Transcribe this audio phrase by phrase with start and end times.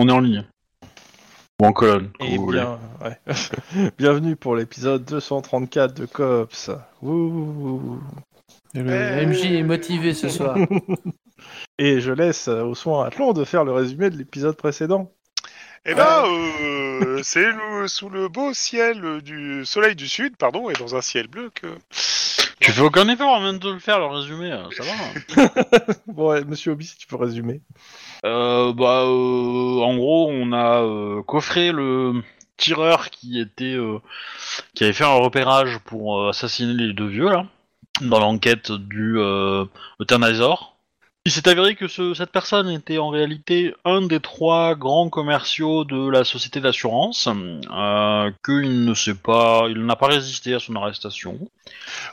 [0.00, 0.44] On est en ligne.
[1.60, 2.60] Ou en colonne, comme Eh vous voulez.
[2.60, 3.90] bien, ouais.
[3.98, 6.70] Bienvenue pour l'épisode 234 de Cops.
[7.02, 8.00] Wouh.
[8.74, 10.56] Le MJ est motivé ce soir.
[11.78, 15.10] Et je laisse euh, au soin Athlon de faire le résumé de l'épisode précédent.
[15.84, 20.70] Eh ben, euh, c'est le- sous le beau ciel euh, du soleil du sud, pardon,
[20.70, 21.66] et dans un ciel bleu que.
[22.60, 26.44] Tu fais aucun effort avant de le faire, le résumé, euh, ça va Bon, ouais,
[26.44, 27.62] monsieur Obi, si tu peux résumer.
[28.24, 32.22] Euh, Bah, euh, en gros, on a euh, coffré le
[32.56, 33.76] tireur qui était,
[34.74, 37.46] qui avait fait un repérage pour assassiner les deux vieux là,
[38.00, 39.64] dans l'enquête du euh.
[41.26, 45.84] Il s'est avéré que ce- cette personne était en réalité un des trois grands commerciaux
[45.84, 47.28] de la société d'assurance,
[48.44, 51.38] qu'il ne sait pas, il n'a pas résisté à son arrestation.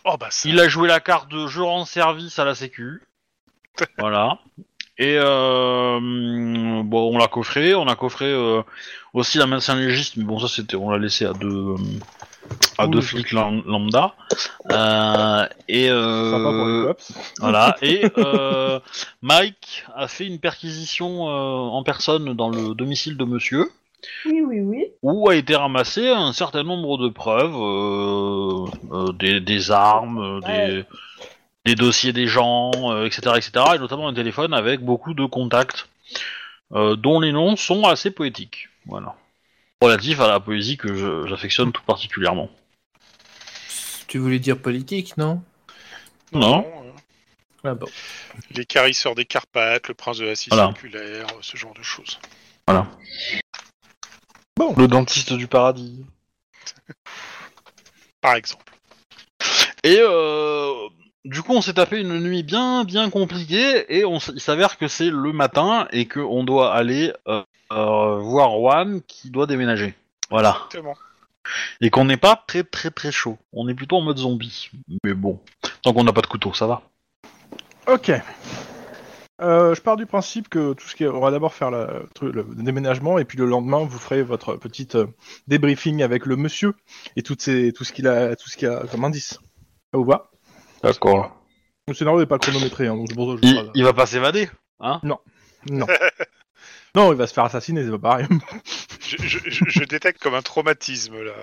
[0.04, 0.50] Oh bah ça.
[0.50, 3.02] Il a joué la carte de je rends service à la sécu.
[3.98, 4.38] voilà.
[4.98, 6.00] Et euh,
[6.84, 7.76] bon, on l'a coffré.
[7.76, 8.62] On a coffré euh,
[9.14, 11.76] aussi la médecin légiste, mais bon, ça c'était, on l'a laissé à deux, euh,
[12.78, 14.16] à Oui, deux flics lam- lambda.
[14.72, 16.94] Euh, et euh,
[17.40, 17.76] voilà.
[17.82, 18.80] Et euh,
[19.22, 23.70] Mike a fait une perquisition euh, en personne dans le domicile de Monsieur
[24.26, 24.86] Oui, oui, oui.
[25.02, 30.86] où a été ramassé un certain nombre de preuves, euh, euh, des, des armes, des,
[31.66, 35.88] Des dossiers des gens, euh, etc., etc., et notamment un téléphone avec beaucoup de contacts,
[36.74, 38.70] euh, dont les noms sont assez poétiques.
[38.86, 39.16] Voilà.
[39.82, 42.50] Relatif à la poésie que j'affectionne tout particulièrement.
[44.08, 45.42] tu voulais dire politique, non?
[46.32, 46.66] Non.
[46.66, 46.92] euh,
[47.64, 47.88] Ah bon.
[48.52, 50.68] Les carisseurs des Carpates, le prince de la Scie Voilà.
[50.68, 52.20] circulaire, ce genre de choses.
[54.78, 56.06] Le dentiste du paradis.
[58.22, 58.64] Par exemple.
[59.84, 60.74] Et euh,
[61.26, 64.78] du coup, on s'est tapé une nuit bien, bien compliquée, et on, s- il s'avère
[64.78, 67.44] que c'est le matin et qu'on doit aller euh,
[67.74, 69.94] euh, voir Juan qui doit déménager.
[70.30, 70.52] Voilà.
[70.68, 70.96] Exactement.
[71.82, 73.38] Et qu'on n'est pas très, très, très chaud.
[73.54, 74.72] On est plutôt en mode zombie.
[75.04, 75.40] Mais bon,
[75.84, 76.82] tant qu'on n'a pas de couteau, ça va.
[77.88, 78.12] Ok.
[79.42, 81.08] Euh, je pars du principe que tout ce qui est...
[81.08, 84.96] on va d'abord faire la- le déménagement et puis le lendemain vous ferez votre petite
[84.96, 85.08] euh,
[85.48, 86.74] débriefing avec le monsieur
[87.18, 87.74] et toutes ces...
[87.74, 89.32] tout ce qu'il a tout ce qu'il a comme indice.
[89.92, 90.32] Ça vous va?
[90.86, 91.36] D'accord.
[91.88, 93.72] Le scénario n'est pas chronométré, hein, donc c'est pour ça que je Il, parle.
[93.76, 95.00] il va pas s'évader, hein?
[95.04, 95.20] Non.
[96.96, 98.28] Non, il va se faire assassiner, c'est pas pareil.
[99.02, 101.34] Je, je- je- je détecte comme un traumatisme là.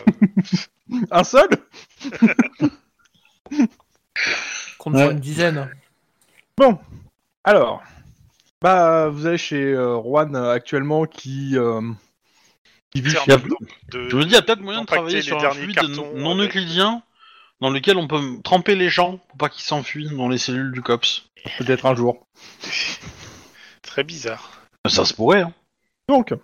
[1.12, 1.48] Un seul?
[4.78, 5.12] Compte Ouais.
[5.12, 5.70] une dizaine.
[6.56, 6.78] Bon,
[7.44, 7.82] alors,
[8.60, 11.80] bah, vous allez chez euh, Juan euh, actuellement qui, euh,
[12.90, 13.36] qui vit Tiens, chez...
[13.36, 13.48] de-
[14.04, 15.40] de- Je me dis, il y a peut-être moyen de Compacter travailler les sur un
[15.40, 17.02] derniers fluide cartons non avec- euclidien
[17.62, 20.82] dans lequel on peut tremper les gens pour pas qu'ils s'enfuient dans les cellules du
[20.82, 21.30] COPS.
[21.58, 22.26] peut-être un jour.
[23.82, 24.50] Très bizarre.
[24.88, 25.52] Ça se pourrait, hein.
[26.08, 26.34] Donc,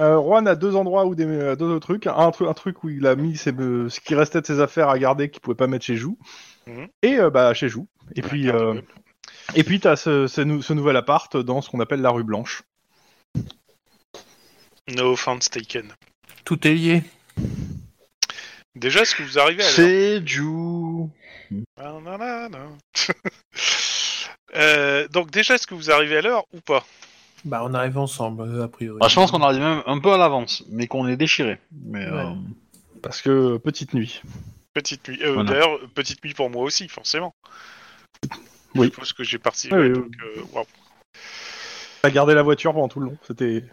[0.00, 2.06] euh, Juan a deux endroits où des euh, deux autres trucs.
[2.06, 4.60] Un, tru- un truc où il a mis ses, euh, ce qui restait de ses
[4.60, 6.18] affaires à garder qu'il pouvait pas mettre chez Jou.
[6.66, 6.88] Mhm.
[7.02, 7.88] Et euh, bah chez Jou.
[8.14, 8.80] Et puis, euh,
[9.54, 12.22] et puis t'as ce, ce, nou- ce nouvel appart dans ce qu'on appelle la rue
[12.24, 12.62] Blanche.
[14.94, 15.92] No offense taken.
[16.44, 17.02] Tout est lié.
[18.78, 20.42] Déjà, est-ce que vous arrivez à l'heure C'est du...
[24.56, 26.82] Euh, donc déjà, est-ce que vous arrivez à l'heure ou pas?
[27.44, 28.98] Bah, on arrive ensemble, euh, a priori.
[28.98, 31.58] Bah, je pense qu'on arrive même un peu à l'avance, mais qu'on est déchiré.
[31.84, 32.12] Mais Ouais.
[32.24, 32.32] euh,
[33.02, 34.22] Parce que petite nuit.
[34.72, 35.18] Petite nuit.
[35.22, 35.50] Euh, Voilà.
[35.50, 37.34] D'ailleurs, petite nuit pour moi aussi, forcément.
[38.74, 38.86] Oui.
[38.86, 39.76] Je pense que j'ai participé.
[39.76, 40.64] Oui, oui, donc, euh, waouh.
[42.00, 43.18] T'as gardé la voiture pendant tout le long.
[43.26, 43.64] C'était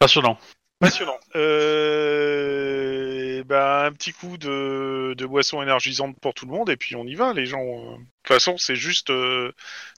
[0.00, 0.38] passionnant.
[0.80, 1.18] Passionnant.
[1.36, 6.96] Euh, ben, un petit coup de, de boisson énergisante pour tout le monde et puis
[6.96, 7.62] on y va, les gens.
[7.62, 7.96] euh.
[7.96, 9.52] De toute façon, c'est juste euh,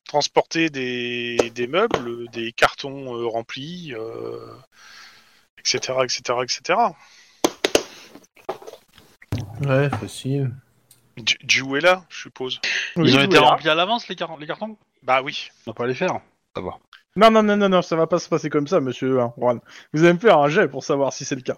[0.05, 4.39] transporter des, des meubles, des cartons euh, remplis, euh,
[5.59, 6.79] etc., etc., etc.
[9.63, 10.53] Ouais, facile.
[11.17, 12.61] Du, du est là, je suppose.
[12.97, 14.77] Ils ont Jou été remplis à l'avance, les, car- les cartons?
[15.03, 15.49] Bah oui.
[15.67, 16.21] On va pas les faire.
[16.55, 16.79] Ça va.
[17.17, 19.61] Non, non, non, non, non, ça va pas se passer comme ça, monsieur hein, Juan.
[19.93, 21.57] Vous allez me faire un jet pour savoir si c'est le cas.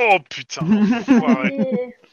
[0.00, 0.62] Oh putain.
[0.66, 1.96] enfoiré.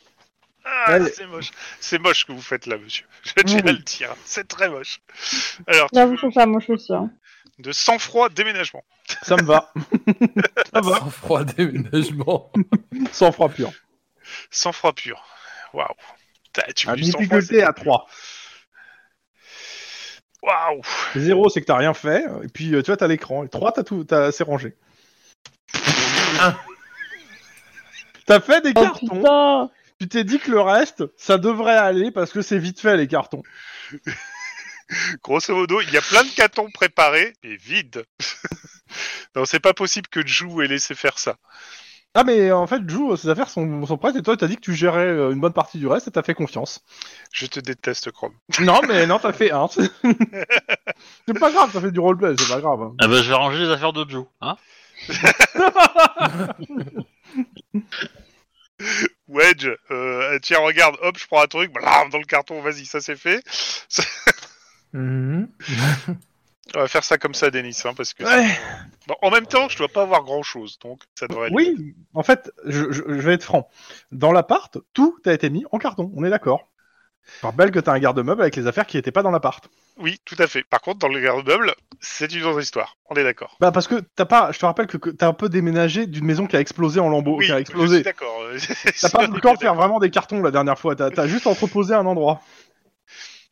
[0.64, 1.10] Ah, Allez.
[1.12, 1.50] c'est moche.
[1.80, 3.06] C'est moche ce que vous faites là, monsieur.
[3.24, 3.72] Je tiens à Oui.
[3.74, 4.14] le dire.
[4.26, 5.02] C'est très moche.
[5.68, 6.94] Alors, tu J'avoue, veux je trouve ça moche aussi.
[6.94, 7.10] hein.
[7.58, 8.84] de sang-froid déménagement.
[9.24, 9.74] Ça me va.
[10.74, 11.00] ça va.
[11.00, 12.52] Sans froid déménagement.
[13.12, 13.72] Sans froid pur.
[14.52, 15.22] Sang-froid pur.
[15.74, 15.88] Waouh.
[16.76, 18.06] Tu veux du sang-froid, difficulté c'est- à 3.
[20.42, 20.82] Waouh.
[21.16, 22.26] 0, c'est que t'as rien fait.
[22.44, 23.44] Et puis, euh, tu vois, t'as l'écran.
[23.44, 24.76] Et 3, t'as tout, t'as, c'est rangé.
[26.40, 26.56] Un.
[28.26, 29.08] T'as fait des Oh cartons.
[29.08, 32.98] putain Tu t'es dit que le reste, ça devrait aller parce que c'est vite fait
[32.98, 33.44] les cartons.
[35.24, 38.06] Grosso modo, il y a plein de cartons préparés, mais vides.
[39.38, 41.38] Non, c'est pas possible que Jou ait laissé faire ça.
[42.14, 44.62] Ah mais en fait, Jou, ses affaires sont, sont prêtes et toi t'as dit que
[44.62, 46.84] tu gérais euh, une bonne partie du reste et t'as fait confiance.
[47.32, 48.34] Je te déteste, Chrome.
[48.60, 49.68] non mais non, t'as fait un.
[51.28, 52.82] c'est pas grave, ça fait du roleplay, c'est pas grave.
[52.82, 52.94] hein.
[53.00, 54.26] Ah bah, je vais ranger les affaires de Joe.
[54.42, 54.58] Hein
[59.28, 63.00] Wedge, euh, tiens, regarde, hop, je prends un truc, blam, dans le carton, vas-y, ça
[63.00, 63.42] c'est fait.
[64.94, 65.48] Mhm.
[66.76, 68.24] On va faire ça comme ça, Denis, hein, parce que...
[68.24, 68.48] Ouais.
[69.08, 71.56] Bon, en même temps, je dois pas avoir grand-chose, donc ça devrait aller.
[71.56, 73.68] Oui, en fait, je, je- je vais être franc.
[74.12, 76.70] Dans l'appart, tout a été mis en carton, on est d'accord.
[77.42, 79.70] Je rappelle que t'as un garde-meuble avec les affaires qui étaient pas dans l'appart.
[79.98, 80.64] Oui, tout à fait.
[80.64, 82.98] Par contre, dans le garde-meuble, c'est une autre histoire.
[83.10, 83.58] On est d'accord.
[83.60, 86.26] Bah parce que t'as pas, je te rappelle que, que t'as un peu déménagé d'une
[86.26, 88.02] maison qui a explosé en lambeaux, oui, qui a je suis explosé.
[88.02, 88.42] d'accord.
[89.02, 91.28] T'as pas eu le temps de faire vraiment des cartons la dernière fois, t'as as
[91.28, 92.42] juste entreposé un endroit.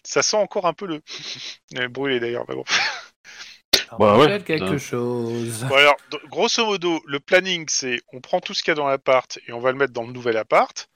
[0.04, 1.01] Ça sent encore un peu le...
[1.75, 2.63] le brûlé d'ailleurs, mais bon.
[2.68, 5.66] Ça Bah ouais, quelque chose.
[5.68, 5.98] Bon, alors,
[6.30, 9.54] grosso modo, le planning, c'est on prend tout ce qu'il y a dans l'appart et
[9.54, 10.90] on va le mettre dans le nouvel appart.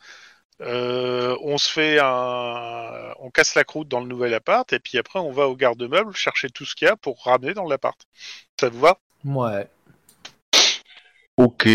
[0.61, 4.97] Euh, on se fait un, on casse la croûte dans le nouvel appart et puis
[4.97, 7.99] après on va au garde-meuble chercher tout ce qu'il y a pour ramener dans l'appart.
[8.59, 8.99] Ça vous va?
[9.25, 9.67] Ouais.
[11.37, 11.67] Ok.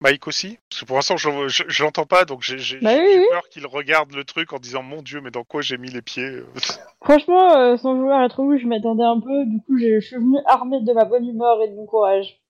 [0.00, 3.00] Mike aussi Parce que pour l'instant je, je, je l'entends pas donc j'ai Bah j'ai
[3.00, 3.24] oui, oui.
[3.30, 6.02] peur qu'il regarde le truc en disant mon dieu mais dans quoi j'ai mis les
[6.02, 6.40] pieds
[7.04, 9.44] Franchement, euh, sans vouloir être rouge, je m'attendais un peu.
[9.44, 12.40] Du coup, je suis venu armé de ma bonne humeur et de mon courage.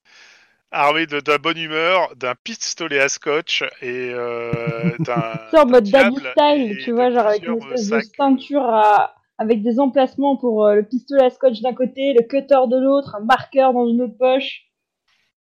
[0.71, 4.53] Armé de, la bonne humeur, d'un pistolet à scotch et euh,
[5.01, 5.33] d'un.
[5.51, 8.15] C'est en mode daddy style, tu vois, genre avec une espèce euh, de sacs.
[8.17, 9.15] ceinture à...
[9.39, 13.17] avec des emplacements pour euh, le pistolet à scotch d'un côté, le cutter de l'autre,
[13.17, 14.67] un marqueur dans une autre poche,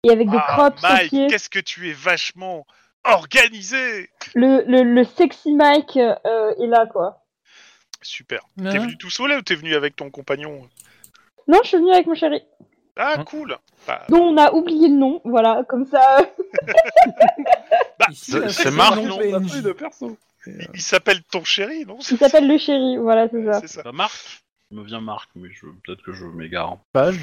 [0.05, 1.27] et avec des Ah, crops Mike, pieds.
[1.29, 2.67] qu'est-ce que tu es vachement
[3.05, 7.23] organisé Le, le, le sexy Mike euh, est là, quoi.
[8.03, 8.41] Super.
[8.59, 10.69] T'es venu tout seul ou t'es venu avec ton compagnon?
[11.49, 12.43] Non, je suis venue avec mon chéri,
[12.97, 13.25] Ah, Hein?
[13.25, 13.57] cool
[13.87, 16.19] bah, dont on a oublié le nom, voilà, comme ça.
[17.99, 20.17] bah, c'est- Marc, non On de perso.
[20.47, 21.99] il, il s'appelle ton chéri, non?
[22.11, 23.61] Il s'appelle le chéri, voilà, c'est ça.
[23.61, 23.83] C'est ça.
[23.83, 25.67] Bah, Marc Il me vient Marc, mais je...
[25.85, 26.79] peut-être que je m'égare.
[26.93, 27.19] Page.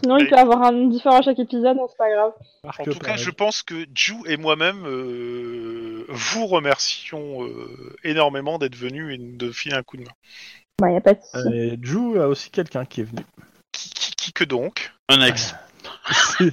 [0.00, 2.32] Sinon, il peut avoir un nom différent à chaque épisode, non, c'est pas grave.
[2.64, 8.74] En tout cas, je pense que Ju et moi-même euh, vous remercions euh, énormément d'être
[8.74, 10.10] venus et de filer un coup de main.
[10.80, 11.54] Bah, y a pas de souci.
[11.56, 13.22] Et Ju a aussi quelqu'un qui est venu.
[13.72, 15.54] Qui, qui- qui que donc Un ex.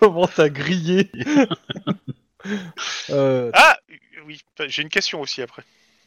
[0.00, 1.10] Comment t'as grillé
[3.10, 3.76] euh, Ah
[4.26, 5.62] oui, j'ai une question aussi après.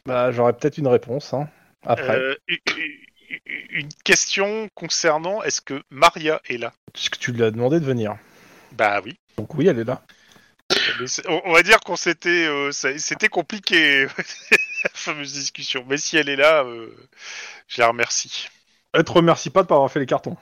[0.05, 1.33] Bah j'aurais peut-être une réponse.
[1.33, 1.47] Hein.
[1.85, 2.35] Après, Euh,
[3.45, 6.73] une question concernant est-ce que Maria est là?
[6.93, 8.17] Puisque tu lui as demandé de venir.
[8.71, 9.15] Bah oui.
[9.37, 10.03] Donc oui, elle est là.
[10.99, 14.05] Mais c'est- on, on va dire qu'on s'était, euh, ça- c'était compliqué
[14.83, 15.85] la fameuse discussion.
[15.87, 16.93] Mais si elle est là, euh,
[17.67, 18.47] je la remercie.
[18.93, 20.37] Elle te remercie pas de pas avoir fait les cartons.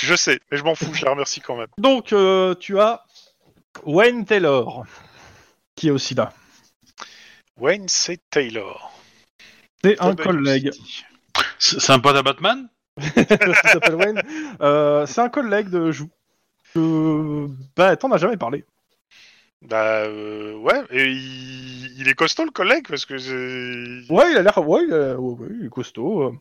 [0.00, 1.68] Je sais, mais je m'en fous, je la remercie quand même.
[1.78, 3.04] Donc euh, tu as
[3.84, 4.84] Wayne Taylor
[5.74, 6.32] qui est aussi là.
[7.56, 8.18] Wayne C.
[8.30, 8.92] Taylor.
[9.84, 10.72] C'est un collègue.
[10.72, 11.04] City.
[11.64, 12.68] C'est un pote à Batman?
[13.00, 14.22] S'appelle Wayne.
[14.60, 16.10] Euh, c'est un collègue de Jou.
[16.76, 18.64] Euh, bah t'en as jamais parlé.
[19.62, 24.36] Bah euh, ouais, et il, il est costaud le collègue parce que c'est- Ouais, il
[24.36, 24.58] a l'air.
[24.66, 26.22] Ouais, il, a- ouais, ouais, il est costaud.
[26.22, 26.32] euh.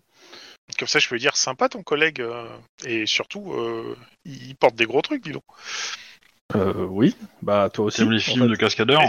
[0.79, 2.47] comme ça je peux dire sympa ton collègue euh,
[2.85, 5.43] et surtout euh, il porte des gros trucs, dis donc.
[6.55, 7.15] Euh, oui.
[7.41, 7.97] Bah toi aussi.
[7.99, 8.49] T'aimes les en films fait.
[8.49, 9.03] de cascadeurs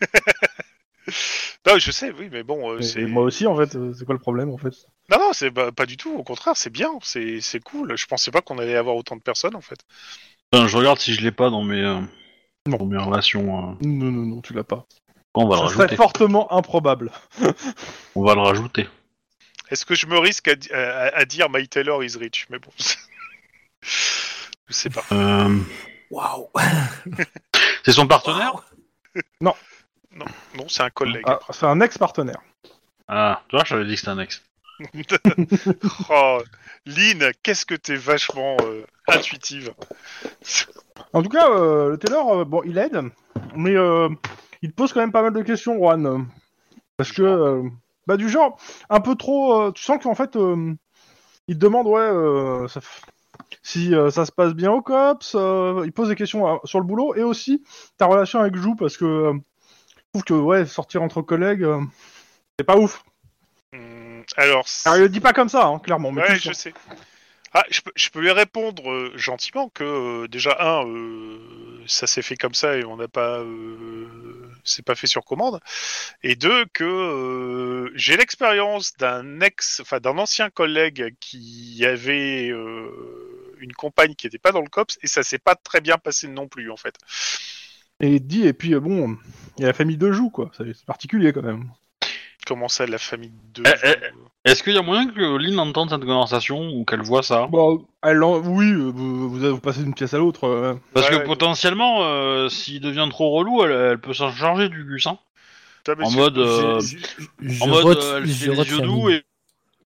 [1.66, 3.74] Non, je sais, oui, mais bon, euh, Et- c'est et moi aussi en fait.
[3.76, 4.74] euh, C'est quoi le problème en fait?
[5.10, 6.12] Non non, c'est pas, pas du tout.
[6.14, 7.96] Au contraire, c'est bien, c'est c'est cool.
[7.96, 9.78] Je pensais pas qu'on allait avoir autant de personnes en fait.
[10.52, 12.00] Enfin, Je regarde si je l'ai pas dans mes, euh,
[12.66, 12.76] Non.
[12.78, 13.58] dans mes relations.
[13.58, 13.74] euh.
[13.82, 14.86] Non, non, non, tu l'as pas.
[15.32, 17.10] Quand on va le Ça serait rajouter fortement improbable.
[18.14, 18.88] On va le rajouter.
[19.70, 22.58] Est-ce que je me risque à, di- à- à dire My Taylor is rich Mais
[22.58, 22.70] bon,
[23.82, 25.04] je sais pas.
[26.10, 26.48] Waouh
[27.84, 28.52] C'est son partenaire?
[29.40, 29.54] Non,
[30.68, 31.24] c'est un collègue.
[31.26, 32.40] Ah, c'est un ex-partenaire.
[33.06, 34.42] Ah, tu vois, j'avais dit que c'était un ex.
[36.10, 36.38] oh,
[36.86, 39.74] Lynn, qu'est-ce que t'es vachement euh, intuitive.
[41.12, 43.00] En tout cas, euh, le Taylor, euh, bon, il aide,
[43.56, 44.08] mais euh,
[44.62, 46.28] il te pose quand même pas mal de questions, Juan.
[46.96, 47.62] Parce que, euh,
[48.06, 48.58] bah, du genre,
[48.88, 49.60] un peu trop.
[49.60, 50.74] euh, tu sens qu'en fait, euh,
[51.48, 52.80] il te demande, ouais, euh, ça
[53.62, 56.80] si euh, ça se passe bien au COPS, euh, il pose des questions euh, sur
[56.80, 57.62] le boulot, et aussi
[57.96, 59.32] ta relation avec Jou, parce que euh,
[60.12, 61.80] trouve que, ouais, sortir entre collègues, euh,
[62.58, 63.04] c'est pas ouf.
[63.72, 66.72] Hum, alors, Alors, il le dit pas comme ça, hein, clairement, mais ouais, je sais.
[67.54, 72.06] Ah, je peux, je peux lui répondre euh, gentiment que euh, déjà un, euh, ça
[72.06, 73.42] s'est fait comme ça et on n'a pas,
[74.64, 75.58] c'est pas fait sur commande.
[76.22, 84.14] Et deux, que j'ai l'expérience d'un ex, enfin d'un ancien collègue qui avait une compagne
[84.14, 86.70] qui n'était pas dans le cops et ça s'est pas très bien passé non plus
[86.70, 86.96] en fait.
[88.00, 89.16] Et il te dit, et puis euh, bon,
[89.56, 90.50] il y a la famille de Joux, quoi.
[90.56, 91.70] C'est c'est particulier quand même.
[92.46, 95.90] Comment ça, la famille de Eh, eh, Est-ce qu'il y a moyen que Lynn entende
[95.90, 97.46] cette conversation ou qu'elle voit ça?
[97.48, 100.44] Bon, elle, en- oui, euh, vous, vous, vous passez d'une pièce à l'autre.
[100.44, 100.74] euh.
[100.94, 101.24] Parce Ouais, que ouais.
[101.24, 105.06] potentiellement, euh, s'il devient trop relou, elle, elle peut s'en charger du Gus.
[105.06, 105.18] Hein.
[105.84, 106.80] Putain, mais En c'est- mode, euh,
[107.40, 109.22] je- en mode euh, elle je fait les yeux doux et,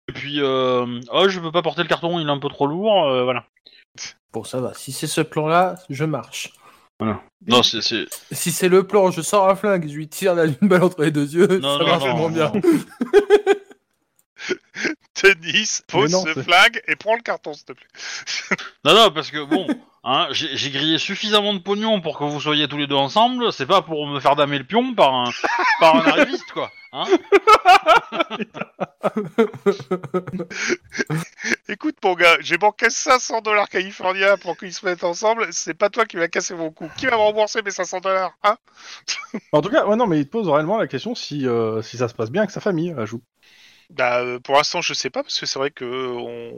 [0.10, 2.68] et puis euh, oh je peux pas porter le carton, il est un peu trop
[2.68, 3.46] lourd, euh, voilà.
[4.34, 4.74] Bon, ça va.
[4.76, 6.52] Si c'est ce plan-là, je marche.
[7.48, 10.46] Non, c'est c'est Si c'est le plan, je sors un flingue, je lui tire la
[10.46, 12.52] une balle entre les deux yeux, non ça non marche non, vraiment bien.
[12.54, 12.62] non.
[15.24, 17.88] Denis, pose non, ce c'est- flingue et prends le carton, s'il te plaît.
[18.86, 19.68] Non, non, parce que bon,
[20.04, 23.54] hein, j'ai grillé suffisamment de pognon pour que vous soyez tous les deux ensemble.
[23.54, 25.32] C'est pas pour me faire damer le pion par un,
[25.80, 26.72] par un arriviste, quoi.
[26.94, 27.06] Hein
[31.70, 35.48] Écoute, mon gars, j'ai manqué 500 dollars californiens pour qu'ils se mettent ensemble.
[35.52, 36.90] C'est pas toi qui vas casser mon cou.
[36.98, 38.58] Qui va me rembourser mes 500 dollars hein
[39.54, 41.96] En tout cas, ouais, non, mais il te pose réellement la question si, euh, si
[41.98, 43.22] ça se passe bien avec sa famille, à Joux.
[43.90, 46.52] Bah, euh, pour l'instant, je sais pas parce que c'est vrai que on.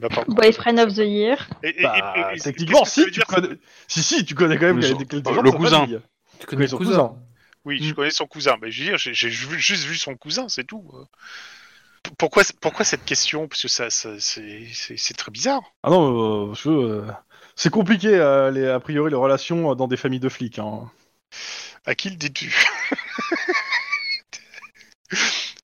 [0.00, 0.24] Pas.
[0.26, 1.48] Boyfriend of the year.
[1.62, 3.48] Et- et- Bah, et- et- techniquement, si tu connais...
[3.88, 5.86] Si, si, tu connais quand même Le cousin.
[6.40, 6.90] Tu connais son cousin.
[6.90, 7.16] cousin.
[7.64, 7.94] Oui, je Mm.
[7.94, 8.56] connais son cousin.
[8.60, 10.84] Mais je veux dire, j'ai juste vu son cousin, c'est tout.
[10.94, 11.04] euh.
[12.18, 13.46] Pourquoi, pourquoi cette question?
[13.46, 15.62] Parce que ça, ça c'est très bizarre.
[15.84, 17.06] Ah non, euh, parce que, euh,
[17.54, 20.58] c'est compliqué, euh, les, a priori, les relations dans des familles de flics.
[20.58, 20.90] Hein.
[21.86, 22.52] À qui le dis-tu?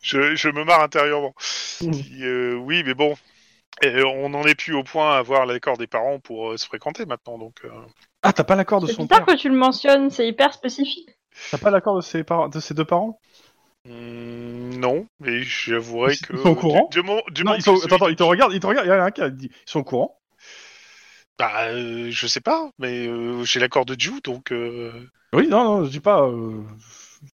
[0.03, 1.35] Je, je me marre intérieurement.
[1.83, 1.91] Mm.
[2.23, 3.17] Euh, oui, mais bon,
[3.85, 6.67] euh, on n'en est plus au point à avoir l'accord des parents pour euh, se
[6.67, 7.39] fréquenter maintenant.
[7.39, 7.71] Donc, euh,
[8.23, 10.53] Ah, t'as pas l'accord de C'est son bizarre père que tu le mentionnes, c'est hyper
[10.53, 11.11] spécifique.
[11.51, 13.21] T'as pas l'accord de ses, parents, de ses deux parents?
[13.85, 16.87] Hmm, non, mais j'avouerai Ils que sont au courant?
[16.91, 17.81] du, du mo- du Non, moment ils sont...
[17.81, 19.11] que Attends, attends, celui ils te regardent, ils te regardent, il y en a un
[19.11, 20.19] qui a dit, ils sont au courant?
[21.39, 24.53] Bah, euh, je sais pas, mais euh, j'ai l'accord de Ju, donc.
[24.53, 26.23] euh, Oui, non, non, je dis pas.
[26.27, 26.63] Euh,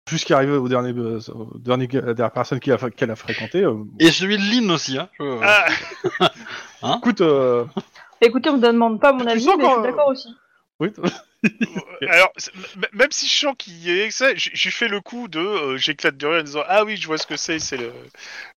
[0.05, 3.11] plus ce qui est arrivé au dernier, euh, au dernier, la dernière personne a, qu'elle
[3.11, 3.63] a fréquenté.
[3.63, 5.09] euh, Et celui de Lynn aussi, hein.
[5.19, 5.67] je- Ah,
[6.97, 7.65] Écoute, euh,
[8.21, 10.29] Écoutez, on me demande pas mon Tu avis, sens mais je quand- suis d'accord aussi.
[10.79, 11.01] oui, t-
[12.09, 15.01] alors, c'est- m- même si je sens qu'il y a ça, j'ai j'ai fait le
[15.01, 15.39] coup de.
[15.39, 17.91] euh, J'éclate de rire en disant Ah oui, je vois ce que c'est, c'est le,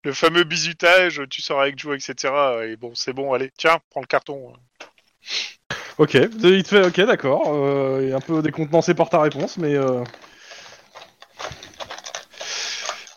[0.05, 2.33] le fameux bisutage, tu sors avec Ju, etc.
[2.69, 4.53] Et bon, c'est bon, allez, tiens, prends le carton.
[5.99, 7.43] ok, il te fait, ok, d'accord.
[7.49, 10.05] Euh, il est un peu décontenancé par ta réponse, mais euh,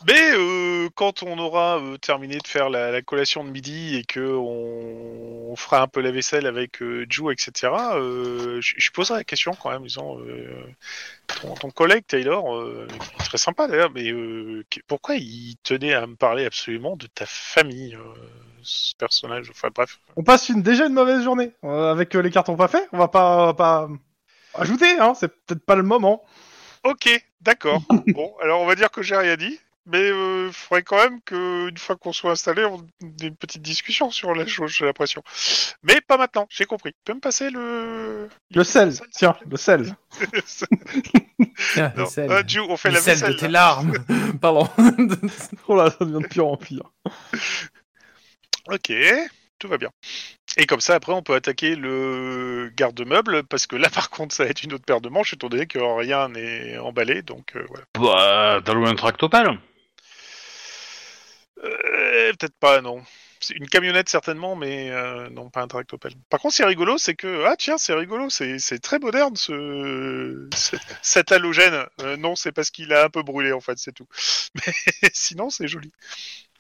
[0.08, 4.04] Mais euh, quand on aura euh, terminé de faire la, la collation de midi et
[4.04, 9.20] que on, on fera un peu la vaisselle avec euh, Ju, etc., euh, je, poserai
[9.20, 10.18] la question quand même, disant
[11.28, 12.44] ton, ton collègue Taylor,
[12.88, 14.12] qui est très sympa d'ailleurs, mais
[14.88, 17.98] pourquoi il tenait à me parler absolument de ta famille,
[18.64, 19.50] ce personnage?
[19.52, 20.00] Enfin bref.
[20.16, 22.88] on passe une, déjà une mauvaise journée avec les cartons pas faits.
[22.94, 23.90] On va pas, pas
[24.54, 25.14] ajouter, hein.
[25.14, 26.24] C'est peut-être pas le moment.
[26.84, 27.10] Ok,
[27.42, 27.82] d'accord.
[28.08, 29.60] bon, alors on va dire que j'ai rien dit.
[29.86, 32.78] Mais il faudrait quand même qu'une fois qu'on soit installé, on
[33.22, 35.24] ait une petite discussion sur la chose, j'ai l'impression.
[35.84, 36.92] Mais pas maintenant, j'ai compris.
[36.92, 38.30] Tu peux me passer le...
[38.54, 39.96] Le sel, tiens, le sel.
[41.74, 42.32] Tiens, Non, le sel.
[42.32, 43.34] ah, Ju, on fait Le la sel vaisselle.
[43.34, 43.94] de tes larmes.
[44.42, 44.68] Pardon.
[45.68, 46.84] Oh là, ça devient de pire en pire.
[48.72, 48.92] Ok,
[49.58, 49.90] tout va bien.
[50.58, 54.44] Et comme ça, après, on peut attaquer le garde-meuble, parce que là, par contre, ça
[54.44, 57.66] va être une autre paire de manches, étant donné que rien n'est emballé, donc euh,
[57.70, 57.86] voilà.
[58.00, 59.60] Bah, t'as loué un tractopelle
[61.64, 63.02] Euh, Peut-être pas, non.
[63.42, 66.14] C'est une camionnette certainement, mais euh, non, pas un tractopelle.
[66.30, 69.00] Par contre, ce qui est rigolo, c'est que ah tiens, c'est rigolo, c'est c'est très
[69.00, 71.86] moderne ce, ce- cet halogène.
[72.02, 74.08] Euh, non, c'est parce qu'il a un peu brûlé en fait, c'est tout.
[74.56, 74.74] Mais
[75.14, 75.92] sinon, c'est joli.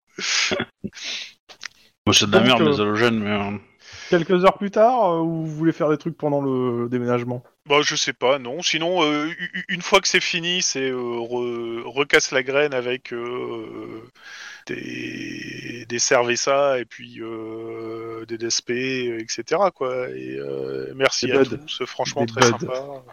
[2.05, 3.29] Bon, C'est de la merde, les halogènes, mais...
[3.29, 3.57] euh,
[4.09, 7.43] Quelques heures plus tard, euh, ou vous voulez faire des trucs pendant le déménagement?
[7.67, 8.61] Bah, je sais pas, non.
[8.63, 9.29] Sinon, euh,
[9.69, 14.01] une fois que c'est fini, c'est euh, re- recasse la graine avec euh,
[14.65, 19.61] des, des cerveza et puis euh, des DSP, etc.
[19.73, 20.09] Quoi.
[20.09, 21.57] Et euh, merci Des à buds.
[21.59, 22.57] tous, franchement Des très buds.
[22.59, 23.03] sympa.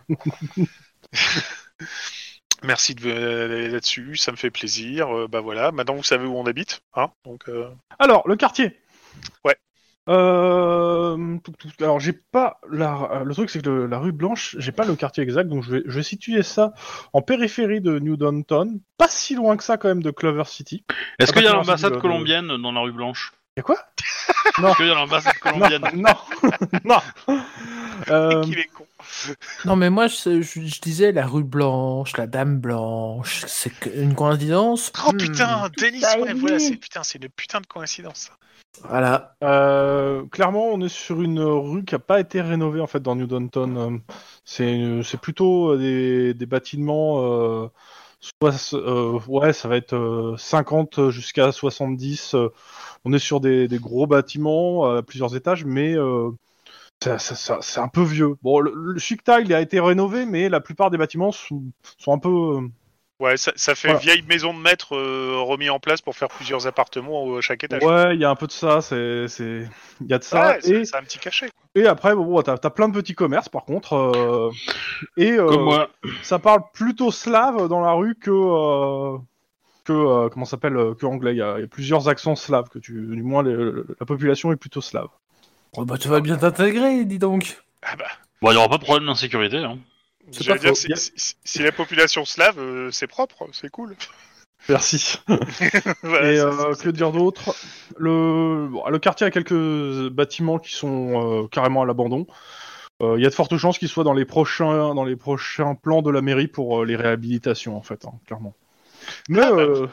[2.63, 5.15] merci de venir là-dessus, ça me fait plaisir.
[5.17, 7.11] Euh, bah voilà, maintenant vous savez où on habite, hein.
[7.25, 8.81] Donc euh, Alors, le quartier.
[9.45, 9.57] Ouais.
[10.09, 13.23] Euh, tout- tout- alors j'ai pas la.
[13.25, 15.71] Le truc c'est que le- la rue Blanche, j'ai pas le quartier exact, donc je
[15.73, 16.73] vais, je vais situer ça
[17.13, 20.85] en périphérie de New Downton, pas si loin que ça quand même de Clover City.
[21.19, 23.33] Est-ce Ah, qu'il y a l'ambassade de- colombienne dans la rue Blanche?
[23.57, 23.77] Y'a quoi?
[24.59, 24.63] Non.
[24.69, 25.91] Parce qu'il y a l'ambassade Non, colombienne?
[25.95, 26.15] non,
[26.85, 26.99] non.
[28.11, 28.87] Euh, est con.
[29.65, 33.45] Non, mais moi, je, je- je disais la rue Blanche, la Dame Blanche.
[33.49, 34.93] C'est une coïncidence?
[35.05, 35.17] Oh Hmm.
[35.17, 36.39] putain, Denis, ouais, oui.
[36.39, 38.31] voilà, c'est putain, c'est une putain de coïncidence.
[38.85, 39.35] Voilà.
[39.43, 43.17] Euh, clairement, on est sur une rue qui a pas été rénovée en fait dans
[43.17, 44.01] New Downton.
[44.45, 47.65] C'est plutôt des, bâtiments.
[47.65, 47.69] Euh,
[48.75, 52.35] euh, ouais, ça va être euh, 50 jusqu'à 70.
[52.35, 52.49] euh,
[53.05, 55.95] on est sur des, gros bâtiments à plusieurs étages, mais
[57.01, 58.35] c'est un peu vieux.
[58.43, 61.73] Bon, le, le Chicta, il a été rénové, mais la plupart des bâtiments sont
[62.09, 62.61] un peu.
[63.21, 64.01] Ouais, ça, ça fait Voilà.
[64.01, 67.83] vieille maison de maître euh, remis en place pour faire plusieurs appartements à chaque étage.
[67.83, 68.81] ouais, il y a un peu de ça.
[68.81, 69.69] C'est, c'est,
[70.01, 70.51] il y a de ça.
[70.51, 71.51] Ouais, et c'est un petit cachet.
[71.75, 73.95] Et après, bon, t'as as plein de petits commerces par contre.
[73.95, 74.51] euh,
[75.17, 75.91] et euh, Comme moi.
[76.23, 78.31] ça parle plutôt slave dans la rue que.
[78.31, 79.19] euh,
[79.85, 81.33] que euh, comment ça s'appelle que anglais.
[81.33, 82.93] Il y, a il y a plusieurs accents slaves que tu.
[82.93, 85.09] Du moins, les- la population est plutôt slave.
[85.77, 87.59] Oh, bah, tu vas bien t'intégrer, dis donc.
[87.83, 88.05] Ah bah,
[88.43, 89.57] Bon, il n'y aura pas de problème d'insécurité.
[89.59, 89.79] Hein.
[90.33, 90.75] C'est j'allais pas dire, faux.
[90.75, 93.97] si, si- si- si la population slave, euh, c'est propre, c'est cool.
[94.69, 95.19] Merci.
[96.03, 97.55] Voilà, et ça, euh, que dire d'autre?
[97.97, 102.27] Le, bon, le quartier a quelques bâtiments qui sont euh, carrément à l'abandon.
[103.01, 105.75] Euh, Il y a de fortes chances qu'ils soient dans les prochains dans les prochains
[105.77, 108.55] plans de la mairie pour euh, les réhabilitations en fait, hein, clairement.
[109.29, 109.63] Mais Ah, bah.
[109.63, 109.87] euh,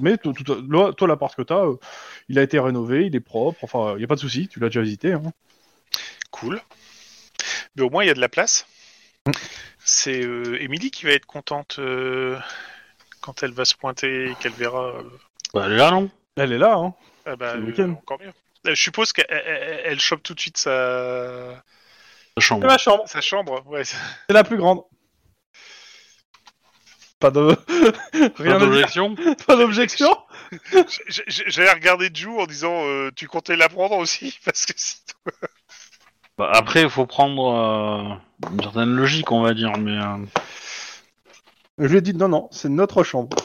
[0.00, 0.16] mais
[0.68, 1.76] là, toi l'appart que t'as, euh,
[2.28, 3.60] il a été rénové, il est propre.
[3.62, 5.12] Enfin, il y a pas de souci, tu l'as déjà visité.
[5.12, 5.22] Hein.
[6.32, 6.60] Cool.
[7.76, 8.66] Mais au moins, il y a de la place.
[9.84, 12.38] C'est euh, Émilie qui va être contente euh,
[13.20, 14.86] quand elle va se pointer et qu'elle verra.
[14.96, 15.02] euh,
[15.54, 16.10] Bah, elle est là, non?
[16.36, 16.74] Elle est là.
[16.74, 16.94] Hein.
[17.24, 18.32] ah bah, euh, encore mieux.
[18.64, 21.62] Je suppose qu'elle elle- elle chope tout de suite sa,
[22.38, 22.66] chambre.
[22.66, 23.64] ma chambre, sa chambre.
[23.66, 23.84] Ouais.
[23.84, 23.96] c'est
[24.28, 24.82] la plus grande.
[27.20, 27.56] Pas de
[28.36, 29.14] rien d'objection
[29.46, 30.10] pas d'objection.
[31.08, 34.96] J'allais regarder Jou en disant euh, Tu comptais la prendre aussi Parce que si.
[36.38, 39.76] Bah, Après, il faut prendre euh, une certaine logique, on va dire.
[39.78, 40.16] Mais euh,
[41.78, 43.36] Je lui ai dit non non, c'est notre chambre.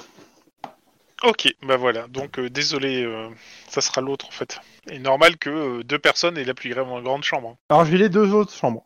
[1.24, 2.08] Ok, bah voilà.
[2.08, 3.30] Donc euh, désolé, euh,
[3.70, 4.60] ça sera l'autre en fait.
[4.90, 7.58] Et normal que euh, deux personnes aient la plus gra- grande chambre.
[7.70, 8.84] Alors j'ai les deux autres chambres.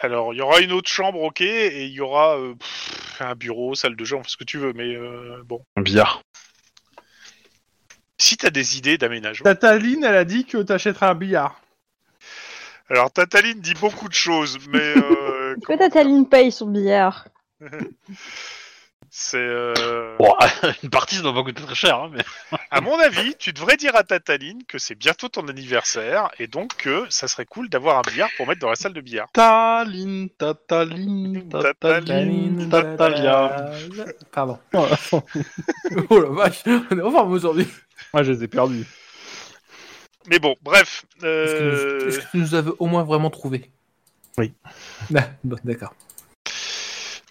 [0.00, 3.34] Alors, il y aura une autre chambre, ok, et il y aura euh, pff, un
[3.34, 5.64] bureau, salle de jeu, enfin, ce que tu veux, mais euh, bon.
[5.76, 6.22] un billard.
[8.16, 9.42] Si t'as des idées d'aménagement.
[9.42, 11.60] Tataline, elle a dit que t'achèteras un billard.
[12.90, 17.26] Alors, Tataline dit beaucoup de choses, mais euh, Tataline paye son billard
[19.10, 19.36] c'est...
[19.36, 20.34] euh, Bon,
[20.82, 21.98] une partie, ça doit pas coûter très cher.
[21.98, 22.24] Hein, mais...
[22.70, 26.76] À mon avis, tu devrais dire à Tataline que c'est bientôt ton anniversaire, et donc
[26.76, 29.28] que ça serait cool d'avoir un billard pour mettre dans la salle de billard.
[29.32, 33.72] Taline, tataline, tataline, tatalia.
[34.32, 34.58] Pardon.
[34.72, 37.66] oh la vache, on est en forme aujourd'hui.
[38.14, 38.86] Moi, je les ai perdus.
[40.28, 41.04] Mais bon, bref.
[41.18, 41.22] Est-ce
[41.54, 42.08] que, nous- Euh...
[42.08, 43.70] est-ce que tu nous avais au moins vraiment trouvé
[44.36, 44.52] Oui.
[45.16, 45.94] Ah, bon, D'accord.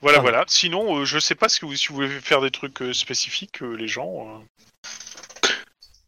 [0.02, 0.44] Voilà, voilà.
[0.48, 3.62] Sinon, euh, je sais pas si vous, si vous voulez faire des trucs euh, spécifiques,
[3.64, 4.28] euh, les gens.
[4.28, 4.90] euh.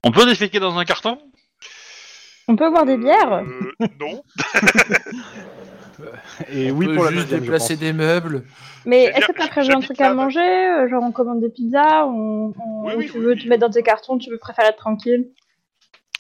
[0.04, 1.20] On peut déféquer dans un carton?
[2.48, 3.34] On peut boire des bières
[3.82, 4.24] Euh, Non.
[6.50, 8.44] Et On oui peut pour la juste deuxième, déplacer des meubles.
[8.86, 10.88] Mais est-ce que t'as prévu un truc à manger?
[10.90, 13.44] Genre on commande des pizzas on, on- Oui, ou oui, tu oui, veux oui.
[13.44, 15.28] te mettre dans tes cartons, tu veux préférer être tranquille?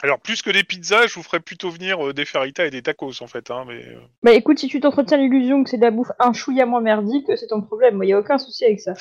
[0.01, 2.81] Alors, plus que des pizzas, je vous ferais plutôt venir euh, des faritas et des
[2.81, 3.51] tacos, en fait.
[3.51, 6.31] Hein, mais, euh, Bah écoute, si tu t'entretiens l'illusion que c'est de la bouffe un
[6.31, 7.95] chouïa moins merdique, c'est ton problème.
[7.95, 8.93] Moi, y a aucun souci avec ça.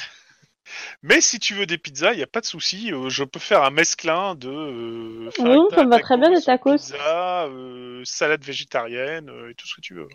[1.03, 2.93] mais si tu veux des pizzas, il n'y a pas de souci.
[2.93, 4.49] euh, je peux faire un mesclin de.
[4.49, 6.73] Euh, faritas, ça me va très bien, des tacos.
[6.73, 10.09] Pizza, euh, salade végétarienne, euh, et tout ce que tu veux.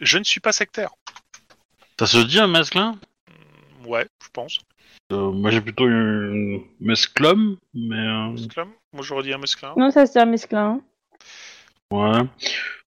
[0.00, 0.90] Je ne suis pas sectaire.
[2.00, 2.98] Ça se dit un mesclin?
[3.86, 4.58] Ouais, je pense.
[5.12, 9.74] Euh, Moi j'ai plutôt une mesclum, mais euh, Mesclin Moi, j'aurais dit un mesclin.
[9.76, 10.80] Non, ça c'est un mesclin.
[10.80, 10.80] hein.
[11.90, 12.22] ouais.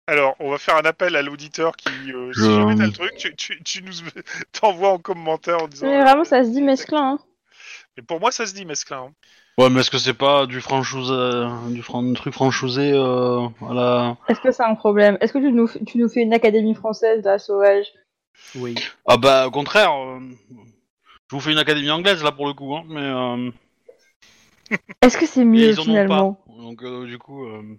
[0.08, 2.92] Alors, on va faire un appel à l'auditeur qui, euh, si Je- jamais t'as le
[2.92, 3.92] truc, tu, tu, tu nous
[4.52, 5.88] t'envoies en commentaire en disant.
[5.88, 7.14] Mais vraiment, ça se dit mesclin.
[7.14, 7.20] hein.
[7.98, 9.08] Mais pour moi, ça se dit mesclin.
[9.10, 9.14] hein.
[9.58, 11.10] Ouais, mais est-ce que c'est pas du franchise,
[11.74, 14.18] du fran- truc franchoisé euh, à la...
[14.28, 15.18] Est-ce que c'est un problème?
[15.22, 17.88] Est-ce que tu nous, tu nous fais une académie française de la sauvage?
[18.56, 18.76] Oui.
[19.08, 20.20] Ah bah au contraire, euh,
[21.30, 23.52] je vous fais une académie anglaise là pour le coup, hein, mais euh,
[25.02, 26.34] Est-ce que c'est mieux ils en ont finalement?
[26.34, 26.54] Pas.
[26.62, 27.78] Donc euh, du coup, euh,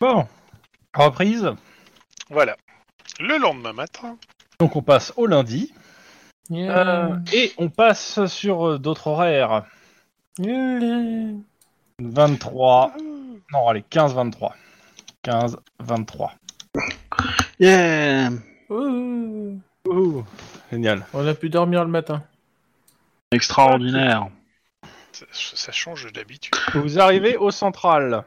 [0.00, 0.26] Bon,
[0.94, 1.50] reprise.
[2.28, 2.56] Voilà.
[3.18, 4.18] Le lendemain matin.
[4.60, 5.72] Donc on passe au lundi.
[6.50, 7.08] Yeah.
[7.08, 9.64] Euh, et on passe sur euh, d'autres horaires.
[10.38, 11.32] Yeah.
[11.98, 12.92] 23.
[13.52, 14.52] Non, allez, 15-23.
[15.24, 16.30] 15-23.
[17.58, 18.30] yeah,
[19.86, 20.24] Ouh.
[20.70, 21.06] Génial.
[21.14, 22.22] On a pu dormir le matin.
[23.32, 24.28] extraordinaire.
[25.12, 26.54] Ça, ça change d'habitude.
[26.74, 28.24] Vous arrivez au central.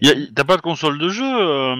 [0.00, 1.74] Y a- y- T'as pas de console de jeu, euh,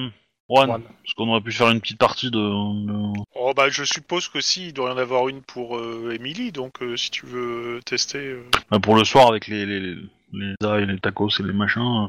[0.50, 0.66] Juan?
[0.68, 0.82] Juan.
[0.82, 2.38] Parce qu'on aurait pu faire une petite partie de.
[2.38, 6.12] de- Oh bah je suppose que si, il doit y en avoir une pour euh,
[6.14, 9.80] Emily, donc euh, si tu veux tester, euh, bah, pour le soir avec les les
[9.80, 9.96] les,
[10.32, 11.80] les as et les tacos et les machins.
[11.80, 12.08] euh,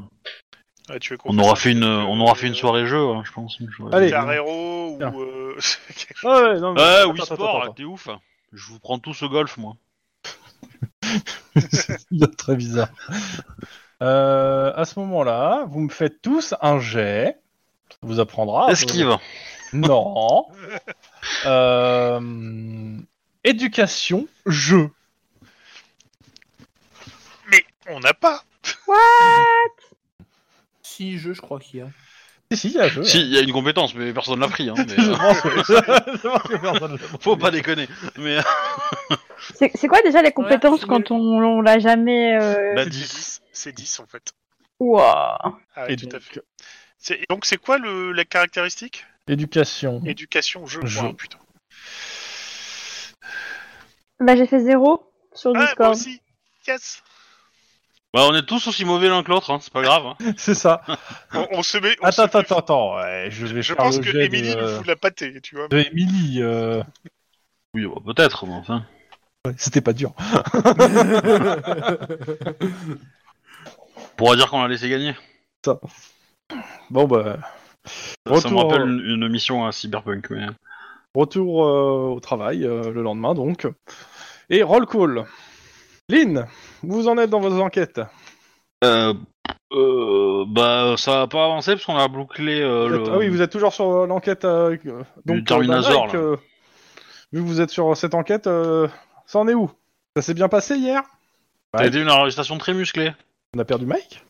[0.90, 2.56] ouais, tu veux qu'on On fasse aura un fait une truc, on aura fait une
[2.56, 3.60] soirée jeu, hein, je pense.
[3.60, 4.10] une soirée- Allez.
[4.12, 5.12] Carrero Tiens.
[5.14, 5.56] ou euh,
[5.96, 6.32] quelque chose.
[6.34, 8.08] Ah ouais, non, mais- attends, attends, sport, attends, t'es ouf.
[8.54, 9.76] Je vous prends tous au golf, moi.
[11.56, 12.36] attends.
[12.38, 12.90] Très bizarre.
[14.02, 17.38] Euh, à ce moment-là, vous me faites tous un jet.
[17.90, 18.72] Ça vous apprendra.
[18.72, 19.18] Esquive.
[19.74, 20.46] Non.
[21.46, 22.98] Euh,
[23.44, 24.90] Éducation, jeu.
[27.52, 28.44] Mais on n'a pas.
[31.00, 31.88] Si, je, je crois qu'il y a.
[32.52, 33.04] Si, si, il y a jeu.
[33.06, 34.68] Si, il y a une compétence, mais personne l'a pris.
[34.70, 37.88] Hein, mais, Je euh, pense que- je pense que personne l'a faut pas déconner.
[38.18, 38.40] Mais
[39.54, 42.38] C'est c'est quoi déjà les compétences quand on, on l'a jamais.
[42.38, 42.74] Euh...
[42.76, 43.00] bah, C'est 10.
[43.00, 43.42] 10.
[43.54, 44.34] C'est 10 en fait.
[44.82, 45.38] Ouah.
[45.74, 46.42] Ah, ouais, tout à donc, fait.
[46.98, 49.06] C'est- Donc c'est quoi le, la caractéristique?
[49.30, 50.02] Éducation.
[50.06, 50.82] Éducation, jeu.
[50.84, 51.02] Jeu.
[51.06, 51.38] Oh, putain.
[54.20, 55.92] Bah j'ai fait zéro sur Ah, moi Discord.
[55.96, 56.22] aussi.
[56.68, 57.02] Yes.
[58.14, 60.04] Bah, on est tous aussi mauvais l'un que l'autre, hein, c'est pas grave.
[60.08, 60.16] Hein.
[60.38, 60.82] C'est ça.
[61.34, 61.96] On, on se met.
[62.02, 62.96] on Attends, se fait- attends, attends.
[62.98, 65.40] Ouais, je vais Je faire pense le que jet Emily de, nous fout la pâtée,
[65.42, 65.68] tu vois.
[65.68, 66.42] de Emily.
[66.42, 66.82] euh,
[67.76, 68.84] Oui, bah, peut-être, mais enfin.
[69.46, 70.14] ouais, C'était pas dur.
[73.96, 75.16] On pourra dire qu'on l'a laissé gagner.
[76.90, 77.38] Bon, bah.
[77.86, 77.92] Ça,
[78.26, 80.30] ça me Retour, rappelle euh, une, une mission à Cyberpunk.
[80.32, 80.48] Mais...
[81.16, 83.68] Retour euh, au travail euh, le lendemain, donc.
[84.50, 85.26] Et roll call.
[86.10, 86.46] Lynn,
[86.82, 88.02] vous en êtes dans vos enquêtes?
[88.84, 89.14] Euh,
[89.72, 93.14] euh, bah, ça va pas avancer parce qu'on a bouclé euh, êtes- le.
[93.14, 94.44] Ah oui, vous êtes toujours sur l'enquête.
[94.44, 94.76] euh,
[95.26, 96.38] donc, Terminazor, euh, là.
[97.32, 98.88] vu que vous êtes sur cette enquête, euh,
[99.28, 99.70] ça en est où?
[100.16, 101.04] Ça s'est bien passé hier?
[101.74, 103.12] A été une arrestation très musclée.
[103.56, 104.26] On a perdu Mike?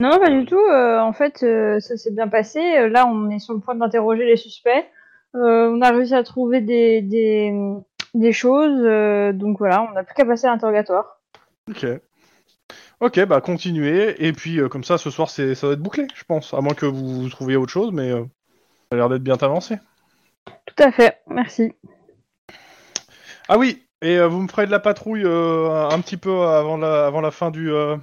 [0.00, 0.58] Non, pas du tout.
[0.58, 2.88] euh, en fait, euh, ça s'est bien passé.
[2.90, 4.84] Là, on est sur le point d'interroger les suspects.
[5.34, 7.54] Euh, on a réussi à trouver des, des,
[8.12, 8.82] des choses.
[8.84, 11.20] euh, donc voilà, on n'a plus qu'à passer à l'interrogatoire.
[11.68, 11.86] Ok.
[13.00, 14.14] Ok, bah continuez.
[14.24, 16.54] Et puis, euh, comme ça, ce soir, c'est ça va être bouclé, je pense.
[16.54, 18.22] À moins que vous trouviez autre chose, mais euh,
[18.90, 19.76] ça a l'air d'être bien avancé.
[20.66, 21.72] Tout à fait, merci.
[23.48, 26.76] Ah oui, et euh, vous me ferez de la patrouille euh, un petit peu avant
[26.76, 27.96] la, avant la fin du, euh,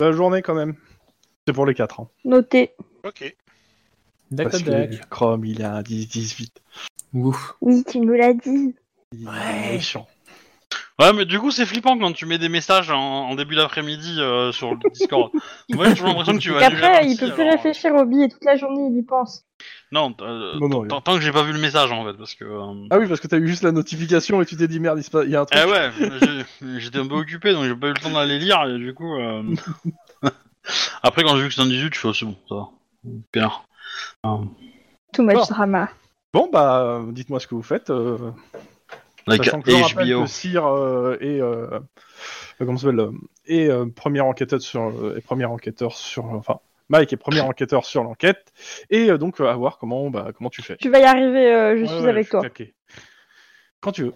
[0.00, 0.74] de la journée, quand même.
[1.46, 2.00] C'est pour les quatre.
[2.00, 2.08] Hein.
[2.24, 2.74] Noté.
[3.04, 3.34] Ok.
[4.32, 5.08] D'accord, Parce que d'accord.
[5.08, 6.48] Chrome, il a un 10-18.
[7.14, 7.54] Ouf.
[7.60, 8.74] Oui, tu me l'as dit.
[9.12, 9.72] Il est Ouais.
[9.74, 10.08] méchant.
[10.98, 14.16] Ouais, mais du coup, c'est flippant quand tu mets des messages en, en début d'après-midi
[14.18, 15.30] euh, sur le Discord.
[15.74, 18.04] Moi, j'ai toujours l'impression que tu vas Après, il partie, peut plus alors, réfléchir au
[18.06, 19.44] billet toute la journée, il y pense.
[19.92, 22.34] Non, euh, Non, non, tant- tant que j'ai pas vu le message en fait, parce
[22.34, 22.44] que.
[22.46, 24.98] euh, Ah oui, parce que t'as eu juste la notification et tu t'es dit merde,
[24.98, 25.60] il se passe- il y a un truc.
[25.62, 25.90] Eh ouais,
[26.78, 29.14] j'étais un peu occupé donc j'ai pas eu le temps d'aller lire et du coup.
[29.18, 29.42] euh,
[31.02, 32.68] Après, quand j'ai vu que c'était un 18, je fais aussi bon, ça va.
[33.32, 33.64] Père.
[34.24, 34.36] Euh,
[35.12, 35.44] Too much Bon.
[35.50, 35.88] drama.
[36.32, 37.90] Bon, bah, dites-moi ce que vous faites.
[39.28, 40.22] Euh, like Sachant que je rappelle HBO.
[40.22, 41.80] que Cyr euh, est, euh, euh,
[42.58, 43.10] comment ça s'appelle, euh,
[43.46, 47.84] est euh, premier enquêteur sur, euh, est premier enquêteur sur, enfin, Mike est premier enquêteur
[47.84, 48.52] sur l'enquête,
[48.90, 50.76] et euh, donc euh, à voir comment, bah, comment tu fais.
[50.76, 52.40] Tu vas y arriver, euh, je Ouais, suis ouais, avec toi.
[52.40, 52.74] claqué.
[53.80, 54.14] Quand tu veux.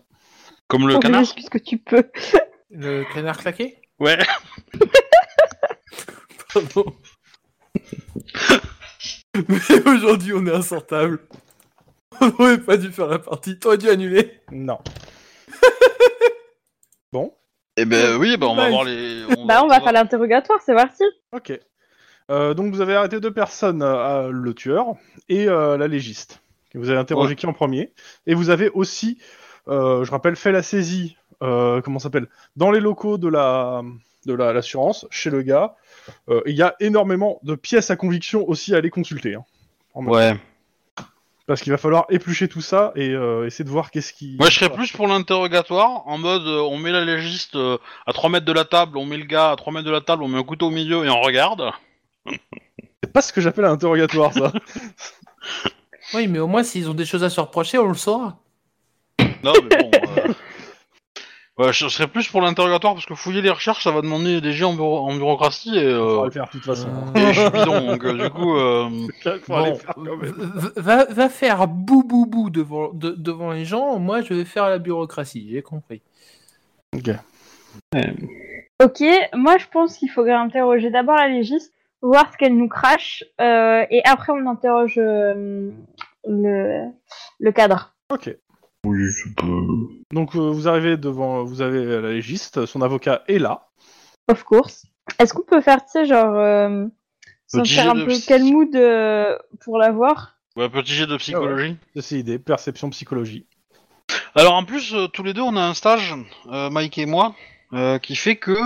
[0.68, 2.05] Comme le Oh, canard je puisque tu peux.
[2.73, 3.77] Le canard claqué?
[3.99, 4.16] Ouais.
[6.55, 6.85] Pardon.
[9.49, 11.20] Mais aujourd'hui, on est insortable.
[12.20, 13.59] On n'aurait pas dû faire la partie.
[13.59, 14.40] T'aurais dû annuler.
[14.51, 14.79] Non.
[17.12, 17.33] bon,
[17.77, 18.73] Eh ben oui, bah on va Nice.
[18.73, 19.25] voir les.
[19.46, 21.05] Bah, on va faire l'interrogatoire, c'est parti.
[21.33, 21.59] ok.
[22.31, 24.94] Euh, donc vous avez arrêté deux personnes, euh, le tueur
[25.29, 26.40] et euh, la légiste.
[26.75, 27.35] Vous avez interrogé Ouais.
[27.37, 27.92] qui en premier
[28.29, 29.18] Et vous avez aussi,
[29.66, 33.83] euh, je rappelle, fait la saisie, euh, comment ça s'appelle, dans les locaux de la
[34.27, 35.75] de la- l'assurance, chez le gars.
[36.29, 39.35] Euh, Il y a énormément de pièces à conviction aussi à aller consulter.
[39.35, 39.44] hein.
[39.94, 40.37] En même Ouais.
[41.51, 44.37] Parce qu'il va falloir éplucher tout ça et euh, essayer de voir qu'est-ce qui...
[44.39, 48.13] Moi, je serais plus pour l'interrogatoire, en mode euh, on met la légiste euh, à
[48.13, 50.23] 3 mètres de la table, on met le gars à 3 mètres de la table,
[50.23, 51.73] on met un couteau au milieu et on regarde.
[53.03, 54.53] C'est pas ce que j'appelle un interrogatoire, ça.
[56.15, 58.39] Oui, mais au moins, s'ils ont des choses à se reprocher, on le saura.
[59.43, 59.91] Non, mais bon.
[61.61, 64.53] Ouais, je serais plus pour l'interrogatoire parce que fouiller les recherches, ça va demander des
[64.53, 66.88] jets en, bureau- en bureaucratie et, On va euh, le faire de toute façon.
[66.88, 68.57] Euh, et je suis bidon, donc euh, du coup.
[68.57, 68.88] euh,
[69.42, 70.20] Faut aller Bon, faire quand même.
[70.55, 73.99] v- va, va faire bou bou bou devant, de- devant les gens.
[73.99, 75.49] Moi, je vais faire la bureaucratie.
[75.51, 76.01] J'ai compris.
[78.83, 79.03] Ok,
[79.35, 83.85] moi je pense qu'il faudrait interroger d'abord la légiste, voir ce qu'elle nous crache, euh,
[83.90, 85.70] et après on interroge euh,
[86.27, 86.85] le,
[87.38, 87.94] le cadre.
[88.11, 88.35] Ok.
[88.85, 89.66] Oui, c'est peu.
[90.12, 93.69] Donc euh, vous arrivez devant, vous avez la légiste, son avocat est là.
[94.29, 94.87] of course.
[95.19, 96.87] Est-ce qu'on peut faire, tu sais, genre, euh,
[97.53, 101.07] Petit sentir jet un de peu psy- quel mood euh, pour l'avoir Ouais, petit jet
[101.07, 101.77] de psychologie.
[102.01, 103.47] C'est idée, perception, psychologie.
[104.35, 106.14] Alors en plus, euh, tous les deux, on a un stage,
[106.51, 107.35] euh, Mike et moi,
[107.73, 108.57] euh, qui fait que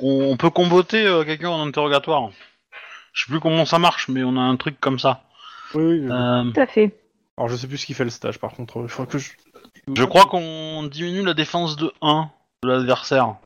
[0.00, 2.30] on, on peut convoter euh, quelqu'un en interrogatoire.
[3.12, 5.22] Je sais plus comment ça marche, mais on a un truc comme ça.
[5.74, 6.08] Oui, oui.
[6.10, 6.96] Euh, Tout à fait.
[7.36, 8.78] Alors je sais plus ce qui fait le stage par contre.
[8.82, 9.30] Il faudra que je.
[9.94, 12.30] Je crois qu'on diminue la défense de 1
[12.62, 13.36] de l'adversaire.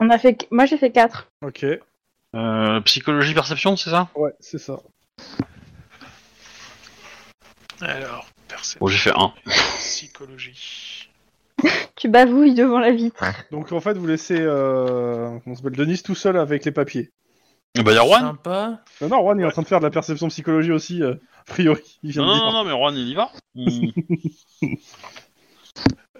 [0.00, 0.46] On a fait...
[0.50, 1.28] Moi, j'ai fait 4.
[1.42, 1.66] Ok.
[2.34, 4.08] Euh, psychologie, perception, c'est ça?
[4.14, 4.80] Ouais, c'est ça.
[7.80, 9.32] Alors, perception, Bon, j'ai fait 1.
[9.78, 11.08] psychologie.
[11.96, 13.24] Tu bavouilles devant la vitre.
[13.52, 17.12] Donc en fait, vous laissez euh, comment s'appelle Denis tout seul avec les papiers.
[17.76, 18.20] Et bah, y'a Juan.
[18.20, 18.80] Sympa.
[19.00, 21.14] Non, non, Juan il est en train de faire de la perception psychologie aussi, euh,
[21.48, 21.80] a priori.
[22.02, 22.52] Il vient Non, de non, dire.
[22.52, 23.30] non, non, mais Juan, il y va.
[24.62, 24.74] Hmm.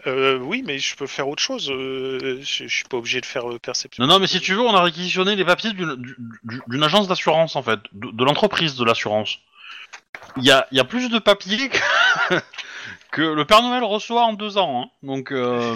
[0.06, 1.70] Euh, oui, mais je peux faire autre chose.
[1.70, 4.04] euh, je, je suis pas obligé de faire euh, perception.
[4.04, 6.82] non, non, mais si tu veux, on a réquisitionné les papiers d'une du- du- d'une
[6.82, 9.38] agence d'assurance, en fait, de, de l'entreprise de l'assurance.
[10.36, 11.78] Il y a, il y a plus de papiers que,
[13.12, 14.82] que le Père Noël reçoit en deux ans.
[14.82, 14.90] hein.
[15.02, 15.74] Donc, euh,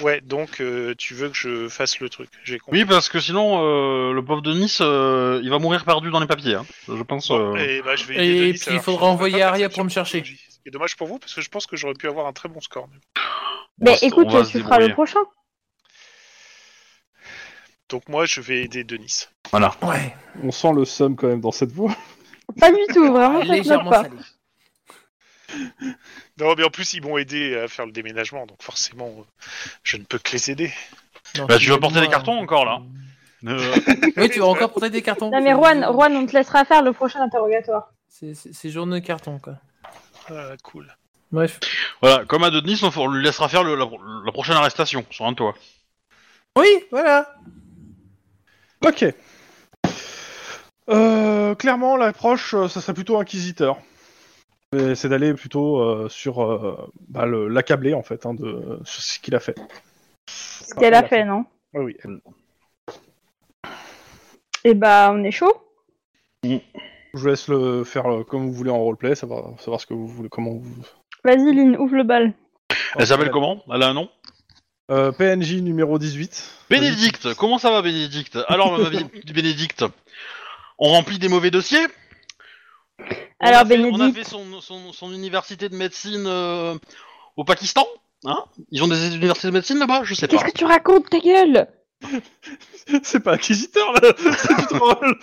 [0.00, 2.28] Ouais, donc euh, tu veux que je fasse le truc.
[2.42, 2.80] J'ai compris.
[2.80, 6.18] oui, parce que sinon, euh, le pauvre de Nice, euh, il va mourir perdu dans
[6.18, 6.54] les papiers.
[6.56, 6.66] hein.
[6.88, 7.30] Je pense.
[7.30, 9.88] Euh, et bah, je vais Et Denis, puis, il faudra envoyer pas Aria pour me
[9.90, 10.20] chercher.
[10.22, 10.44] psychologie.
[10.50, 12.32] Ce qui est dommage pour vous parce que je pense que j'aurais pu avoir un
[12.32, 12.88] très bon score.
[13.78, 15.20] mais- écoute, tu feras le prochain.
[17.90, 19.26] Donc moi, je vais aider Denis.
[19.50, 19.74] Voilà.
[19.82, 20.14] Ouais.
[20.42, 21.94] On sent le somme quand même dans cette voix.
[22.58, 24.02] Pas du tout, vraiment, Légèrement pas.
[24.02, 24.16] salé.
[26.38, 29.22] Non, mais en plus, ils m'ont aidé à faire le déménagement, donc forcément, euh,
[29.82, 30.72] je ne peux que les aider.
[31.36, 32.82] Non, Bah, tu vas porter moi, des cartons encore, là
[33.46, 33.74] Euh,
[34.16, 35.30] Oui, tu vas encore porter des cartons.
[35.30, 37.92] Non mais Juan, Juan, on te laissera faire le prochain interrogatoire.
[38.08, 39.54] C'est- journée de carton, quoi.
[40.30, 40.94] Ah, cool.
[41.32, 41.58] Bref.
[42.00, 43.86] voilà, comme à de Nice, on, lui laissera faire le- la,
[44.24, 45.54] la prochaine arrestation sur un toit.
[46.56, 47.34] Oui, voilà.
[48.86, 49.04] Ok.
[50.90, 53.78] Euh, clairement, l'approche, euh, ça serait plutôt inquisiteur.
[54.94, 59.18] C'est d'aller plutôt euh, sur euh, bah, le- l'accabler en fait hein, de sur ce
[59.18, 59.56] qu'il a fait.
[60.28, 61.44] Ce qu'elle a fait, non?
[61.74, 62.20] Oui, oui.
[64.64, 65.52] Et bah, on est chaud?
[66.44, 66.58] Je
[67.14, 70.06] vous laisse le faire euh, comme vous voulez en roleplay, savoir, savoir ce que vous
[70.06, 70.74] voulez, comment vous.
[71.24, 72.32] Vas-y, Lynn, ouvre le bal.
[72.96, 73.62] Elle s'appelle comment?
[73.72, 74.08] Elle a un nom?
[74.90, 76.66] Euh, PNJ numéro 18.
[76.70, 78.38] Bénédicte, comment ça va Bénédicte?
[78.48, 79.84] Alors, ma vie- Bénédicte,
[80.78, 81.86] on remplit des mauvais dossiers?
[83.00, 86.74] On Alors, a fait- On a fait son, son, son université de médecine euh,
[87.36, 87.86] au Pakistan
[88.26, 88.42] Hein?
[88.70, 90.00] Ils ont des universités de médecine là-bas?
[90.04, 90.36] Je sais pas.
[90.38, 91.68] Qu'est-ce que tu racontes, ta gueule?
[93.02, 94.00] C'est pas inquisiteur là,
[94.36, 95.18] c'est du troll.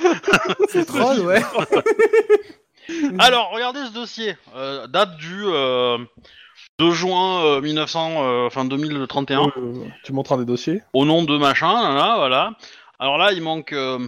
[0.70, 1.42] C'est troll, ouais.
[3.20, 4.36] Alors, regardez ce dossier.
[4.56, 5.98] Euh, date du euh,
[6.80, 10.82] 2 juin euh, 1900, euh, enfin 2031, Euh, tu montres un des dossiers?
[10.94, 12.52] au nom de machin, là, là, voilà.
[13.00, 14.00] Alors là, il manque euh,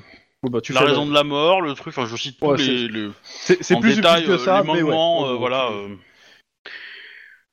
[0.43, 2.37] Bon, bah, tu la fais raison le- de la mort, le truc, enfin je cite
[2.39, 4.81] tous Ouais, les, les- C'est c'est en plus détail que euh, ça, les mais ouais.
[4.83, 5.69] manquements, euh, voilà.
[5.71, 5.95] euh.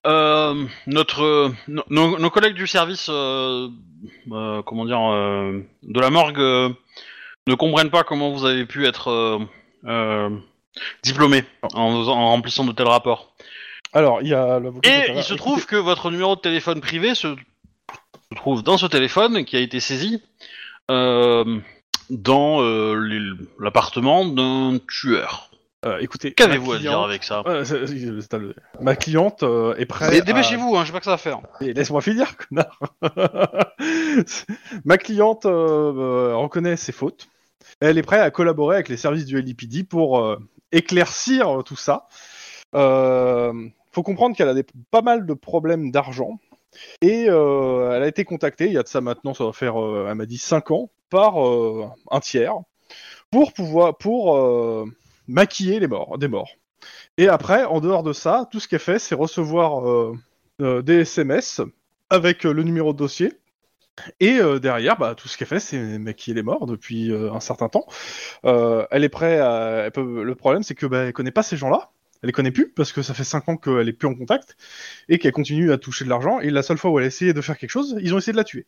[0.06, 3.68] Euh, notre, euh, no- nos, nos collègues du service, euh,
[4.32, 6.70] euh, comment dire, euh, de la morgue, euh,
[7.46, 9.38] ne comprennent pas comment vous avez pu être euh,
[9.84, 10.30] euh,
[11.02, 13.34] diplômé en, faisant- en remplissant de tels rapports.
[13.92, 14.88] Alors, il y a l'avocat.
[14.88, 17.28] Et qui est il se trouve que votre numéro de téléphone privé se,
[18.32, 20.22] se trouve dans ce téléphone qui a été saisi
[20.90, 21.58] euh,
[22.10, 25.50] dans euh, l'appartement d'un tueur.
[25.86, 29.42] Euh, écoutez, Qu'avez-vous à dire cliente- avec ça Ouais, c'est- c'est- c'est le- Ma cliente
[29.42, 30.10] euh, est prête.
[30.10, 31.40] Dé- à- Dépêchez-vous, hein, j'ai pas que ça à faire.
[31.62, 32.78] Et Laisse-moi finir, connard.
[34.84, 35.50] Ma cliente euh,
[35.96, 37.28] euh, reconnaît ses fautes.
[37.80, 40.36] Elle est prête à collaborer avec les services du LIPD pour euh,
[40.72, 42.06] éclaircir tout ça.
[42.74, 43.52] Euh,
[43.92, 46.38] faut comprendre qu'elle a des, pas mal de problèmes d'argent.
[47.00, 49.80] Et euh, elle a été contactée, il y a de ça maintenant, ça va faire,
[49.82, 52.54] euh, elle m'a dit 5 ans, par euh, un tiers,
[53.30, 54.88] pour pouvoir, pour
[55.28, 56.50] maquiller les morts, des morts.
[57.18, 60.14] Et après, en dehors de ça, tout ce qu'elle fait, c'est recevoir
[60.58, 61.60] des SMS
[62.10, 63.32] avec le numéro de dossier.
[64.18, 67.86] Et derrière, bah, tout ce qu'elle fait, c'est maquiller les morts depuis un certain temps.
[68.44, 69.90] Elle est prête à...
[69.96, 71.90] Le problème, c'est que bah, elle connaît pas ces gens-là.
[72.22, 74.56] Elle les connaît plus parce que ça fait 5 ans qu'elle est plus en contact
[75.08, 76.40] et qu'elle continue à toucher de l'argent.
[76.40, 78.32] Et la seule fois où elle a essayé de faire quelque chose, ils ont essayé
[78.32, 78.66] de la tuer.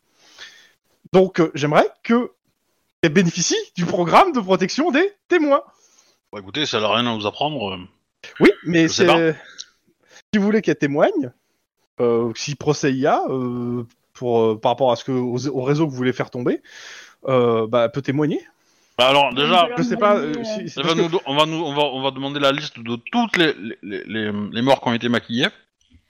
[1.11, 2.31] Donc, euh, j'aimerais que
[3.01, 5.61] elle bénéficie du programme de protection des témoins.
[6.31, 7.73] Bon, écoutez, ça n'a rien à vous apprendre.
[7.75, 7.77] euh.
[8.39, 9.05] Oui, mais c'est.
[10.33, 11.31] Si vous voulez qu'elle témoigne,
[11.99, 13.21] euh, si procès y a,
[14.13, 16.63] pour, par rapport à ce que, aux- au réseau que vous voulez faire tomber,
[17.27, 18.41] euh, bah, elle peut témoigner.
[18.97, 20.17] Bah, alors, déjà, Je sais pas.
[20.17, 22.01] Euh, euh, si- si- elle parce va que- nous- on, va nous, on, va, on
[22.01, 25.47] va demander la liste de toutes les, les, les, morts qui ont été maquillées.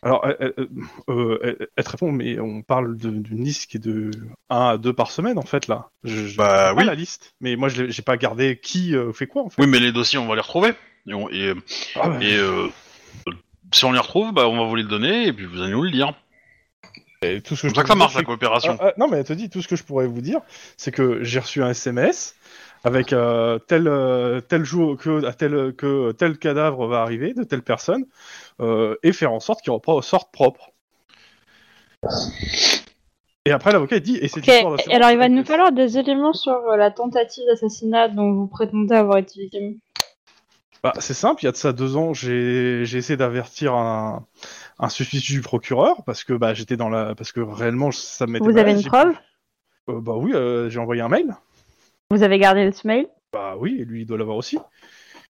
[0.01, 0.67] Alors, elle, elle-
[1.09, 4.11] euh, elle- elle te répond, mais on parle d'une liste qui est de
[4.49, 5.91] 1 à 2 par semaine, en fait, là.
[6.03, 6.83] Je, je Bah oui.
[6.83, 9.61] la liste, mais moi, j'ai pas gardé qui euh, fait quoi, en fait.
[9.61, 10.73] Oui, mais les dossiers, on va les retrouver.
[11.07, 11.53] Et, on- et,
[11.95, 12.67] Ah, bah, et, euh,
[13.71, 15.83] si on les retrouve, bah, on va vous les donner et puis vous allez nous
[15.83, 16.13] le dire.
[17.23, 18.77] C'est je comme ça que ça marche dire, la coopération.
[18.81, 20.41] Ah, ah, non, mais elle te dit tout ce que je pourrais vous dire,
[20.75, 22.35] c'est que j'ai reçu un SMS
[22.83, 27.43] avec euh, tel euh, tel jour que à tel que tel cadavre va arriver de
[27.43, 28.05] telle personne
[28.59, 30.71] euh, et faire en sorte qu'il ressorte propre.
[33.45, 36.59] Et après l'avocat dit et c'est Ok, alors il va nous falloir des éléments sur
[36.77, 39.77] la tentative d'assassinat dont vous prétendez avoir été victime.
[40.83, 44.25] Bah, c'est simple, il y a de ça deux ans, j'ai essayé d'avertir un,
[44.79, 48.43] un suspicieux du procureur parce que bah j'étais dans la parce que réellement ça m'était
[48.43, 49.13] Vous avez une preuve
[49.89, 51.35] Euh, Bah oui, euh, j'ai envoyé un mail.
[52.11, 54.57] Vous avez gardé ce mail Bah oui, et lui il doit l'avoir aussi.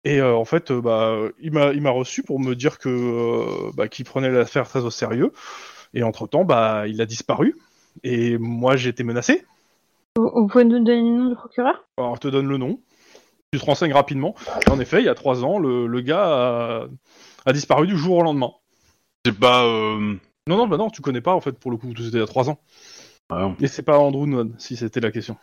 [0.06, 2.88] Et euh, en fait, euh, bah, il m'a il m'a reçu pour me dire que
[2.90, 5.34] euh, bah, qu'il prenait l'affaire très au sérieux.
[5.94, 7.58] Et entre temps, bah, il a disparu.
[8.04, 9.46] Et moi, j'ai été menacé.
[10.16, 11.84] vous, vous pouvez nous donner le nom du procureur?
[11.98, 12.80] Alors, je te donne le nom.
[13.52, 14.36] Tu te renseignes rapidement.
[14.68, 16.88] Et en effet, il y a trois ans, le, le gars a,
[17.46, 18.52] a disparu du jour au lendemain.
[19.26, 19.66] C'est pas.
[19.66, 20.16] euh,
[20.48, 21.90] Non, non, bah non, tu connais pas en fait pour le coup.
[21.98, 22.60] C'était il y a trois ans.
[23.32, 23.52] ouais.
[23.60, 25.36] Et c'est pas Andrew Nod, si c'était la question.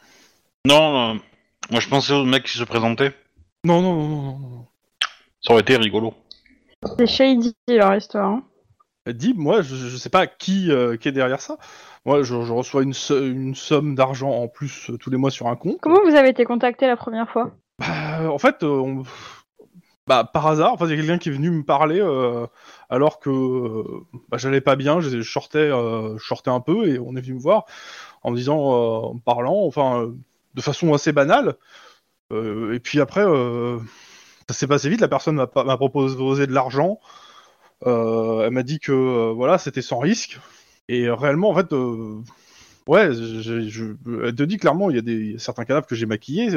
[0.67, 1.15] Non, euh,
[1.71, 3.15] moi je pensais au mec qui se présentait.
[3.63, 4.49] Non, non, non, non, non.
[4.49, 4.67] non.
[5.41, 6.13] Ça aurait été rigolo.
[6.99, 8.27] C'est shady leur histoire.
[8.31, 8.43] hein.
[9.07, 11.59] Dis, moi, je, je sais pas qui, euh, qui est derrière ça.
[12.05, 15.31] Moi, je, je reçois une, so- une somme d'argent en plus euh, tous les mois
[15.31, 15.79] sur un compte.
[15.81, 17.53] Comment vous avez été contacté la première fois?
[17.79, 19.05] Bah, en fait, euh, on-
[20.09, 22.49] bah, par hasard, enfin, il y a quelqu'un qui est venu me parler euh,
[22.91, 23.85] alors que euh,
[24.29, 27.35] bah, j'allais pas bien, je, sortais, euh, je sortais un peu et on est venu
[27.35, 27.65] me voir
[28.25, 30.17] en me disant, euh, en me parlant, enfin, euh,
[30.57, 31.55] de façon assez banale.
[32.33, 33.79] Euh, et puis après, euh,
[34.49, 35.01] ça s'est passé vite.
[35.01, 36.99] La personne m'a proposé de l'argent.
[37.87, 40.41] Euh, elle m'a dit que voilà, c'était sans risque.
[40.89, 41.73] Et réellement, en fait,
[42.89, 46.51] ouais, je, elle te dit clairement, il y a des certains cadavres que j'ai maquillés.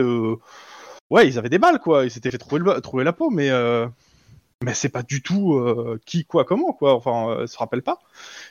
[1.09, 2.05] ouais, ils avaient des balles, quoi.
[2.05, 3.49] Ils s'étaient fait trouver, le- trouver la peau, mais
[4.63, 6.93] mais c'est pas du tout euh, qui, quoi, comment, quoi.
[6.95, 7.99] Enfin, euh, elle se rappelle pas.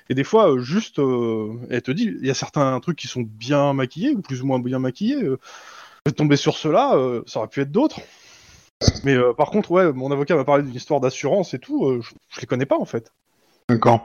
[0.09, 3.09] Et des fois, euh, juste, euh, elle te dit, il y a certains trucs qui
[3.09, 5.23] sont bien maquillés ou plus ou moins bien maquillés.
[5.23, 5.38] Euh,
[6.07, 8.01] vais tomber sur cela, euh, ça aurait pu être d'autres.
[9.05, 11.87] Mais euh, par contre, ouais, mon avocat m'a parlé d'une histoire d'assurance et tout.
[11.87, 13.12] euh, je, je les connais pas en fait.
[13.68, 14.05] D'accord.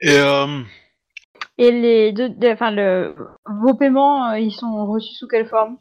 [0.00, 0.62] Et euh,
[1.58, 3.14] Et les deux, de- enfin le,
[3.62, 5.76] vos paiements, euh, ils sont reçus sous quelle forme?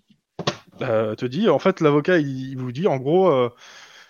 [0.82, 3.50] Euh, elle te dit, en fait, l'avocat, il, il vous dit, en gros, euh,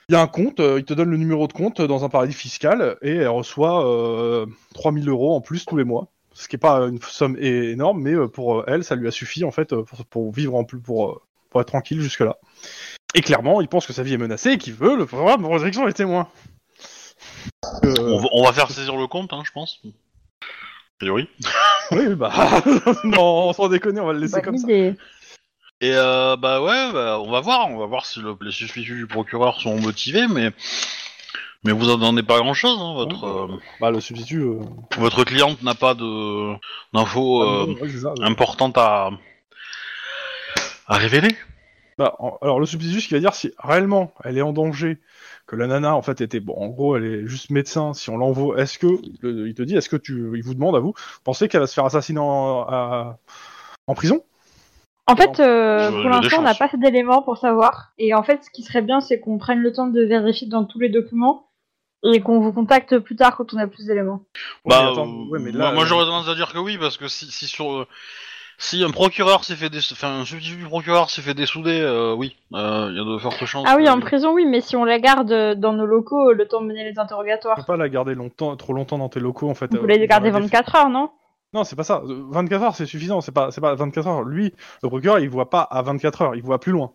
[0.09, 2.09] il y a un compte, euh, il te donne le numéro de compte dans un
[2.09, 6.07] paradis fiscal et elle reçoit euh, 3000 euros en plus tous les mois.
[6.33, 9.11] Ce qui est pas une somme énorme, mais euh, pour euh, elle, ça lui a
[9.11, 12.37] suffi en fait euh, pour, pour vivre en plus, pour, euh, pour être tranquille jusque-là.
[13.13, 15.47] Et clairement, il pense que sa vie est menacée et qu'il veut le programme de
[15.47, 16.27] protection des témoins.
[17.85, 19.81] Euh, on, va, on va faire saisir le compte, hein, je pense.
[19.85, 21.29] A priori.
[21.91, 22.33] Oui, bah,
[23.05, 24.67] non, sans déconner, on va le laisser Bonne comme ça.
[25.81, 28.95] Et euh, bah ouais, bah, on va voir, on va voir si le- les suspicieux
[28.95, 30.51] du procureur sont motivés, mais
[31.63, 32.77] mais vous en donnez pas grand chose.
[32.79, 33.47] Hein, votre euh,
[33.81, 34.41] Bah, le substitut.
[34.41, 34.59] euh,
[34.97, 36.53] votre cliente n'a pas de
[36.93, 38.23] d'infos euh, ouais, ça, ouais.
[38.25, 39.09] importantes à
[40.87, 41.35] à révéler.
[41.97, 44.97] Bah, en- alors le substitut, ce qui va dire si réellement elle est en danger,
[45.47, 47.93] que la nana en fait était bon, en gros elle est juste médecin.
[47.93, 48.87] Si on l'envoie, est-ce que
[49.21, 50.93] le- il te dit, est-ce que tu, il vous demande à vous,
[51.25, 53.17] pensez qu'elle va se faire assassiner en, à-
[53.87, 54.23] en prison?
[55.07, 57.91] En fait, euh, pour l'instant, on n'a pas d'éléments pour savoir.
[57.97, 60.65] Et en fait, ce qui serait bien, c'est qu'on prenne le temps de vérifier dans
[60.65, 61.49] tous les documents
[62.03, 64.21] et qu'on vous contacte plus tard quand on a plus d'éléments.
[64.65, 66.51] Ouais, Bah, mais attends, euh, ouais, mais moi, là, moi, euh, j'aurais tendance à dire
[66.51, 67.87] que oui, parce que si, si sur euh,
[68.57, 72.13] si un procureur s'est fait des, enfin un substitut du procureur s'est fait dessouder, euh,
[72.13, 73.65] oui, euh, il y a de fortes chances.
[73.69, 76.47] Ah oui, que- en prison, oui, mais si on la garde dans nos locaux, le
[76.47, 77.65] temps de mener les Tu peux interrogatoires.
[77.65, 79.69] pas la garder longtemps, trop longtemps dans tes locaux en fait.
[79.71, 80.51] Vous euh, voulez garder la défense.
[80.51, 81.11] 24 heures, non?
[81.55, 82.03] Non, c'est pas ça.
[82.05, 83.21] Euh, 24 heures, c'est suffisant.
[83.21, 84.23] C'est pas, c'est pas 24 heures.
[84.23, 84.53] Lui,
[84.83, 86.35] le procureur, il voit pas à 24 heures.
[86.35, 86.91] Il voit plus loin.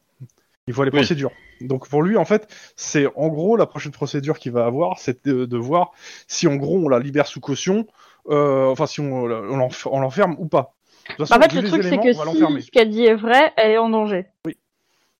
[0.66, 0.98] Il voit les Oui.
[0.98, 1.32] procédures.
[1.62, 2.46] Donc pour lui, en fait,
[2.76, 5.92] c'est en gros la prochaine procédure qu'il va avoir, c'est de, de voir
[6.28, 7.86] si en gros on la libère sous caution,
[8.28, 10.74] euh, enfin si on, on l'enf- on l'enferme ou pas.
[11.18, 13.78] Façon, En fait, le truc, c'est que si ce qu'elle dit est vrai, elle est
[13.78, 14.26] en danger.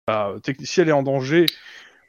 [0.07, 1.47] Bah, techni- si elle est en danger,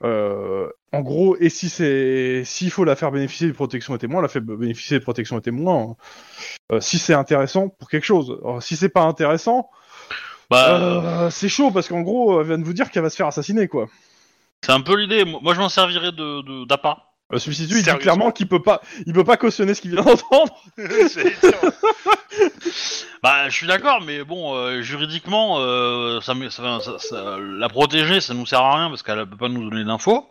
[0.03, 4.21] euh, en gros, et si c'est, s'il faut la faire bénéficier de protection des témoins,
[4.21, 5.81] la fait bénéficier de protection des témoins.
[5.91, 5.95] hein.
[6.73, 8.37] Euh, si c'est intéressant pour quelque chose.
[8.43, 9.69] Alors, si c'est pas intéressant,
[10.49, 13.15] Bah, euh, c'est chaud parce qu'en gros, elle vient de vous dire qu'elle va se
[13.15, 13.87] faire assassiner, quoi.
[14.65, 15.23] c'est un peu l'idée.
[15.25, 16.97] Moi, je m'en servirais de de- d'appât.
[17.31, 20.03] Le substitut, il dit clairement qu'il peut pas, il peut pas cautionner ce qu'il vient
[20.03, 20.53] d'entendre.
[23.23, 27.69] Bah, je suis d'accord, mais bon, euh, juridiquement, euh, ça, me- ça- ça- ça- la
[27.69, 30.27] protéger, ça nous sert à rien parce qu'elle peut pas nous donner d'infos.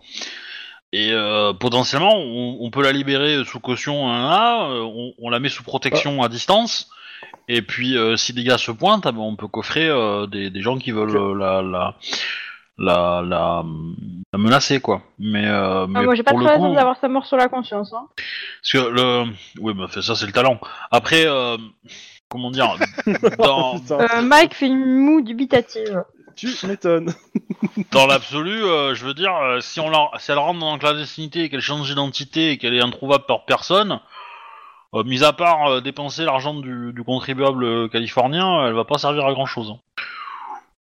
[0.93, 5.31] et euh, potentiellement, on, on peut la libérer sous caution, hein, là, euh, on, on
[5.31, 6.89] la met sous protection à distance.
[7.47, 10.51] Et puis, euh, si des gars se pointent, ah ben, on peut coffrer euh, des,
[10.51, 11.95] des gens qui veulent euh, la, la,
[12.81, 13.65] la, la,
[14.33, 15.03] la menacer, quoi.
[15.19, 17.27] Mais, euh, mais Ah, moi, j'ai pas pour très le raison coup, d'avoir sa mort
[17.27, 17.93] sur la conscience.
[17.93, 18.07] Hein.
[18.17, 19.25] parce que le,
[19.61, 20.59] oui, bah, ça c'est le talent.
[20.91, 21.57] Après, euh,
[22.29, 22.75] comment dire,
[23.39, 26.05] dans, Euh, Mike fait une moue dubitative.
[26.37, 27.13] tu m'étonnes.
[27.93, 31.45] dans l'absolu, euh, je veux dire, si on la, si elle rentre dans la clandestinité
[31.45, 34.01] et qu'elle change d'identité et qu'elle est introuvable par personne,
[34.95, 38.99] euh, mis à part euh, dépenser l'argent du, du contribuable euh, californien, elle va pas
[38.99, 39.75] servir à grand chose.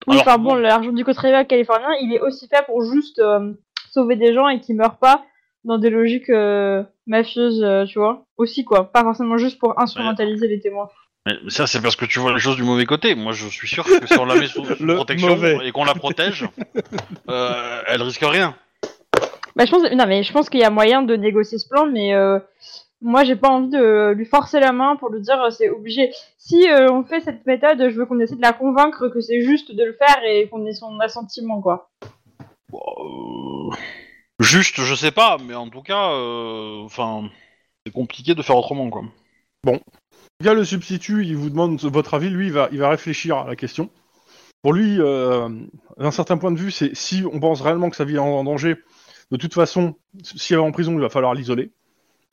[0.08, 3.54] Oui, enfin bon, l'argent du contribuable californien, il est aussi fait pour juste euh,
[3.92, 5.24] sauver des gens et qui meurent pas
[5.64, 8.26] dans des logiques euh, mafieuses, euh, tu vois.
[8.38, 8.92] Aussi, quoi.
[8.92, 10.90] Pas forcément juste pour instrumentaliser les témoins.
[11.26, 13.16] Mais ça, c'est parce que tu vois les choses du mauvais côté.
[13.16, 14.62] Moi, je suis sûr que si on la met sous,
[14.96, 15.58] protection mauvais.
[15.64, 16.48] et qu'on la protège,
[17.30, 18.56] euh, elle risque rien.
[19.56, 21.88] Bah, je pense, non, mais je pense qu'il y a moyen de négocier ce plan,
[21.88, 22.40] mais euh,
[23.06, 26.12] moi, j'ai pas envie de lui forcer la main pour lui dire euh, c'est obligé.
[26.38, 29.42] Si euh, on fait cette méthode, je veux qu'on essaie de la convaincre que c'est
[29.42, 31.90] juste de le faire et qu'on ait son assentiment, quoi.
[32.70, 33.76] Bon, euh,
[34.40, 37.30] Juste, je sais pas, mais en tout cas, euh, enfin,
[37.86, 39.04] c'est compliqué de faire autrement, quoi.
[39.66, 39.80] Le
[40.44, 42.30] gars, le substitut, il vous demande votre avis.
[42.30, 43.90] Lui, il va, il va réfléchir à la question.
[44.62, 45.48] Pour lui, euh,
[45.98, 48.44] d'un certain point de vue, c'est si on pense réellement que sa vie est en
[48.44, 48.76] danger,
[49.32, 51.72] de toute façon, si elle est en prison, il va falloir l'isoler.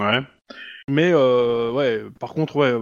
[0.02, 0.20] Ouais.
[0.88, 2.72] Mais euh, ouais, par contre, ouais,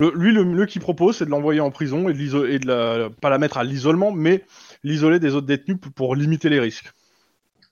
[0.00, 2.58] le- lui, le mieux qu'il propose, c'est de l'envoyer en prison et de, l'iso- et
[2.58, 4.44] de la, pas la mettre à l'isolement, mais
[4.82, 6.90] l'isoler des autres détenus pour, pour limiter les risques.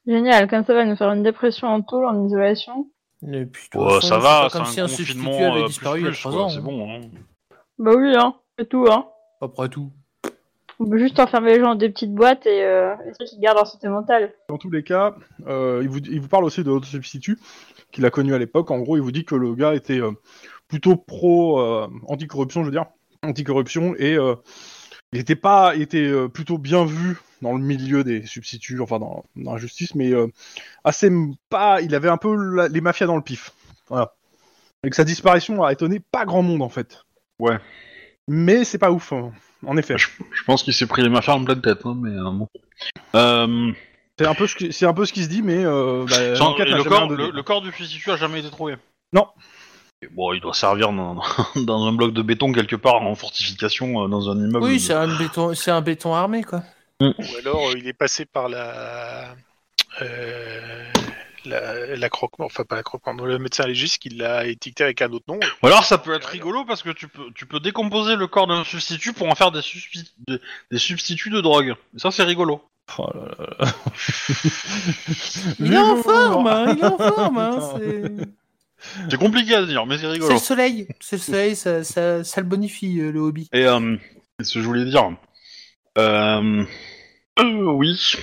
[0.07, 2.91] Génial, comme ça va nous faire une dépression en tôle, en isolation.
[3.23, 4.89] Et puis, de toute Ouais, façon, ça c'est va, pas c'est comme un si un
[4.89, 6.49] substitut confinement avait euh, disparu plus, il y a plus, trois quoi, ans.
[6.51, 6.91] c'est bon.
[6.95, 7.01] Hein.
[7.79, 9.07] Bah oui, hein, c'est tout, hein.
[9.41, 9.91] Après tout.
[10.79, 13.57] On peut juste enfermer les gens dans des petites boîtes et euh, essayer qu'ils gardent
[13.57, 14.33] leur santé mentale.
[14.49, 15.15] Dans tous les cas,
[15.47, 17.39] euh, il, vous, il vous parle aussi de l'autre substitut
[17.93, 18.71] qu'il a connu à l'époque.
[18.71, 20.13] En gros, il vous dit que le gars était euh,
[20.69, 22.87] plutôt pro euh, anticorruption, je veux dire,
[23.23, 24.35] anticorruption, et euh,
[25.13, 28.99] il était pas, il était euh, plutôt bien vu dans le milieu des substituts, enfin
[28.99, 30.27] dans, dans la justice, mais euh,
[30.85, 31.11] assez
[31.49, 31.81] pas.
[31.81, 33.53] Il avait un peu la- les mafias dans le pif.
[33.89, 34.15] Voilà.
[34.85, 37.03] Et que sa disparition a étonné pas grand monde en fait.
[37.39, 37.57] Ouais.
[38.29, 39.33] Mais c'est pas ouf, hein,
[39.67, 39.97] en effet.
[39.99, 42.49] Je, je pense qu'il s'est pris les en pleine tête, hein, mais euh, bon.
[43.15, 43.73] Euh,
[44.19, 46.37] C'est un peu ce qui, c'est un peu ce qui se dit, mais euh, bah,
[46.37, 47.27] sans- l'enquête et n'a le, jamais corps, rien donné.
[47.27, 48.77] le, le corps du substitut a jamais été trouvé.
[49.13, 49.29] Non.
[50.03, 51.23] Et Bon, il doit servir dans,
[51.57, 54.65] dans un bloc de béton quelque part en fortification euh, dans un immeuble.
[54.65, 56.63] Oui, c'est un béton, c'est un béton armé quoi.
[57.01, 59.35] Ou alors euh, il est passé par la.
[60.03, 60.85] Euh,
[61.47, 65.11] la, la croque enfin pas la croque le médecin légiste qui l'a étiqueté avec un
[65.11, 65.39] autre nom.
[65.63, 68.47] Ou alors ça peut être rigolo parce que tu peux, tu peux décomposer le corps
[68.47, 70.39] d'un substitut pour en faire des, substi- des,
[70.71, 71.75] des substituts de drogue.
[71.95, 72.63] Et ça c'est rigolo.
[72.99, 73.73] Oh là là là.
[75.59, 77.39] Il est en forme, hein, il est en forme.
[77.39, 79.09] Hein, c'est...
[79.11, 80.33] C'est compliqué à dire, mais c'est c'est rigolo.
[80.35, 80.87] le soleil.
[81.01, 83.49] C'est le soleil, ça, ça, ça le bonifie euh, le hobby.
[83.53, 83.97] Et euh,
[84.41, 85.11] ce que je voulais dire.
[85.99, 86.63] Euh,
[87.41, 88.15] euh, oui.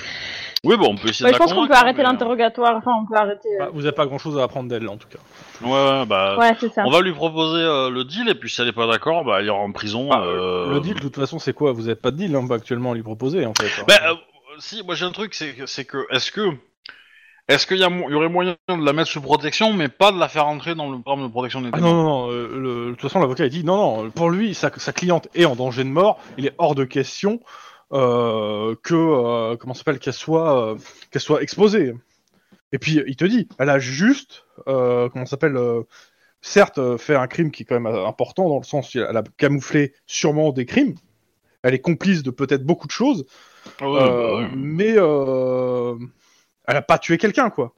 [0.66, 2.12] Oui, bon, on peut essayer Ouais, de je la pense qu'on peut arrêter mais, euh,
[2.12, 2.76] l'interrogatoire.
[2.78, 3.50] Enfin, on peut arrêter.
[3.56, 5.20] euh, Bah, vous n'avez pas grand chose à apprendre d'elle en tout cas.
[5.62, 6.38] Ouais, ouais, bah.
[6.40, 6.84] Ouais, c'est ça.
[6.86, 9.42] On va lui proposer euh, le deal et puis si elle est pas d'accord, bah
[9.42, 10.08] il ira en prison.
[10.12, 11.74] Ah, euh, Le deal, de toute façon, c'est quoi?
[11.74, 13.68] Vous n'avez pas de deal hein, actuellement à lui proposer en fait.
[13.88, 14.14] Bah, euh,
[14.60, 16.42] si, moi j'ai un truc, c'est que, c'est que, est-ce que,
[17.50, 20.14] est-ce qu'il y, a mo- y aurait moyen de la mettre sous protection, mais pas
[20.14, 22.32] de la faire entrer dans le programme de protection des Ah non, non, non.
[22.32, 24.10] euh, le- de toute façon, l'avocat il dit non, non.
[24.12, 26.20] Pour lui, sa, sa cliente est en danger de mort.
[26.38, 27.42] Il est hors de question
[27.94, 30.78] euh, que euh, comment s'appelle qu'elle soit euh,
[31.12, 31.94] qu'elle soit exposée.
[32.72, 35.60] Et puis il te dit, elle a juste comment s'appelle
[36.42, 39.24] certes fait un crime qui est quand même important dans le sens où elle a
[39.38, 40.96] camouflé sûrement des crimes.
[41.62, 43.26] Elle est complice de peut-être beaucoup de choses,
[43.80, 44.50] Ah bah, ouais.
[44.56, 47.76] mais elle a pas tué quelqu'un quoi.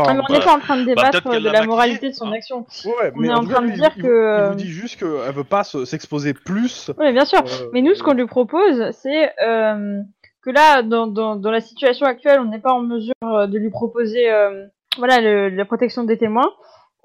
[0.00, 1.64] Enfin, Ah, mais on bah, n'est pas en train de débattre peut-être qu'elle de l'a
[1.66, 2.32] moralité de son hein.
[2.32, 2.64] action.
[2.84, 4.68] Ouais, On mais est en train cas, de dire il, que, il euh, vous dit
[4.68, 6.90] juste qu'elle veut pas se- s'exposer plus.
[6.98, 7.40] Oui, bien sûr.
[7.40, 10.00] euh, Mais nous, ce qu'on lui propose, c'est euh,
[10.42, 13.58] que là, dans, dans, dans la situation actuelle, on n'est pas en mesure euh, de
[13.58, 14.66] lui proposer euh,
[14.98, 16.52] voilà, le- la protection des témoins.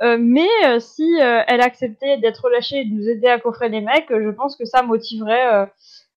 [0.03, 3.69] Euh, mais euh, si euh, elle acceptait d'être relâchée et de nous aider à coffrer
[3.69, 5.65] les mecs, euh, je pense que ça motiverait euh,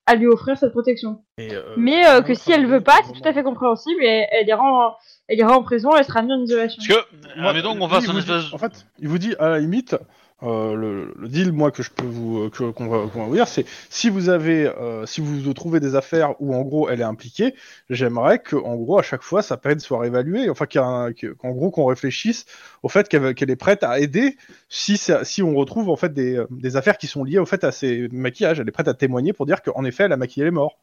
[0.06, 1.22] à lui offrir cette protection.
[1.38, 4.26] et, euh, Mais euh, que si elle veut pas, c'est tout à fait compréhensible et
[4.30, 4.94] elle ira en,
[5.28, 6.82] elle ira en prison, elle sera mise en isolation.
[6.86, 7.40] Parce que,
[7.88, 8.52] lui, fasse il un vous dit- espèce.
[8.54, 9.96] En fait, il vous dit à la limite,
[10.42, 10.74] euh,
[11.16, 14.28] le, deal, moi, que je peux vous, euh, qu'on va, vous dire, c'est si vous
[14.28, 17.54] avez, euh, si vous trouvez des affaires où en gros elle est impliquée,
[17.88, 21.86] j'aimerais que, en gros, à chaque fois, sa peine soit réévaluée, enfin, qu'en gros, qu'on
[21.86, 22.44] réfléchisse
[22.82, 24.36] au fait qu'elle est prête à aider
[24.68, 28.08] si, si on retrouve en fait des, affaires qui sont liées au fait à ses
[28.12, 28.60] maquillages.
[28.60, 30.78] Elle est prête à témoigner pour dire qu'en effet, elle a maquillé les morts.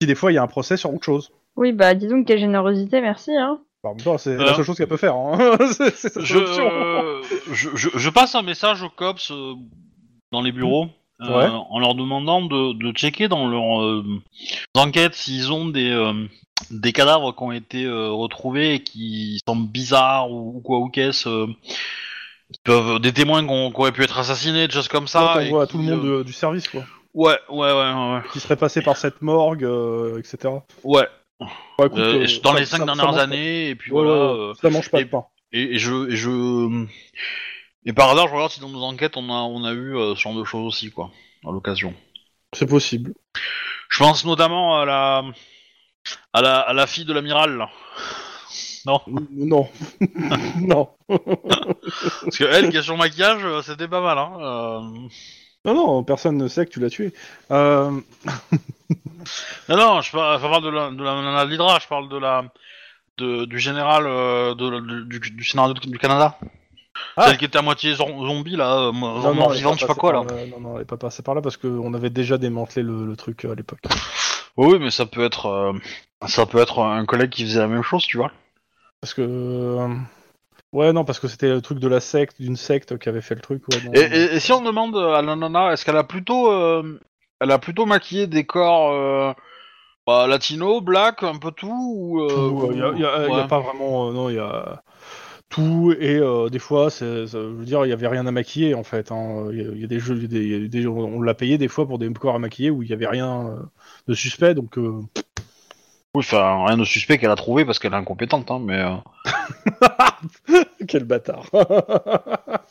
[0.00, 1.32] Si des fois il y a un procès sur autre chose.
[1.56, 3.30] Oui, bah dis donc quelle générosité, merci.
[3.34, 3.60] Hein.
[3.84, 4.44] En même temps, c'est Euh.
[4.44, 5.14] la seule chose qu'elle peut faire.
[5.16, 5.56] Hein.
[5.72, 6.70] c'est c'est sa Je, solution.
[6.70, 7.22] euh,
[7.52, 9.54] je, je, je passe un message aux cops euh,
[10.30, 10.86] dans les bureaux
[11.20, 11.48] euh, Ouais.
[11.70, 14.02] en leur demandant de, de checker dans leurs
[14.76, 16.12] enquêtes s'ils ont des,
[16.70, 21.46] des cadavres qui ont été retrouvés et qui semblent bizarres ou, ou quoi ou qu'est-ce.
[22.64, 25.36] peuvent, des témoins qui, auraient pu être assassinés, des choses comme ça.
[25.36, 26.82] Ouais, et à tout le monde de- du service, quoi.
[27.14, 28.20] Ouais, ouais, ouais, ouais.
[28.32, 29.68] Qui serait passé par cette morgue,
[30.18, 30.54] etc.
[30.82, 31.06] Ouais,
[31.78, 34.32] Écoute, Euh, euh, dans ça- les cinq ça- ça dernières années, et puis Ouais, voilà.
[34.34, 35.24] ouais, euh, ça mange pas et- de pain.
[35.52, 36.86] Et, et je, et je,
[37.84, 40.20] et par hasard, je regarde si dans nos enquêtes on a, on a eu ce
[40.20, 41.10] genre de choses aussi, quoi,
[41.46, 41.92] à l'occasion.
[42.54, 43.12] C'est possible.
[43.90, 45.22] Je pense notamment à la,
[46.32, 47.68] à la, à la fille de l'amiral, là.
[48.86, 49.68] Non, Non.
[50.60, 50.88] non.
[51.08, 54.32] parce que elle, question maquillage, c'était pas mal, hein.
[54.40, 55.08] euh.
[55.64, 57.12] Non, non, personne ne sait que tu l'as tué.
[57.50, 58.00] Euh,
[59.68, 62.16] Non, non, je parle, je parle de la, de la de l'Hydra, je parle de
[62.18, 62.44] la,
[63.18, 66.38] de, du général euh, de, du, du scénario du Canada.
[67.16, 67.28] Ah.
[67.28, 69.86] Celle qui était à moitié zom- zombie, là, euh, non, mort non, vivante, je sais
[69.86, 70.24] pas quoi, là.
[70.28, 70.46] là.
[70.46, 73.16] Non, non, elle est pas passée par là parce qu'on avait déjà démantelé le, le
[73.16, 73.80] truc euh, à l'époque.
[74.58, 75.72] Oui, mais ça peut être, euh,
[76.28, 78.30] ça peut être un collègue qui faisait la même chose, tu vois.
[79.00, 79.88] Parce que.
[80.72, 83.34] Ouais, non, parce que c'était le truc de la secte, d'une secte qui avait fait
[83.34, 83.62] le truc.
[83.68, 86.50] Ouais, non, Et, et- et si on demande à la nana, est-ce qu'elle a plutôt,
[86.50, 86.98] euh,
[87.40, 89.32] elle a plutôt maquillé des corps euh,
[90.06, 94.10] bah, latino, black, un peu tout ou Tout, euh, Il a, pas vraiment.
[94.12, 94.82] non, il y a
[95.50, 96.18] tout et
[96.50, 99.12] des fois, c'est, ça- je veux dire, il y avait rien à maquiller en fait.
[99.12, 99.48] hein.
[99.52, 100.86] Il y, il y a des jeux, il y a des- il y a des-
[100.86, 103.58] on l'a payé des fois pour des corps à maquiller où il y avait rien
[104.08, 104.78] de suspect, donc.
[104.78, 105.00] euh,
[106.14, 108.78] Oui, enfin, rien de suspect qu'elle a trouvé parce qu'elle est incompétente, hein, mais.
[108.78, 108.96] euh,
[110.88, 111.46] Quel bâtard.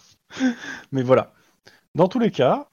[0.91, 1.31] Mais voilà.
[1.95, 2.67] Dans tous les cas,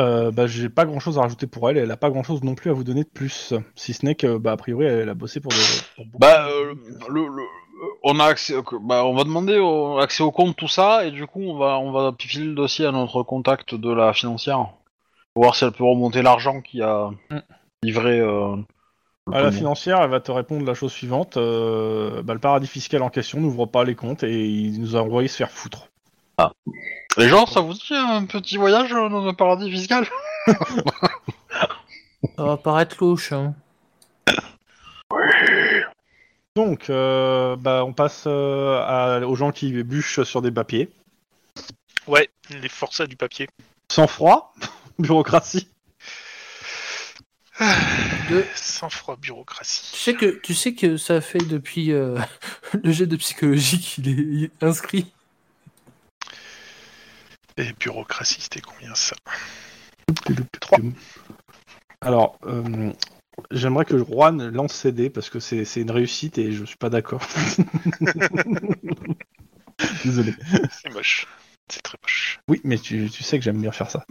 [0.00, 1.78] euh, bah, j'ai pas grand chose à rajouter pour elle.
[1.78, 3.54] et Elle a pas grand chose non plus à vous donner de plus.
[3.76, 5.58] Si ce n'est que, bah, a priori, elle a bossé pour des.
[5.96, 6.74] pour Bah, euh,
[7.08, 7.46] le, le-
[8.04, 11.26] on a accès, bah, on va demander au, accès au compte, tout ça, et du
[11.26, 14.68] coup, on va, on va filer le dossier à notre contact de la financière
[15.34, 17.38] pour voir si elle peut remonter l'argent qui a Mm.
[17.84, 18.20] livré.
[18.20, 18.56] Euh,
[19.30, 21.36] À la financière, elle va te répondre la chose suivante.
[21.36, 25.00] euh, bah, le paradis fiscal en question n'ouvre pas les comptes et il nous a
[25.02, 25.88] envoyé se faire foutre.
[27.16, 30.06] Les gens, ça vous dit un petit voyage dans le paradis fiscal?
[32.36, 33.32] Ça va paraître louche.
[33.32, 33.54] Hein.
[36.56, 40.90] Donc, euh, bah, on passe euh, à- aux gens qui bûchent sur des papiers.
[42.06, 43.48] Ouais, les forçats du papier.
[43.90, 44.52] Sans froid,
[44.98, 45.68] bureaucratie.
[47.60, 49.90] De- Sans froid, bureaucratie.
[49.92, 52.18] Tu sais que tu sais que ça fait depuis euh,
[52.82, 55.12] le jet de psychologie qu'il est inscrit.
[57.58, 59.14] Et bureaucratie, c'était combien ça?
[60.60, 60.78] Trois.
[62.00, 62.92] Alors, euh,
[63.50, 66.90] j'aimerais que Juan lance CD parce que c'est c'est une réussite et je suis pas
[66.90, 67.22] d'accord.
[70.04, 70.34] Désolé.
[70.70, 71.26] C'est moche.
[71.68, 72.40] C'est très moche.
[72.48, 74.04] Oui, mais tu, tu sais que j'aime bien faire ça.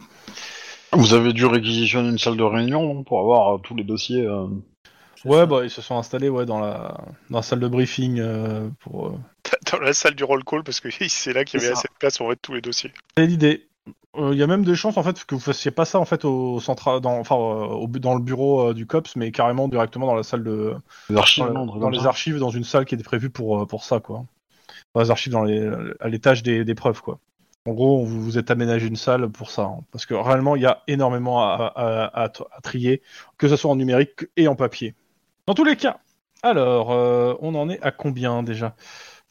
[0.94, 4.26] Vous avez dû réquisitionner une salle de réunion non, pour avoir euh, tous les dossiers.
[4.26, 4.48] euh.
[5.24, 6.98] Ouais, bah ils se sont installés ouais dans la
[7.30, 9.08] dans la salle de briefing euh, pour.
[9.08, 9.12] euh,
[9.72, 11.80] Dans la salle du roll call, parce que c'est là qu'il y C'est avait ça.
[11.82, 12.92] assez de place pour mettre tous les dossiers.
[13.18, 13.68] C'est l'idée.
[14.18, 16.06] Euh, Il y a même des chances en fait que vous fassiez pas ça en
[16.06, 19.32] fait au central, dans, enfin euh, au, bu- dans le bureau euh, du cops, mais
[19.32, 20.74] carrément directement dans la salle de,
[21.10, 22.10] Les archives, dans, non, un truc dans comme les ça.
[22.10, 24.26] archives, dans une salle qui était prévue pour euh, pour ça quoi.
[24.94, 25.70] Dans les archives, dans les,
[26.02, 27.20] à l'étage des, des preuves quoi.
[27.68, 30.64] En gros, vous vous êtes aménagé une salle pour ça, hein, parce que réellement il
[30.64, 33.02] y a énormément à, à- à- à trier,
[33.38, 34.96] que ce soit en numérique et en papier.
[35.46, 36.00] Dans tous les cas.
[36.44, 38.76] Alors, euh, on en est à combien déjà?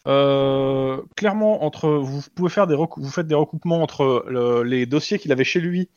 [0.06, 5.18] Euh, Clairement, entre vous pouvez faire des vous faites des recoupements entre le- les dossiers
[5.18, 5.88] qu'il avait chez lui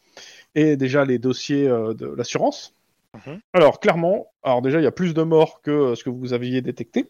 [0.55, 2.75] et déjà les dossiers euh, de l'assurance.
[3.13, 3.39] Mhm.
[3.53, 6.33] Alors clairement, alors déjà il y a plus de morts que euh, ce que vous
[6.33, 7.09] aviez détecté.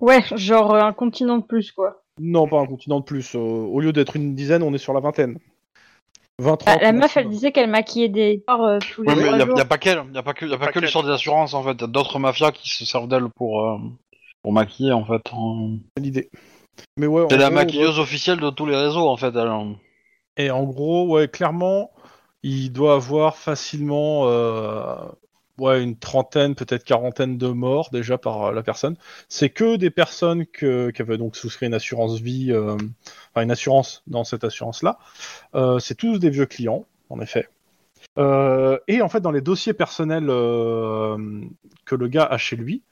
[0.00, 2.02] Ouais, genre euh, un continent de plus, quoi.
[2.20, 3.34] Non, pas un continent de plus.
[3.34, 5.38] euh, au lieu d'être une dizaine, on est sur la vingtaine.
[6.38, 9.16] 20, Bah, 30 la meuf, elle disait qu'elle maquillait des corps euh, tous les Oui,
[9.16, 9.54] mais il jours.
[9.54, 11.10] n'y a, pas qu'elle, y a pas que, y a pas Pas que l'histoire des
[11.12, 11.80] assurances en fait.
[11.80, 13.78] Y a d'autres mafias qui se servent d'elle pour, euh,
[14.42, 15.22] pour maquiller en fait.
[15.96, 16.30] C'est l'idée.
[16.96, 19.34] Mais ouais, C'est la gros, maquilleuse officielle de tous les réseaux en fait.
[19.36, 19.76] Elle.
[20.36, 21.90] Et en gros, ouais, clairement,
[22.42, 24.96] il doit avoir facilement euh,
[25.58, 28.96] ouais, une trentaine, peut-être quarantaine de morts déjà par euh, la personne.
[29.28, 32.76] C'est que des personnes que, qui avaient donc souscrit une assurance vie, euh,
[33.30, 34.98] enfin une assurance dans cette assurance-là.
[35.54, 37.48] Euh, c'est tous des vieux clients, en effet.
[38.18, 41.16] Euh, et en fait, dans les dossiers personnels euh,
[41.84, 42.82] que le gars a chez lui,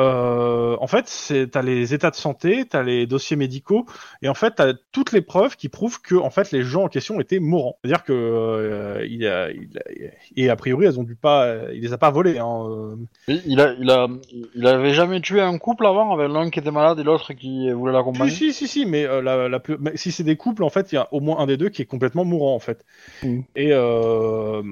[0.00, 3.84] Euh, en fait, c'est t'as les états de santé, t'as les dossiers médicaux,
[4.22, 6.88] et en fait t'as toutes les preuves qui prouvent que en fait les gens en
[6.88, 7.76] question étaient mourants.
[7.84, 11.82] C'est-à-dire que euh, il a, il a- et a priori elles ont dû pas, il
[11.82, 12.38] les a pas volés.
[12.38, 12.64] Hein.
[12.70, 12.96] euh.
[13.28, 14.08] Il, a, il, a,
[14.54, 17.70] il avait jamais tué un couple avant, avec l'un qui était malade et l'autre qui
[17.70, 18.30] voulait Si, l'accompagner.
[18.30, 20.90] si, si, si, mais, euh, la, la plus- mais si c'est des couples, en fait,
[20.92, 22.82] il y a au moins un des deux qui est complètement mourant, en fait.
[23.22, 23.40] Mm.
[23.56, 24.62] Et, euh,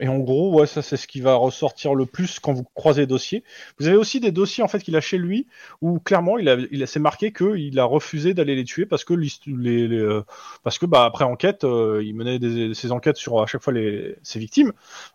[0.00, 3.02] et en gros, ouais, ça c'est ce qui va ressortir le plus quand vous croisez
[3.02, 3.42] les dossiers.
[3.78, 5.46] Vous avez aussi des dossiers en fait qu'il a chez lui
[5.80, 9.04] où clairement il a, il a c'est marqué qu'il a refusé d'aller les tuer parce
[9.04, 10.22] que les, les, euh,
[10.62, 13.72] parce que bah après enquête, euh, il menait des, ses enquêtes sur à chaque fois
[13.72, 14.72] les, ses victimes.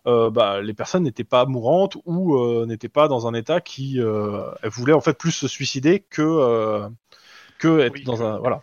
[0.07, 3.99] Euh, bah les personnes n'étaient pas mourantes ou euh, n'étaient pas dans un état qui
[4.01, 6.89] euh, elles voulaient en fait plus se suicider que euh,
[7.59, 8.61] que être Oui, dans que- un voilà.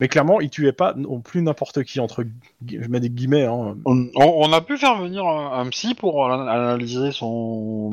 [0.00, 2.24] Mais clairement, il tuait pas non plus n'importe qui entre
[2.66, 3.44] je mets des guillemets.
[3.44, 3.76] Hein.
[3.84, 7.90] On, a pu faire venir un, un psy pour an- analyser son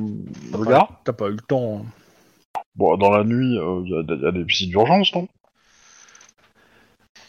[0.52, 0.99] regard.
[1.04, 1.84] T'as pas eu le temps.
[1.84, 2.62] hein.
[2.76, 5.28] Bon, dans la nuit, il y, a- y a des psys d'urgence, non?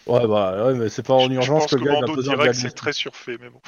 [0.06, 2.06] Ouais, bah, ouais, mais c'est pas en Je urgence pense que que le gars va
[2.06, 2.74] poser un que c'est diagnostic.
[2.74, 3.60] très surfait, mais bon.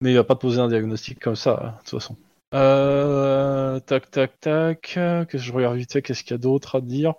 [0.00, 2.16] Mais il va pas te poser un diagnostic comme ça, hein, de toute façon.
[2.54, 4.80] Euh, tac, tac, tac.
[4.82, 7.14] Qu'est-ce que je regarde vite fait Qu'est-ce qu'il y a d'autre à dire?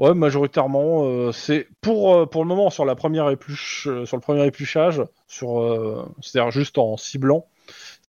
[0.00, 4.16] Ouais, majoritairement, euh, c'est pour euh, pour le moment sur la première épluche, euh, sur
[4.16, 7.46] le premier épluchage, sur, c'est-à-dire juste en ciblant,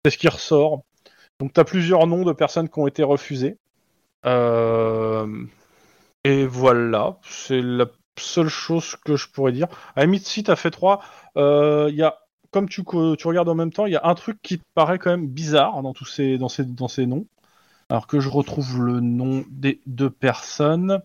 [0.04, 0.82] c'est ce qui ressort.
[1.40, 3.58] Donc t'as plusieurs noms de personnes qui ont été refusées.
[6.24, 7.86] Et voilà, c'est la
[8.18, 9.68] seule chose que je pourrais dire.
[9.94, 11.02] À la limite, si t'as fait trois,
[11.34, 15.10] comme tu, tu regardes en même temps, il y a un truc qui paraît quand
[15.10, 17.26] même bizarre dans tous dans ces noms.
[17.94, 21.00] Alors que je retrouve le nom des deux personnes.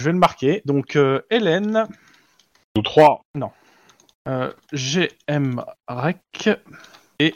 [0.00, 0.60] Je vais le marquer.
[0.64, 1.86] Donc, euh, Hélène,
[2.76, 3.22] Ou trois.
[4.26, 6.50] euh, GM Rec
[7.20, 7.32] et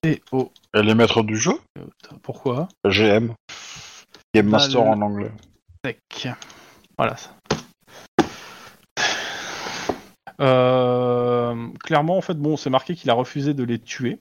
[0.00, 0.50] Théo.
[0.72, 1.60] Elle est maître du jeu?
[2.22, 2.68] Pourquoi?
[2.86, 3.34] GM.
[4.34, 5.30] Game Master en anglais.
[5.84, 5.98] Sec.
[6.96, 7.18] Voilà.
[7.18, 7.36] ça.
[10.40, 14.20] Euh, clairement, en fait, bon, c'est marqué qu'il a refusé de les tuer.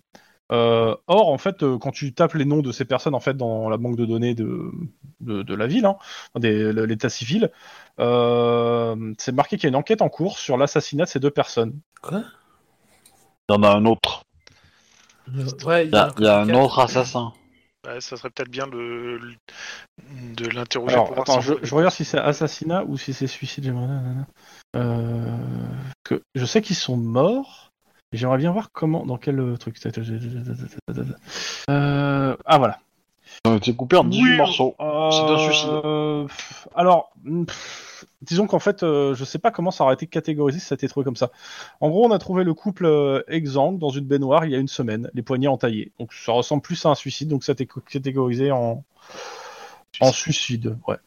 [0.51, 3.35] Euh, or, en fait, euh, quand tu tapes les noms de ces personnes, en fait,
[3.35, 4.71] dans la banque de données de,
[5.21, 5.97] de, de la ville, hein,
[6.35, 7.51] des- l'état civil,
[7.99, 11.31] euh, c'est marqué qu'il y a une enquête en cours sur l'assassinat de ces deux
[11.31, 11.79] personnes.
[12.01, 12.23] Quoi?
[13.49, 14.23] Il y en a un autre.
[15.65, 17.33] Ouais, Il y a, il y a un autre assassin.
[17.99, 19.19] Ça serait peut-être bien de,
[20.35, 23.13] de l'interroger Alors, pour voir attends, si je, je regarde si c'est assassinat ou si
[23.13, 23.73] c'est suicide.
[24.75, 25.37] Euh,
[26.03, 27.70] que, je sais qu'ils sont morts.
[28.13, 29.77] J'aimerais bien voir comment, dans quel euh, truc.
[31.69, 32.79] Euh, ah voilà.
[33.45, 34.75] Ont été coupés en 18 Oui, morceaux.
[34.79, 35.69] C'est un suicide.
[35.85, 36.27] Euh,
[36.75, 40.65] alors, pff, disons qu'en fait, euh, je sais pas comment ça aurait été catégorisé si
[40.65, 41.31] ça a été trouvé comme ça.
[41.79, 44.59] En gros, on a trouvé le couple euh, exsangue dans une baignoire il y a
[44.59, 45.91] une semaine, les poignets entaillés.
[45.99, 48.83] Donc ça ressemble plus à un suicide, donc ça a été catégorisé en,
[50.01, 50.77] en suicide.
[50.87, 50.97] Ouais.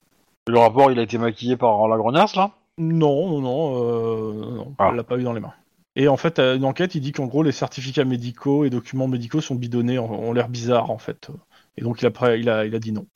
[0.46, 2.50] Le rapport, il a été maquillé par la grognasse, là?
[2.78, 4.88] Non, non, non, euh, non, Ah.
[4.90, 5.54] elle l'a pas eu dans les mains.
[5.96, 9.06] Et en fait, euh, une enquête, il dit qu'en gros, les certificats médicaux et documents
[9.08, 11.30] médicaux sont bidonnés, ont, l'air bizarres en fait.
[11.76, 13.06] Et donc, il a, il a, il a dit non.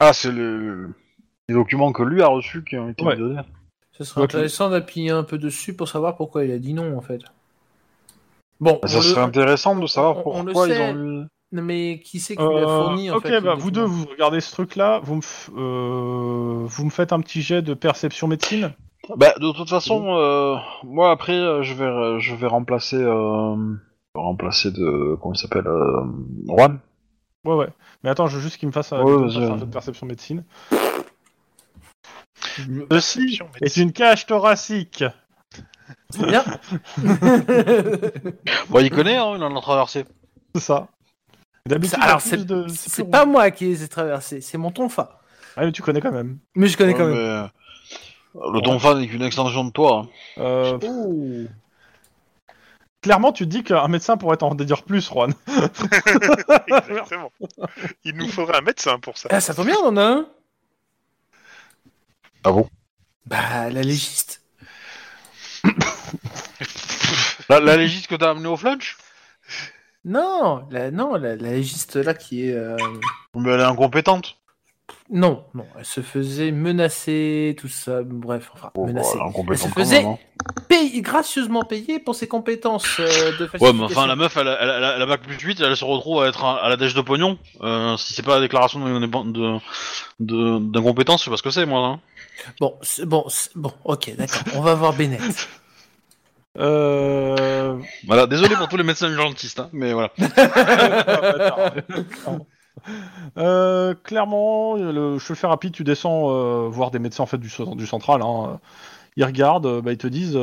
[0.00, 0.90] Ah, c'est le...
[1.48, 3.16] les documents que lui a reçus qui ont été Ouais.
[3.16, 3.40] donnés.
[3.92, 7.00] Ce serait intéressant d'appuyer un peu dessus pour savoir pourquoi il a dit non en
[7.00, 7.20] fait.
[8.60, 10.80] Bon, Ça on serait le- intéressant de savoir on- on le pourquoi ils sait.
[10.82, 11.24] ont eu...
[11.52, 14.40] Non, mais qui c'est qui Euh, fourni en ok, fait bah vous deux, vous regardez
[14.40, 18.72] ce truc-là, vous, me f- euh, vous me faites un petit jet de perception médecine
[19.16, 22.96] Bah, de toute façon, euh, moi, après, euh, je vais, euh, je vais remplacer...
[22.96, 23.74] Euh...
[24.14, 25.16] Remplacer de...
[25.20, 26.04] Comment il s'appelle euh...
[26.48, 26.78] Juan
[27.44, 27.68] Ouais, ouais.
[28.02, 30.44] Mais attends, je veux juste qu'il me fasse un, Ouais, fasse un de perception médecine.
[32.68, 32.84] Mais-
[33.62, 35.04] est une cage thoracique.
[36.10, 36.44] C'est bien.
[38.70, 40.04] Bon, il connaît, hein, il en a traversé.
[40.54, 40.88] C'est ça.
[41.66, 42.66] D'habitude, Alors, c'est de-
[43.10, 45.20] pas moi qui les ai traversés, c'est mon tonfa.
[45.56, 46.38] Ah, mais tu connais quand même.
[46.54, 47.42] Mais je connais quand Ouais, même.
[47.42, 47.48] mais,
[48.34, 50.06] Le tonfa n'est qu'une extension de toi.
[50.36, 50.42] hein.
[50.42, 51.46] Euh,
[53.00, 55.32] clairement, tu te dis qu'un médecin pourrait t'en dire plus, Juan.
[56.66, 57.30] Exactement.
[58.04, 59.28] Il nous faudrait un médecin pour ça.
[59.30, 60.26] Ah, ça tombe bien, on en a un.
[62.42, 62.68] Ah bon?
[63.26, 64.42] Bah, la légiste.
[67.50, 68.96] La, la légiste que t'as amenée au flunch?
[70.06, 72.54] Non, la, non, la, la légiste là qui est.
[72.54, 72.76] euh,
[73.34, 74.38] Mais elle est incompétente.
[75.10, 79.18] Non, non, elle se faisait menacer, tout ça, bref, enfin, Bon, menacer.
[79.50, 80.18] elle se faisait même, hein.
[80.68, 84.58] payer, gracieusement payer pour ses compétences euh, de Ouais, mais enfin, la meuf, elle, a-
[84.60, 86.76] elle, elle, a- elle a bac plus 8, elle se retrouve à être à, la
[86.76, 87.38] dèche de pognon.
[87.62, 89.58] Euh, si c'est pas la déclaration de- de-
[90.20, 91.86] de- d'incompétence, je sais pas ce que c'est, moi.
[91.86, 92.00] Hein.
[92.60, 93.24] Bon, c'est- bon,
[93.54, 95.20] bon, ok, d'accord, on va voir Bennett.
[96.56, 97.76] Euh...
[98.06, 100.12] Voilà, désolé pour tous les médecins urgentistes, hein, mais voilà.
[103.38, 107.38] Euh, clairement, le, je le fais rapide, tu descends euh, voir des médecins en fait
[107.38, 107.48] du,
[107.86, 108.22] central.
[108.22, 108.60] Hein.
[109.16, 110.36] Ils regardent, euh, bah, ils te disent,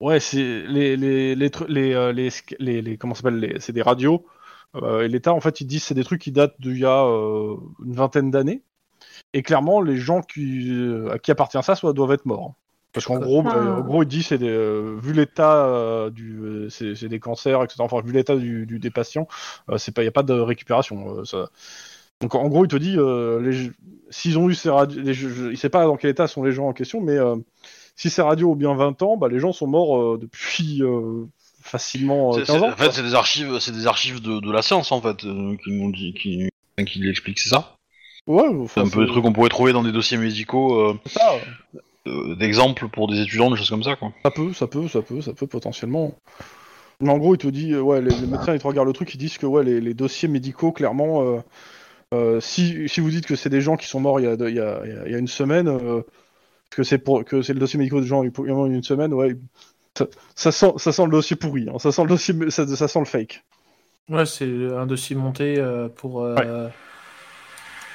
[0.00, 4.26] ouais, c'est les les les, les, les, les, les- comment s'appelle, c'est des radios.
[4.76, 7.02] Et l'État en fait ils disent c'est des trucs qui datent d'il y a
[7.84, 8.62] une vingtaine d'années.
[9.34, 10.72] Et clairement les gens qui
[11.12, 12.54] à qui appartient ça soit doivent être morts.
[12.94, 13.50] Parce qu'en gros, Ah.
[13.54, 17.08] bah, en gros, il dit c'est des, euh, vu l'état euh, du, euh, c'est c'est
[17.08, 17.76] des cancers, etc.
[17.80, 19.26] Enfin, vu l'état du, du- des patients,
[19.68, 21.18] euh, c'est pas, y a pas de récupération.
[21.18, 21.50] euh, ça.
[22.20, 23.70] Donc en gros, il te dit, euh, les-
[24.10, 26.44] s'ils ont eu ces radios, les- je- je- il sait pas dans quel état sont
[26.44, 27.34] les gens en question, mais euh,
[27.96, 31.24] si ces radios ont bien 20 ans, bah, les gens sont morts euh, depuis euh,
[31.60, 32.72] facilement euh, C'est- 15 c'est- ans.
[32.72, 35.56] en fait, c'est des archives, c'est des archives de, de la science en fait euh,
[35.64, 36.48] qui nous dit, qui,
[36.86, 37.76] qui l'expliquent, c'est ça?
[38.28, 41.18] Ouais, C'est un peu des trucs qu'on pourrait trouver dans des dossiers médicaux euh, c'est
[41.18, 41.32] ça.
[42.06, 44.12] Euh, d'exemples pour des étudiants, des choses comme ça quoi.
[44.24, 46.14] Ça peut, ça peut, ça peut, ça peut potentiellement.
[47.00, 48.92] Mais en gros, il te dit, euh, ouais, les, les médecins, ils te regardent le
[48.94, 51.40] truc, ils disent que ouais, les, les dossiers médicaux, clairement, euh,
[52.14, 54.34] euh, si, si vous dites que c'est des gens qui sont morts il y a,
[54.34, 56.02] il y a, il y a- une semaine, euh,
[56.70, 59.14] que c'est pour que c'est le dossier médical des gens il y a une semaine,
[59.14, 59.36] ouais,
[59.98, 62.88] ça, ça sent, ça sent le dossier pourri, hein, ça sent le dossier, ça, ça
[62.88, 63.44] sent le fake.
[64.08, 66.22] Ouais, c'est un dossier monté euh, pour.
[66.22, 66.68] euh,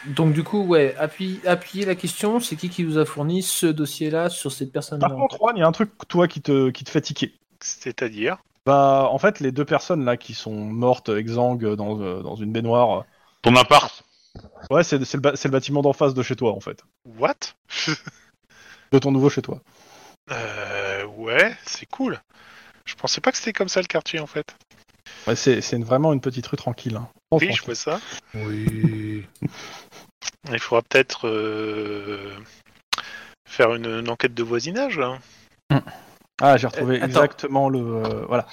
[0.05, 4.29] Donc du coup, ouais, appuyer la question, c'est qui qui vous a fourni ce dossier-là
[4.29, 6.83] sur cette personne Par contre, Juan, il y a un truc, toi, qui te, qui
[6.83, 7.33] te fait tiquer.
[7.61, 8.37] C'est-à-dire?
[8.65, 12.51] Bah, en fait, les deux personnes là qui sont mortes exsangues dans, euh, dans une
[12.51, 13.05] baignoire,
[13.41, 14.03] Ton appart?
[14.71, 16.59] euh, ouais, c'est c'est le, ba- c'est le bâtiment d'en face de chez toi, en
[16.59, 17.55] fait, What?
[18.91, 19.61] De ton nouveau chez toi.
[20.31, 22.21] Euh, ouais, c'est cool.
[22.85, 24.55] Je pensais pas que c'était comme ça le quartier en fait.
[25.27, 26.95] Ouais, c'est vraiment une petite rue tranquille.
[26.95, 27.07] Hein.
[27.31, 27.55] Oui, Tranquille.
[27.55, 27.99] je vois ça.
[28.33, 29.25] Oui.
[30.51, 32.31] Il faudra peut-être euh,
[33.47, 34.99] faire une, une enquête de voisinage.
[34.99, 35.19] hein.
[36.41, 37.79] Ah, j'ai retrouvé Euh, exactement le.
[37.79, 38.47] euh, voilà.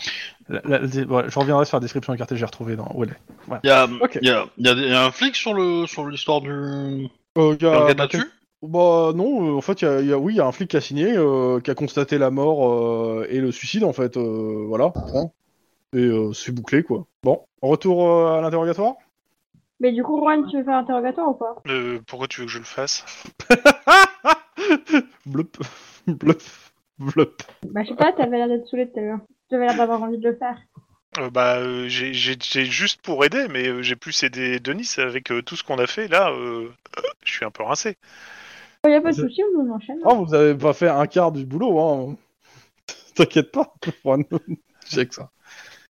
[0.49, 2.91] La- la- la- voilà, Je reviendrai sur la description du quartier, j'ai retrouvé dans.
[2.95, 3.59] Où elle est.
[3.63, 4.19] Il y a, Ok.
[4.21, 6.51] y a, y a des- y a un flic sur le sur l'histoire du.
[6.51, 7.09] Euh,
[7.61, 8.31] y a- L'enquête bah, là-dessus?
[8.63, 10.53] Bah non, euh, en fait, il y a, y a- oui, il y a un
[10.53, 13.93] flic qui a signé, euh, qui a constaté la mort euh, et le suicide, en
[13.93, 14.17] fait.
[14.17, 14.93] euh, voilà.
[15.15, 15.31] Hein.
[15.97, 17.07] Et euh, c'est bouclé, quoi.
[17.23, 18.97] Bon, retour euh, à l'interrogatoire?
[19.81, 21.57] Mais du coup, Juan, tu veux faire interrogatoire ou pas?
[21.69, 23.05] Euh, pourquoi tu veux que je le fasse?
[25.27, 25.57] Blup,
[26.07, 26.43] blup,
[26.99, 27.43] blup.
[27.71, 29.19] Bah, je sais pas, t'avais l'air d'être saoulé tout à l'heure.
[29.49, 30.59] Tu avais l'air d'avoir envie de le faire.
[31.19, 34.89] Euh, Bah, euh, j'ai j'ai- j'ai juste pour aider, mais euh, j'ai plus aidé Denis
[34.99, 36.09] avec euh, tout ce qu'on a fait.
[36.09, 36.69] Là, euh,
[37.25, 37.97] je suis un peu rincé.
[38.85, 39.99] Oh, y a pas de Vous- souci, on enchaîne.
[40.05, 42.17] Oh, vous avez pas fait un quart du boulot, hein.
[43.15, 43.73] T'inquiète pas,
[44.05, 44.25] Juan.
[44.89, 45.31] J'ai que ça.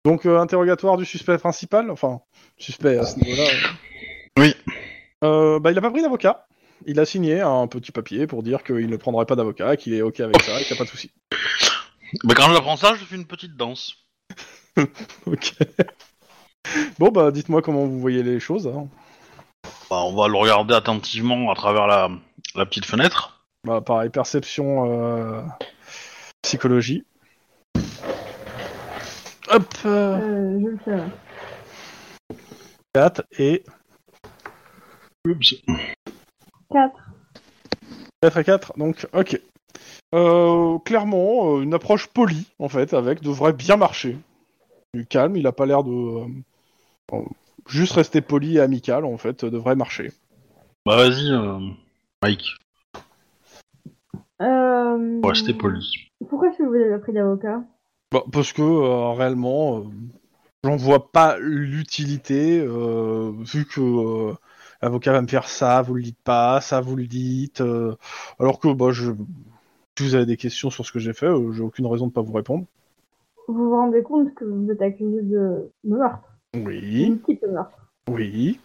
[0.04, 2.20] Donc, euh, interrogatoire du suspect principal, enfin,
[2.58, 3.48] suspect à ce niveau-là.
[4.38, 4.54] Oui.
[5.22, 6.46] Euh, bah, il a pas pris d'avocat.
[6.86, 10.02] Il a signé un petit papier pour dire qu'il ne prendrait pas d'avocat, qu'il est
[10.02, 11.10] ok avec ça et qu'il n'y a pas de souci.
[12.22, 13.96] Bah, quand j'apprends ça, je fais une petite danse.
[15.26, 15.54] Ok.
[16.98, 18.66] Bon, bah, dites-moi comment vous voyez les choses.
[18.68, 18.86] hein.
[19.90, 22.10] Bah, on va le regarder attentivement à travers la,
[22.54, 23.44] la petite fenêtre.
[23.64, 25.40] Bah, pareil, perception, euh,
[26.42, 27.04] psychologie.
[29.54, 30.94] Hop, euh, je le fais.
[30.94, 32.36] ouais.
[32.92, 33.62] 4 et
[35.26, 35.54] Oups.
[36.72, 36.96] 4.
[38.20, 39.40] 4 et 4, donc ok.
[40.14, 44.16] Euh, clairement, euh, une approche polie, en fait, avec devrait bien marcher.
[44.92, 46.24] Du calme, il a pas l'air de...
[47.12, 47.18] euh,
[47.66, 50.12] juste rester poli et amical, en fait, devrait marcher.
[50.86, 51.58] Bah vas-y, euh,
[52.22, 52.56] Mike,
[54.40, 55.20] Euh...
[55.22, 56.10] faut rester poli.
[56.28, 57.62] Pourquoi est-ce que vous avez pris d'avocat?
[58.14, 59.82] Bah, parce que, euh, réellement, euh,
[60.62, 64.34] j'en vois pas l'utilité, euh, vu que euh,
[64.80, 67.96] l'avocat va me faire ça, vous le dites pas, ça, vous le dites, euh,
[68.38, 69.10] alors que, bah, je...
[69.98, 72.12] Si vous avez des questions sur ce que j'ai fait, euh, j'ai aucune raison de
[72.12, 72.66] pas vous répondre.
[73.48, 77.78] Vous vous rendez compte que vous êtes accusé de, meurtre Oui, Multiple meurtre.
[78.08, 78.60] oui.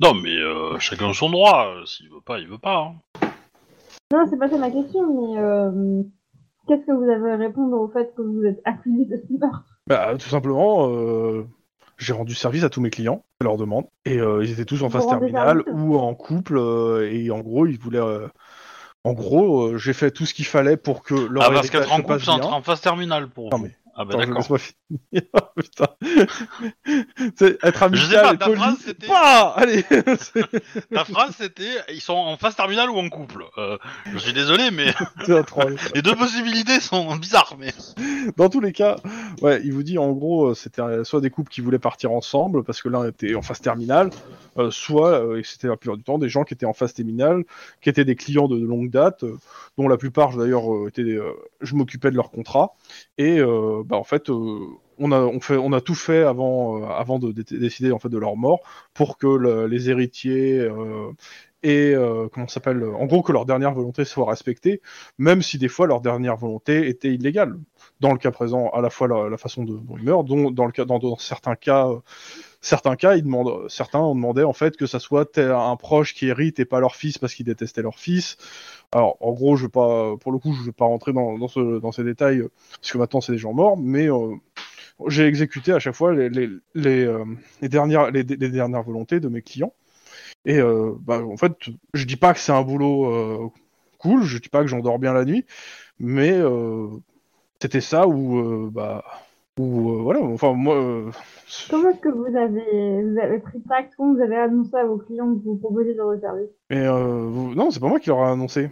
[0.00, 2.94] Non mais euh, chacun son droit, s'il veut pas, il veut pas.
[3.22, 3.28] hein.
[4.10, 6.02] Non, c'est pas ça ma question, mais euh,
[6.68, 9.64] qu'est-ce que vous avez à répondre au fait que vous êtes accusé de ce meurtre?
[9.86, 11.46] Bah, tout simplement, euh,
[11.96, 14.82] j'ai rendu service à tous mes clients, à leur demande, et euh, ils étaient tous
[14.82, 17.98] en phase terminale ou en couple, euh, et en gros, ils voulaient...
[17.98, 18.28] euh,
[19.04, 21.90] en gros, euh, j'ai fait tout ce qu'il fallait pour que leur Ah parce qu'être
[21.92, 24.36] en couple, passe c'est en, phase terminale pour Non, mais- Ah bah d'accord.
[24.38, 25.22] laisse-moi finir.
[25.56, 25.86] Putain.
[27.36, 28.56] C'est être amical Je sais pas, et ta poli.
[28.60, 29.82] phrase, c'était- Pas Allez
[30.94, 33.44] Ta phrase c'était ils sont en phase terminale ou en couple.
[33.58, 33.76] Euh,
[34.12, 34.94] je suis désolé mais
[35.26, 35.76] C'est un troll.
[35.94, 37.72] les deux possibilités sont bizarres mais.
[38.36, 38.96] Dans tous les cas,
[39.42, 42.62] ouais, il vous dit en gros, euh, c'était soit des couples qui voulaient partir ensemble
[42.64, 44.10] parce que l'un était en phase terminale,
[44.58, 46.94] euh, soit, euh, et c'était la plupart du temps, des gens qui étaient en phase
[46.94, 47.44] terminale,
[47.80, 49.36] qui étaient des clients de, longue date, euh,
[49.76, 51.18] dont la plupart d'ailleurs étaient,
[51.60, 52.74] je m'occupais de leur contrat,
[53.18, 53.40] et
[53.86, 54.30] bah en fait,
[54.98, 57.98] on a, on fait, on a tout fait avant, euh, avant de, dé- décider en
[57.98, 58.60] fait de leur mort
[58.94, 61.12] pour que le- les héritiers euh,
[61.62, 64.80] et euh, comment s'appelle, en gros que leur dernière volonté soit respectée,
[65.18, 67.58] même si des fois leur dernière volonté était illégale.
[68.00, 70.72] Dans le cas présent, à la fois la, façon dont ils meurent, dont, dans le
[70.72, 71.88] cas, dans, dans certains cas,
[72.60, 76.26] certains cas, ils demandent, certains ont demandé en fait que ça soit un proche qui
[76.26, 78.36] hérite et pas leur fils parce qu'ils détestaient leur fils.
[78.92, 81.48] Alors, en gros, je vais pas, pour le coup, je vais pas rentrer dans, dans,
[81.48, 82.42] ce, dans ces détails
[82.80, 84.34] parce que maintenant c'est des gens morts, mais euh,
[85.06, 87.24] j'ai exécuté à chaque fois les, les, les, euh,
[87.60, 89.72] les dernières, les dernières volontés de mes clients.
[90.44, 91.52] Et euh, bah, en fait,
[91.94, 93.48] je dis pas que c'est un boulot euh,
[93.98, 95.44] cool, je dis pas que j'endors bien la nuit,
[95.98, 96.88] mais euh,
[97.60, 99.04] c'était ça où, euh, bah,
[99.58, 100.74] où euh, voilà, enfin moi.
[100.76, 101.10] euh,
[101.70, 104.98] Comment est-ce que vous avez, vous avez pris tact Comment vous avez annoncé à vos
[104.98, 108.20] clients que vous proposez de services Mais euh, vous- non, c'est pas moi qui leur
[108.20, 108.70] ai annoncé.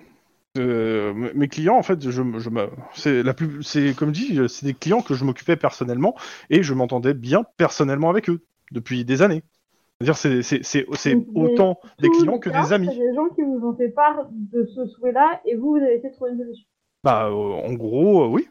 [0.59, 2.51] Euh, mes- clients, en fait, je, je
[2.95, 6.15] c'est la plus, c'est comme dit, c'est des clients que je m'occupais personnellement
[6.49, 8.41] et je m'entendais bien personnellement avec eux
[8.73, 9.43] depuis des années.
[10.01, 10.87] C'est-à-dire, c'est,
[11.35, 12.89] autant des clients que des amis.
[12.91, 15.95] C'est des gens qui vous ont fait part de ce souhait-là et vous, vous avez
[15.95, 16.67] essayé de trouver une solution.
[17.05, 18.49] Bah, en gros, oui.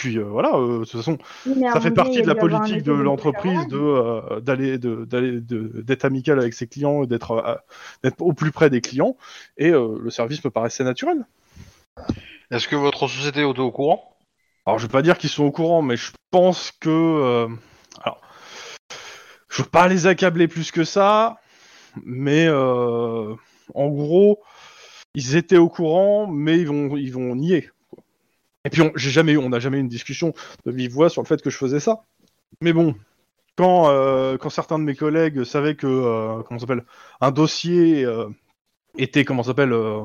[0.00, 2.92] Puis euh, voilà, euh, de toute façon, mais ça fait partie de la politique de
[2.92, 7.62] l'entreprise de euh, d'aller d'être amical avec ses clients et d'être
[8.02, 9.18] d'être au plus près des clients
[9.58, 11.26] et euh, le service me paraissait naturel.
[12.50, 14.16] Est-ce que votre société était au courant
[14.64, 17.48] Alors je vais pas dire qu'ils sont au courant, mais je pense que euh,
[18.02, 18.22] alors
[19.50, 21.40] je veux pas les accabler plus que ça,
[22.06, 23.34] mais euh,
[23.74, 24.40] en gros
[25.14, 27.68] ils étaient au courant, mais ils vont ils vont nier.
[28.64, 30.34] Et puis on n'a jamais eu une discussion
[30.66, 32.04] de vive voix sur le fait que je faisais ça.
[32.60, 32.94] Mais bon,
[33.56, 36.84] quand euh, certains de mes collègues savaient que euh, comment s'appelle
[37.20, 38.28] un dossier euh,
[38.98, 40.04] était comment s'appelle euh,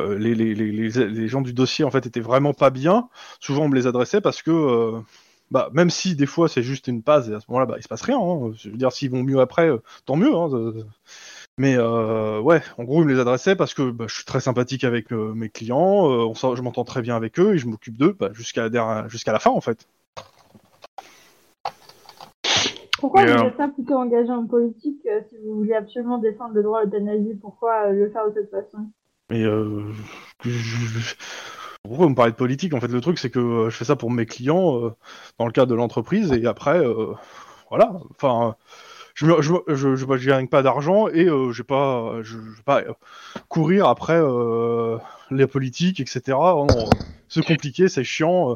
[0.00, 3.08] les, gens du dossier en fait étaient vraiment pas bien.
[3.40, 5.00] Souvent on me les adressait parce que
[5.50, 7.82] bah, même si des fois c'est juste une passe et à ce moment-là bah, il
[7.82, 8.18] se passe rien.
[8.18, 8.52] hein.
[8.56, 9.70] Je veux dire s'ils vont mieux après,
[10.04, 10.34] tant mieux.
[10.34, 10.72] Hein,
[11.58, 14.40] mais euh, ouais, en gros ils me les adressaient parce que bah, je suis très
[14.40, 17.66] sympathique avec euh, mes clients, euh, on je m'entends très bien avec eux et je
[17.66, 19.86] m'occupe d'eux bah, jusqu'à la dernière- jusqu'à la fin en fait.
[22.98, 26.18] Pourquoi Mais, vous euh, n'êtes pas plutôt engagé en politique euh, si vous voulez absolument
[26.18, 27.38] défendre le droit à l'euthanasie?
[27.40, 28.86] Pourquoi euh, le faire de cette façon?
[29.32, 29.92] Euh,
[30.44, 31.14] je- je-
[31.82, 32.74] pourquoi vous me parlez de politique?
[32.74, 34.90] En fait, le truc, c'est que euh, je fais ça pour mes clients euh,
[35.38, 37.12] dans le cadre de l'entreprise, et après, euh,
[37.70, 37.92] voilà.
[38.10, 38.56] Enfin,
[39.16, 42.82] je je, je, je, je gagne pas d'argent et euh, j'ai pas, je, vais pas
[42.82, 42.92] euh,
[43.48, 44.98] courir après euh,
[45.30, 46.36] les politiques, etc.
[46.38, 46.66] Oh
[47.28, 48.54] c'est compliqué, c'est chiant, euh,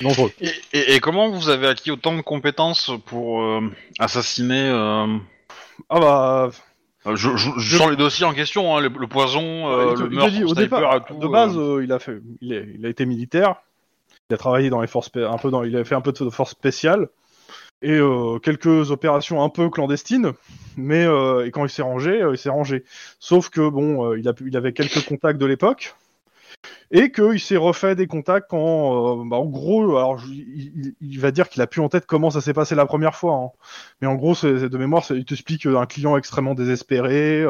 [0.00, 0.30] dangereux.
[0.40, 3.42] et, et- et comment vous avez acquis autant de compétences pour
[3.98, 4.70] assassiner
[5.90, 6.50] Ah bah,
[7.06, 10.02] euh, je, je, je sens les dossiers en question, hein, le, le poison, euh, il
[10.04, 12.68] le meurtre, dit, au sniper départ, tout, de base, euh, il a fait, il, est-
[12.78, 13.56] il a été militaire.
[14.30, 16.30] Il a travaillé dans les forces, un peu dans, il a fait un peu de
[16.30, 17.08] forces spéciales
[17.82, 20.32] et euh, quelques opérations un peu clandestines.
[20.76, 22.84] Mais euh, et quand il s'est rangé, euh, il s'est rangé.
[23.18, 25.94] Sauf que bon, il a, il avait quelques contacts de l'époque
[26.92, 31.60] et qu'il s'est refait des contacts quand, bah, en gros, alors il, va dire qu'il
[31.60, 33.34] a plus en tête comment ça s'est passé la première fois.
[33.34, 33.50] hein.
[34.00, 37.44] Mais en gros, de mémoire, il te explique un client extrêmement désespéré.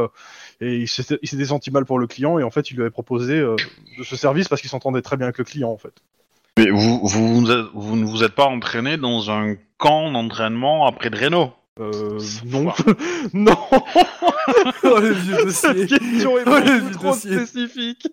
[0.61, 3.41] et il s'était senti mal pour le client et en fait il lui avait proposé
[3.41, 6.03] de ce service parce qu'il s'entendait très bien avec le client en fait.
[6.59, 10.87] Mais vous, vous, vous, êtes- vous ne vous êtes pas entraîné dans un camp d'entraînement
[10.87, 12.71] après Dreno Euh, non,
[13.33, 15.87] non, Oh, le vieux cette dossier.
[15.99, 17.47] question est Oh, le trop dossier.
[17.47, 18.07] spécifique.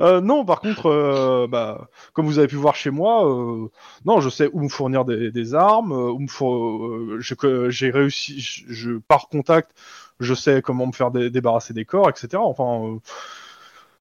[0.00, 3.68] Euh, non, par contre, euh, bah, comme vous avez pu voir chez moi, euh,
[4.06, 7.90] non, je sais où me fournir des, des armes, euh, où me four- euh, j'ai
[7.90, 9.72] réussi, je, je- par contact,
[10.18, 12.28] je sais comment me faire dé- débarrasser des corps, etc.
[12.38, 12.98] Enfin, euh,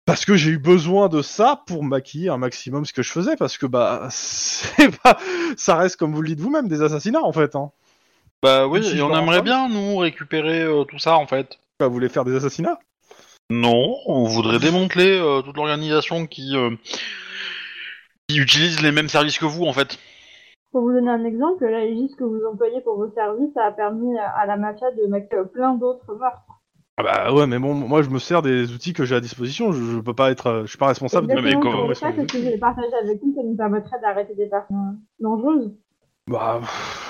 [0.06, 3.36] parce que j'ai eu besoin de ça pour maquiller un maximum ce que je faisais,
[3.36, 5.18] parce que bah, c'est pas,
[5.58, 7.56] ça reste comme vous le dites vous-même, des assassinats en fait.
[7.56, 7.72] Hein.
[8.46, 11.58] Bah oui, Si et on me aimerait bien, nous, récupérer euh, tout ça, en fait.
[11.80, 12.78] Bah, vous voulez faire des assassinats?
[13.50, 16.70] Non, on voudrait démanteler euh, toute l'organisation qui, euh,
[18.28, 19.98] qui utilise les mêmes services que vous, en fait.
[20.72, 24.16] Pour vous donner un exemple, la légiste que vous employez pour vos services a permis
[24.20, 26.62] à la mafia de mettre plein d'autres meurtres.
[26.98, 29.74] Ah bah ouais, mais bon, moi je me sers des outils que j'ai à disposition.
[29.74, 31.28] Je, je peux pas être, euh, je suis pas responsable.
[31.28, 34.34] de- mais comment- ça que si je les partage avec nous, ça nous permettrait d'arrêter
[34.36, 35.74] des personnes dangereuses.
[36.28, 36.62] Bah,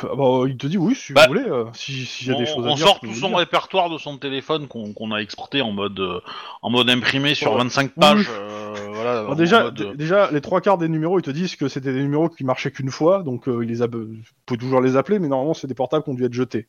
[0.02, 1.48] ah bah, il te dit oui, si Bah, vous voulez.
[1.48, 2.88] euh, si s'il y a on des choses à on dire.
[2.88, 3.38] sort tout son dire.
[3.38, 6.20] répertoire de son téléphone qu'on a exporté en mode, euh,
[6.64, 7.60] en mode imprimé sur Ouais.
[7.60, 8.28] 25 Oui, pages.
[8.28, 8.36] oui.
[8.38, 11.56] euh, voilà, Alors en déjà, mode, déjà, les trois quarts des numéros, ils te disent
[11.56, 14.08] que c'était des numéros qui marchaient qu'une fois, donc euh, il les a, vous
[14.48, 16.68] pouvez toujours les appeler, mais normalement c'est des portables qui ont dû être jetés.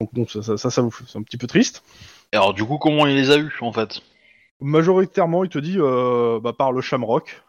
[0.00, 1.82] Donc bon, ça, ça, ça, ça vous fait- c'est un petit peu triste.
[2.32, 4.00] Et alors, du coup, comment il les a eus, en fait?
[4.60, 7.42] Majoritairement, il te dit euh, bah, par le Shamrock.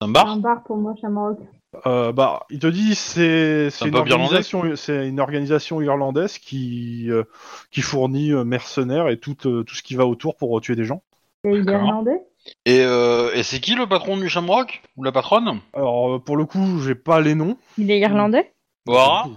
[0.00, 0.28] Un bar?
[0.28, 1.38] Un bar pour moi, Shamrock.
[1.86, 7.06] Euh, bah, il te dit c'est c'est Un une organisation c'est une organisation irlandaise qui
[7.08, 7.22] euh,
[7.70, 10.74] qui fournit euh, mercenaires et tout euh, tout ce qui va autour pour euh, tuer
[10.74, 11.02] des gens.
[11.44, 11.86] Et il est D'accord.
[11.86, 12.26] irlandais?
[12.66, 14.82] Et, euh, et c'est qui le patron du Shamrock?
[14.96, 15.60] Ou la patronne?
[15.72, 17.56] Alors euh, pour le coup, j'ai pas les noms.
[17.78, 18.52] Il est irlandais?
[18.88, 19.28] O'Hara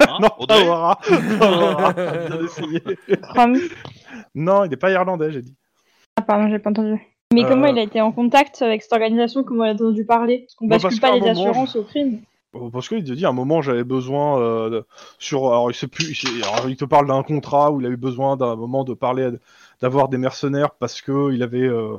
[0.00, 0.96] Hein non, Audrey pas O'Hara.
[1.38, 2.82] Pas O'Hara, bien essayé.
[3.22, 3.58] Chrome
[4.34, 5.54] Non, il est pas irlandais, j'ai dit.
[6.16, 7.00] Ah pardon, j'ai pas entendu.
[7.32, 9.44] Mais Euh, comment il a été en contact avec cette organisation?
[9.44, 10.40] Comment il a entendu parler?
[10.40, 12.20] Parce qu'on Bah, bascule parce pas les moment, assurances au crime.
[12.56, 14.86] Euh, Parce qu'il te dit à un moment j'avais besoin euh, de-
[15.20, 17.96] sur alors il sait plus alors, il te parle d'un contrat où il a eu
[17.96, 19.30] besoin d'un moment de parler
[19.80, 21.96] d'avoir des mercenaires parce que il avait euh,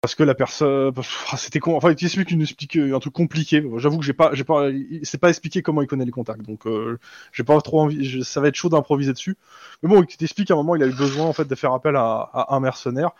[0.00, 0.92] parce que la personne
[1.30, 3.62] ah, c'était con enfin il explique un truc compliqué.
[3.76, 6.42] J'avoue que j'ai pas j'ai pas il s'est pas expliqué comment il connaît les contacts
[6.42, 6.98] donc euh,
[7.32, 9.36] j'ai pas trop envie ça va être chaud d'improviser dessus.
[9.82, 11.72] Mais bon il t'explique à un moment il a eu besoin en fait de faire
[11.72, 13.10] appel à, un mercenaire.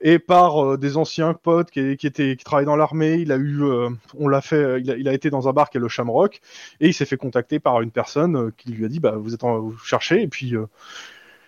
[0.00, 3.62] Et par euh, des anciens potes qui, étaient qui travaillaient dans l'armée il a eu
[3.62, 5.88] euh, on l'a fait il a, il a été dans un bar qui est le
[5.88, 6.40] Shamrock
[6.80, 9.34] et il s'est fait contacter par une personne euh, qui lui a dit bah vous
[9.34, 10.20] êtes en, vous cherchez.
[10.20, 10.66] Et puis euh,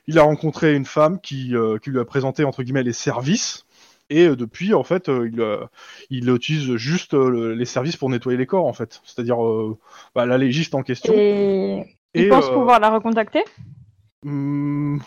[0.07, 3.65] il a rencontré une femme qui, euh, qui lui a présenté entre guillemets les services
[4.11, 5.64] et euh, depuis en fait euh, il, euh,
[6.11, 9.00] il utilise juste euh, le- les services pour nettoyer les corps en fait.
[9.04, 9.78] C'est-à-dire euh,
[10.14, 11.12] bah, la légiste en question.
[11.14, 11.84] Et
[12.14, 13.44] il pense euh, pouvoir la recontacter?
[14.22, 14.98] Hmm,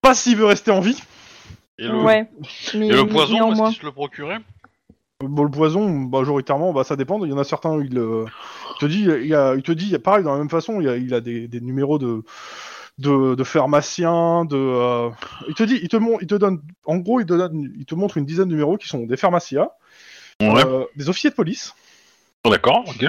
[0.00, 1.02] pas s'il veut rester en vie.
[1.78, 2.28] Et le, Ouais.
[2.74, 4.38] Mais et le poison, est-ce qu'il se le procurait?
[5.20, 7.24] Bon, le poison, majoritairement, bah, ça dépend.
[7.24, 8.24] Il y en a certains où il, euh,
[8.74, 10.96] il te dit, il, a, il te dit, pareil, dans la même façon, il, a,
[10.96, 12.22] il a des, des numéros de,
[12.98, 15.10] de, de pharmaciens, de, euh,
[15.48, 17.84] il te dit, il te, mon- il te donne, en gros, il te donne, il
[17.86, 19.68] te montre une dizaine de numéros qui sont des pharmaciens,
[20.40, 20.64] Ouais.
[20.64, 21.74] euh, des officiers de police.
[22.44, 23.06] D'accord, ok.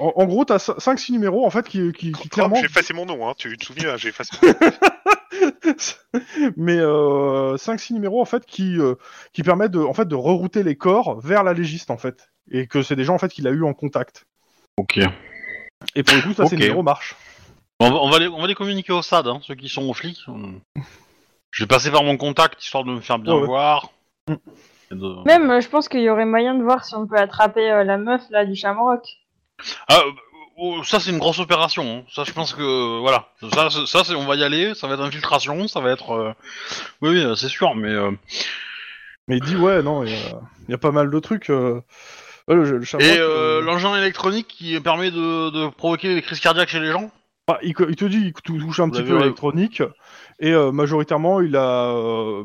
[0.00, 3.06] En, en gros, t'as 5-6 numéros, en fait, qui, qui, qui clairement, J'ai effacé mon
[3.06, 3.34] nom, hein.
[3.36, 4.54] tu te souviens, j'ai effacé mon nom.
[6.56, 8.94] mais euh, 5-6 numéros, en fait, qui, euh,
[9.32, 12.30] qui permettent de, en fait, de rerouter les corps vers la légiste, en fait.
[12.50, 14.24] Et que c'est des gens, en fait, qu'il a eu en contact.
[14.76, 14.98] Ok.
[15.94, 16.60] Et pour le coup, ça, ces Ok.
[16.60, 17.16] numéros marchent.
[17.82, 19.82] On va, on va les, on va les communiquer au SAD, hein, ceux qui sont
[19.88, 20.24] aux flics.
[21.50, 23.46] Je vais passer par mon contact histoire de me faire bien Ouais, ouais.
[23.46, 23.90] voir.
[24.28, 24.34] Mm.
[24.92, 27.16] Et de- Même, euh, je pense qu'il y aurait moyen de voir si on peut
[27.18, 29.02] attraper euh, la meuf là du Shamrock.
[29.88, 30.10] Ah, euh,
[30.56, 31.98] oh, ça c'est une grosse opération.
[31.98, 32.04] hein.
[32.14, 33.28] Ça, je pense que voilà.
[33.52, 34.74] Ça, c'est- ça c'est, on va y aller.
[34.74, 35.66] Ça va être infiltration.
[35.68, 36.10] Ça va être.
[36.12, 36.32] euh,
[37.00, 37.74] Oui, oui, euh, c'est sûr.
[37.74, 38.10] Mais euh,
[39.28, 41.50] Mais il dit ouais non, il y, a- il y a pas mal de trucs.
[41.50, 41.80] euh,
[42.48, 46.22] ouais, le, le Shamrock, et euh, euh, l'engin électronique qui permet de, de provoquer des
[46.22, 47.10] crises cardiaques chez les gens.
[47.48, 49.82] Ah, il, il te dit il tou- touche un Vous petit peu l'électronique
[50.40, 52.44] et euh, majoritairement il a, euh,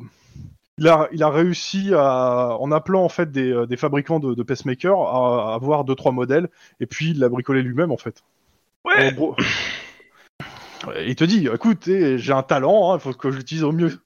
[0.78, 4.34] il a il a réussi à en appelant en fait des, euh, des fabricants de,
[4.34, 7.98] de pacemakers à, à avoir deux trois modèles et puis il l'a bricolé lui-même en
[7.98, 8.24] fait.
[8.86, 9.36] En gros.
[10.88, 13.72] Ouais, Il te dit, écoute, eh, j'ai un talent, il faut que je l'utilise au
[13.74, 14.00] mieux.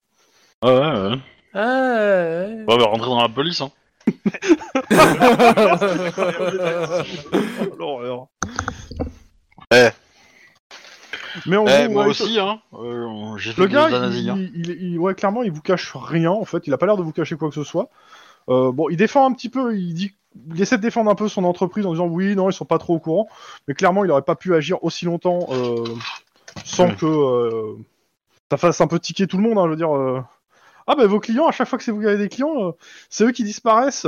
[0.63, 1.09] Ouais, ouais.
[1.09, 1.15] ouais.
[1.53, 2.63] Ah, ouais.
[2.67, 3.61] On va rentrer dans la police.
[3.61, 3.69] Hein.
[7.77, 8.27] L'horreur.
[9.73, 9.89] Eh.
[11.45, 12.59] Mais en Eh, gros, moi ouais, aussi, hein.
[12.73, 13.07] Euh,
[13.57, 14.37] Le gars, il, hein.
[14.37, 16.67] il- il- ouais, clairement, il vous cache rien, en fait.
[16.67, 17.89] Il a pas l'air de vous cacher quoi que ce soit.
[18.49, 20.13] Euh, bon, il défend un petit peu, il dit,
[20.53, 22.77] il essaie de défendre un peu son entreprise en disant oui, non, ils sont pas
[22.79, 23.27] trop au courant.
[23.67, 25.83] Mais clairement, il aurait pas pu agir aussi longtemps euh,
[26.65, 26.95] sans Ouais.
[26.95, 27.75] que
[28.49, 29.57] ça fasse un peu tiquer tout le monde.
[29.57, 29.91] hein, je veux dire,
[30.87, 32.75] ah ben vos clients, à chaque fois que c'est vous qui avez des clients,
[33.09, 34.07] c'est eux qui disparaissent.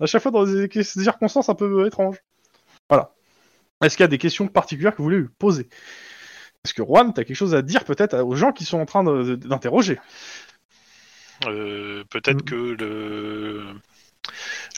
[0.00, 2.16] À chaque fois dans des, des circonstances un peu étranges.
[2.88, 3.10] Voilà.
[3.82, 5.68] Est-ce qu'il y a des questions particulières que vous voulez lui poser?
[6.64, 9.02] Est-ce que Juan, t'as quelque chose à dire peut-être aux gens qui sont en train
[9.04, 9.98] d'interroger
[11.46, 12.44] Euh, Peut-être Mm.
[12.44, 13.62] que le...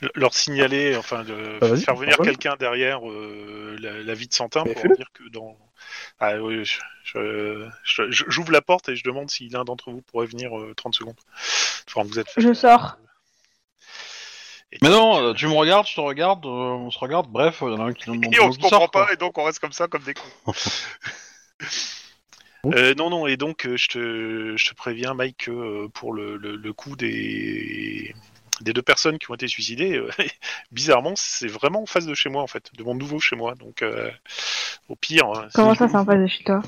[0.00, 1.24] le- leur signaler, enfin,
[1.60, 5.10] Bah, vas-y, faire venir quelqu'un derrière euh, la, la vie de Santin Mais pour dire
[5.12, 5.58] que dans.
[6.20, 9.90] Ah oui, je- je- je- je- j'ouvre la porte et je demande si l'un d'entre
[9.90, 11.20] vous pourrait venir euh, 30 secondes.
[11.86, 12.28] Enfin, vous êtes.
[12.38, 12.96] Je sors.
[14.72, 17.58] Et- Mais non, euh, tu me regardes, je te regarde, euh, on se regarde, bref,
[17.60, 19.06] il y en a un qui, Et on se comprend sort, quoi.
[19.06, 20.52] pas, et donc on reste comme ça, comme des cons.
[22.72, 26.12] Euh, non, non, et donc euh, je te, je te préviens, Mike, que euh, pour
[26.14, 28.14] le, le, le coup des,
[28.62, 30.08] des deux personnes qui ont été suicidées, euh,
[30.72, 33.54] bizarrement, c'est vraiment en face de chez moi, en fait, de mon nouveau chez moi.
[33.54, 34.10] Donc, euh,
[34.88, 36.62] au pire, hein, Comment ça, c'est en face de chez toi?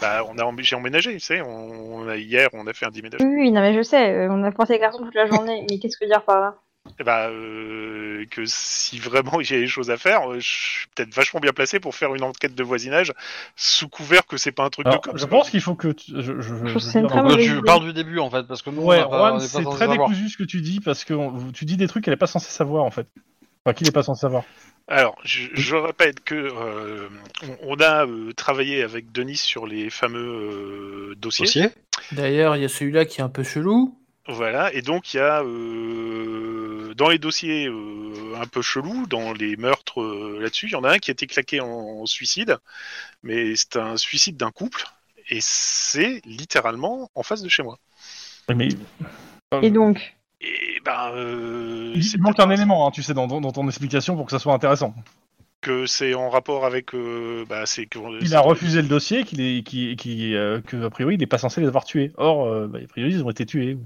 [0.00, 2.86] Bah, on a, emb- j'ai emménagé, tu sais, on, on a, hier, on a fait
[2.86, 3.26] un Oui, déménagement.
[3.26, 5.64] oui, non mais je sais, on a porté les garçons toute la journée.
[5.68, 6.62] Mais qu'est-ce que dire par là?
[7.00, 10.48] Et bah, euh, que si vraiment il y a des choses à faire, euh, je
[10.48, 13.12] suis peut-être vachement bien placé pour faire une enquête de voisinage
[13.56, 16.12] sous couvert que c'est pas un truc Alors, de je pense qu'il faut que tu...
[16.16, 19.04] je, je- dire, Donc, tu parles du début en fait, parce que nous, Ouais,
[19.40, 22.14] c'est très décousu ce que tu dis parce que on- tu dis des trucs qu'elle
[22.14, 23.06] est pas censée savoir en fait.
[23.64, 24.44] Enfin, qu'il est pas censé savoir.
[24.90, 27.08] Alors, je, je répète que euh,
[27.62, 31.44] on, on a euh, travaillé avec Denis sur les fameux euh, dossiers.
[31.44, 31.68] Dossier
[32.12, 33.97] D'ailleurs, il y a celui-là qui est un peu chelou.
[34.28, 39.32] Voilà, et donc il y a euh, dans les dossiers euh, un peu chelous, dans
[39.32, 40.66] les meurtres euh, là-dessus.
[40.66, 42.58] Il y en a un qui a été claqué en, en suicide,
[43.22, 44.84] mais c'est un suicide d'un couple,
[45.30, 47.78] et c'est littéralement en face de chez moi.
[48.54, 48.68] Mais
[49.62, 53.52] Et donc Et ben, euh, il, manque un élément, hein, tu sais, dans, dans- dans
[53.52, 54.94] ton explication pour que ça soit intéressant.
[55.60, 56.94] Que c'est en rapport avec.
[56.94, 60.84] euh, bah, c'est que Il a refusé le dossier, qu'il est, qui, qui, euh, que
[60.84, 62.12] a priori il n'est pas censé les avoir tués.
[62.16, 63.76] Or, euh, bah, a priori ils ont été tués.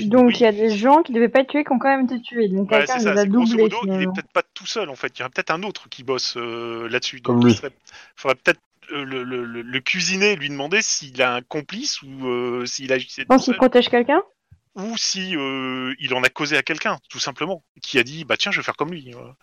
[0.00, 0.34] Donc Oui.
[0.36, 2.20] il y a des gens qui devaient pas être tués qui ont quand même été
[2.20, 2.48] tués.
[2.48, 3.20] Donc Ouais, quelqu'un c'est les ça.
[3.22, 4.12] a modo, il est finalement.
[4.12, 5.18] peut-être pas tout seul en fait.
[5.18, 7.20] Il y a peut-être un autre qui bosse euh, là-dessus.
[7.20, 7.52] Comme Donc, lui.
[7.52, 7.70] Il serait-
[8.16, 8.60] faudrait peut-être
[8.92, 12.92] euh, le, le, le- le cuisiner, lui demander s'il a un complice ou euh, s'il
[12.92, 14.20] agissait Je pense qu'il protège quelqu'un
[14.74, 18.36] ou si euh, il en a causé à quelqu'un, tout simplement, qui a dit bah
[18.36, 19.10] tiens, je vais faire comme lui.
[19.12, 19.36] Voilà.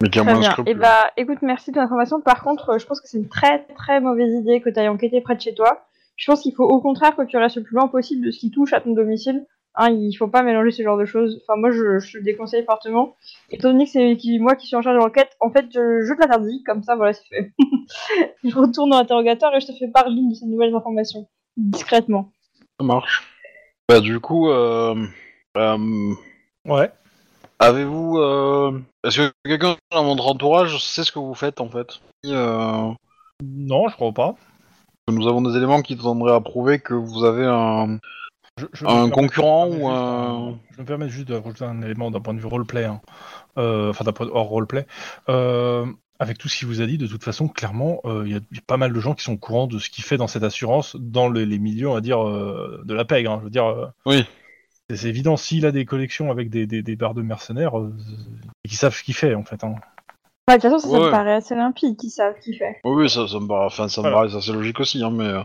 [0.00, 0.50] Mais Très bien.
[0.66, 2.20] Et bah écoute, merci de ton information.
[2.20, 5.20] Par contre, je pense que c'est une très très mauvaise idée que tu ailles enquêter
[5.20, 5.84] près de chez toi.
[6.16, 8.38] Je pense qu'il faut au contraire que tu restes le plus loin possible de ce
[8.38, 9.44] qui touche à ton domicile.
[9.80, 11.40] Hein, il faut pas mélanger ce genre de choses.
[11.46, 13.14] Enfin, moi, je, je déconseille fortement.
[13.50, 16.00] Étant donné que c'est qui- moi qui suis en charge de l'enquête, en fait, je,
[16.04, 16.64] je te l'interdis.
[16.64, 17.52] Comme ça, voilà, c'est fait.
[18.44, 21.28] je retourne dans l'interrogatoire et je te fais part d'une de ces nouvelles informations.
[21.56, 22.32] Discrètement.
[22.80, 23.22] Ça marche.
[23.88, 24.96] Bah, du coup, euh,
[25.56, 25.78] euh,
[26.66, 26.90] Ouais.
[27.58, 28.18] Avez-vous.
[28.18, 32.90] euh, Est-ce que quelqu'un dans votre entourage sait ce que vous faites en fait Euh,
[33.44, 34.34] Non, je crois pas.
[35.10, 37.98] Nous avons des éléments qui tendraient à prouver que vous avez un.
[38.58, 42.10] Je- je Un concurrent ou un- juste Je me permets juste de rajouter un élément
[42.10, 42.84] d'un point de vue roleplay.
[42.84, 43.00] Hein.
[43.56, 44.86] Euh, Enfin, d'un point hors roleplay.
[45.28, 45.86] Euh,
[46.18, 48.40] avec tout ce qu'il vous a dit, de toute façon, clairement, euh, il y, a-
[48.50, 50.16] il y a pas mal de gens qui sont au courant de ce qu'il fait
[50.16, 53.30] dans cette assurance dans les, les milieux, on va dire, de la pègre.
[53.30, 53.36] hein.
[53.38, 54.26] Je veux dire, Oui.
[54.96, 57.92] C'est évident, s'il a des collections avec des, des, des barres de mercenaires, euh,
[58.64, 59.62] et qu'ils savent ce qu'il fait, en fait.
[59.64, 59.74] Hein.
[60.48, 61.06] Ouais, de toute façon, ça, ça Ouais.
[61.06, 62.80] me paraît assez limpide qui savent ce qu'il fait.
[62.84, 64.26] Oui, oui, ça, ça me paraît, enfin, ça me Voilà.
[64.28, 65.24] paraît assez logique aussi, hein, mais.
[65.24, 65.42] euh,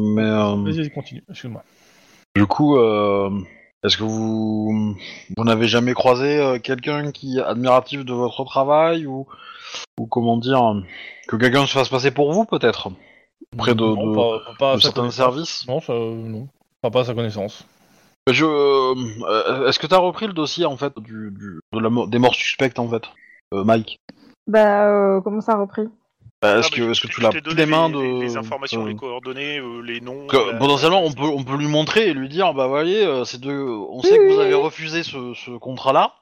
[0.00, 0.22] Mais.
[0.22, 1.62] euh, Vas-y, continue, excuse-moi.
[2.34, 3.30] Du coup, euh,
[3.84, 4.96] est-ce que vous,
[5.36, 9.26] vous n'avez jamais croisé euh, quelqu'un qui est admiratif de votre travail ou,
[10.00, 10.82] ou comment dire,
[11.28, 12.88] que quelqu'un se fasse passer pour vous peut-être
[13.54, 15.66] auprès de, Non, de- pas, pas à de sa certains services?
[15.68, 16.48] Non, ça, euh, non.
[16.80, 17.64] Pas, pas à sa connaissance.
[18.30, 22.06] Je, euh, est-ce que t'as repris le dossier en fait du, du- de la, mo-
[22.06, 23.02] des morts suspectes en fait,
[23.52, 24.00] euh, Mike?
[24.46, 25.84] Bah, euh, comment ça a repris?
[26.40, 27.94] Bah, Ah, Est-ce bah, que, je- est-ce que je tu l'as pris des mains les,
[27.94, 30.26] de les- les informations, euh, les coordonnées, euh, les noms.
[30.28, 33.24] que, la- potentiellement, on peut, on peut lui montrer et lui dire, bah voyez, euh,
[33.24, 36.14] c'est de, on sait que oui, vous avez refusé ce, ce contrat-là.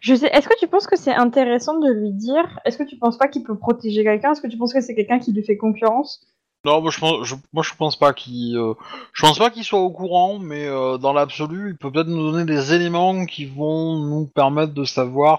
[0.00, 0.28] Je sais.
[0.32, 3.28] Est-ce que tu penses que c'est intéressant de lui dire Est-ce que tu penses pas
[3.28, 4.32] qu'il peut protéger quelqu'un?
[4.32, 6.22] Est-ce que tu penses que c'est quelqu'un qui lui fait concurrence
[6.66, 8.74] Non, moi je pense, je, moi je pense pas qu'il, euh,
[9.12, 12.32] je pense pas qu'il soit au courant, mais euh, dans l'absolu, il peut peut-être nous
[12.32, 15.38] donner des éléments qui vont nous permettre de savoir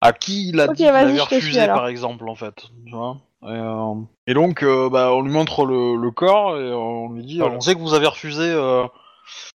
[0.00, 2.66] à qui il a dit qu'il avait refusé, par exemple, en fait.
[2.84, 3.94] Tu vois et, euh,
[4.26, 7.54] et donc, euh, bah, on lui montre le, le corps et on lui dit, Voilà.
[7.54, 8.84] on sait que vous avez refusé euh,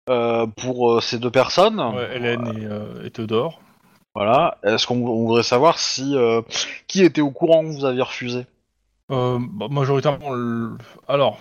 [0.09, 1.80] euh, pour euh, ces deux personnes.
[1.80, 3.61] Ouais, Hélène et, euh, et Théodore.
[4.14, 4.59] Voilà.
[4.62, 6.42] Est-ce qu'on on voudrait savoir si euh,
[6.86, 8.46] qui était au courant que vous aviez refusé?
[9.12, 10.70] Euh, bah, majoritairement, le-
[11.06, 11.38] alors,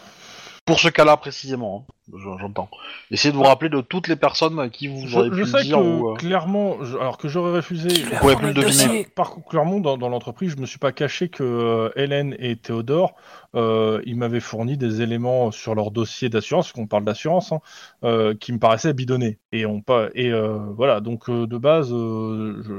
[0.66, 1.86] pour ce cas-là précisément.
[1.88, 2.70] hein, je- J'entends.
[3.10, 5.46] Essayez de vous rappeler de toutes les personnes à qui vous je, aurez je pu
[5.50, 6.10] sais le dire que ou.
[6.12, 7.88] euh, clairement, je- alors que j'aurais refusé.
[8.20, 9.08] Pourrais fourni plus le deviner.
[9.16, 12.58] Par contre, clairement, dans, dans l'entreprise, je me suis pas caché que euh, Hélène et
[12.58, 13.16] Théodore,
[13.56, 17.62] euh, ils m'avaient fourni des éléments sur leur dossier d'assurance, parce qu'on parle d'assurance, hein,
[18.04, 19.40] euh, qui me paraissaient bidonnés.
[19.54, 22.74] Et on pas et euh, voilà, donc euh, de base, euh, je,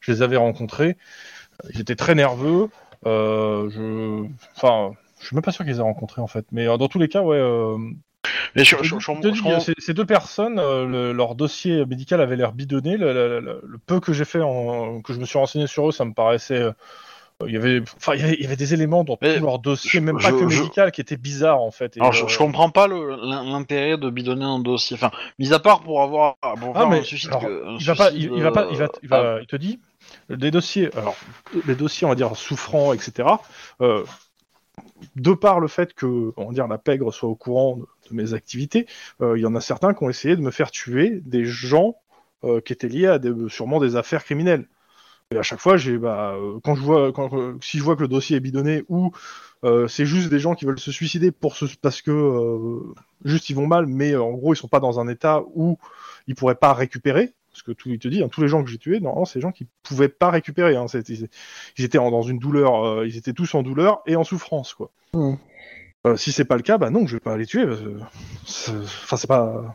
[0.00, 0.96] je les avais rencontrés.
[1.72, 2.68] Ils étaient très nerveux.
[3.06, 6.46] Euh, je, enfin, je suis même pas sûr qu'ils les aient rencontrés en fait.
[6.52, 7.36] Mais euh, dans tous les cas, ouais.
[7.36, 7.76] euh,
[8.54, 12.52] Mais je, je je- dis, ces, ces deux personnes, le- leur dossier médical avait l'air
[12.52, 12.96] bidonné.
[12.96, 15.88] Le, le- le- le peu que j'ai fait, en, que je me suis renseigné sur
[15.88, 16.62] eux, ça me paraissait.
[17.44, 19.58] Il y avait, enfin, il y avait, il y avait des éléments dans tout leur
[19.58, 21.96] dossier, même pas je- que je- médical, qui étaient bizarres en fait.
[21.96, 24.94] Et, Alors, je, euh, je comprends pas l'intérêt de bidonner un dossier.
[24.96, 26.36] Enfin, mis à part pour avoir.
[26.38, 28.78] Pour Ah mais un suicide, alors, un il va pas, il, il va pas, il
[28.78, 29.78] va, euh, il va, il te dit
[30.30, 31.16] les dossiers, alors
[31.66, 33.28] les dossiers, on va dire souffrants, etc.
[33.82, 34.04] Euh,
[35.16, 38.14] de par le fait que, on va dire, la pègre soit au courant de, de
[38.14, 38.86] mes activités,
[39.20, 41.96] euh, il y en a certains qui ont essayé de me faire tuer des gens
[42.64, 44.68] qui étaient liés à des, sûrement des affaires criminelles.
[45.34, 47.96] Et à chaque fois, j'ai, bah, euh, quand je vois, quand, euh, si je vois
[47.96, 49.10] que le dossier est bidonné ou
[49.64, 52.94] euh, c'est juste des gens qui veulent se suicider pour se, parce que euh,
[53.24, 55.78] juste ils vont mal, mais euh, en gros ils sont pas dans un état où
[56.28, 57.32] ils pourraient pas récupérer.
[57.50, 59.38] Parce que tout il te dit, hein, tous les gens que j'ai tués, non, c'est
[59.38, 60.76] des gens qui pouvaient pas récupérer.
[60.76, 61.14] Hein, c'était-
[61.78, 64.74] ils étaient en- dans une douleur, euh, ils étaient tous en douleur et en souffrance,
[64.74, 64.90] quoi.
[66.06, 67.66] Euh, si c'est pas le cas, bah non, je vais pas les tuer.
[67.66, 67.98] parce que
[68.46, 69.74] c'est- Enfin, c'est pas.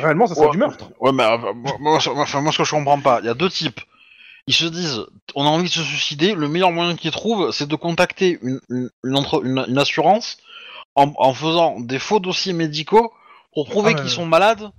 [0.00, 0.52] Réellement, ça serait Ouais.
[0.52, 0.92] du meurtre.
[1.00, 3.48] Ouais, mais euh, moi, moi, moi, ce que je comprends pas, il y a deux
[3.48, 3.80] types.
[4.46, 7.68] Ils se disent, on a envie de se suicider, le meilleur moyen qu'ils trouvent, c'est
[7.68, 10.38] de contacter une, une, une entre- une- une assurance
[10.94, 13.12] en, en faisant des faux dossiers médicaux
[13.54, 14.14] pour prouver Ah, qu'ils ouais.
[14.14, 14.70] sont malades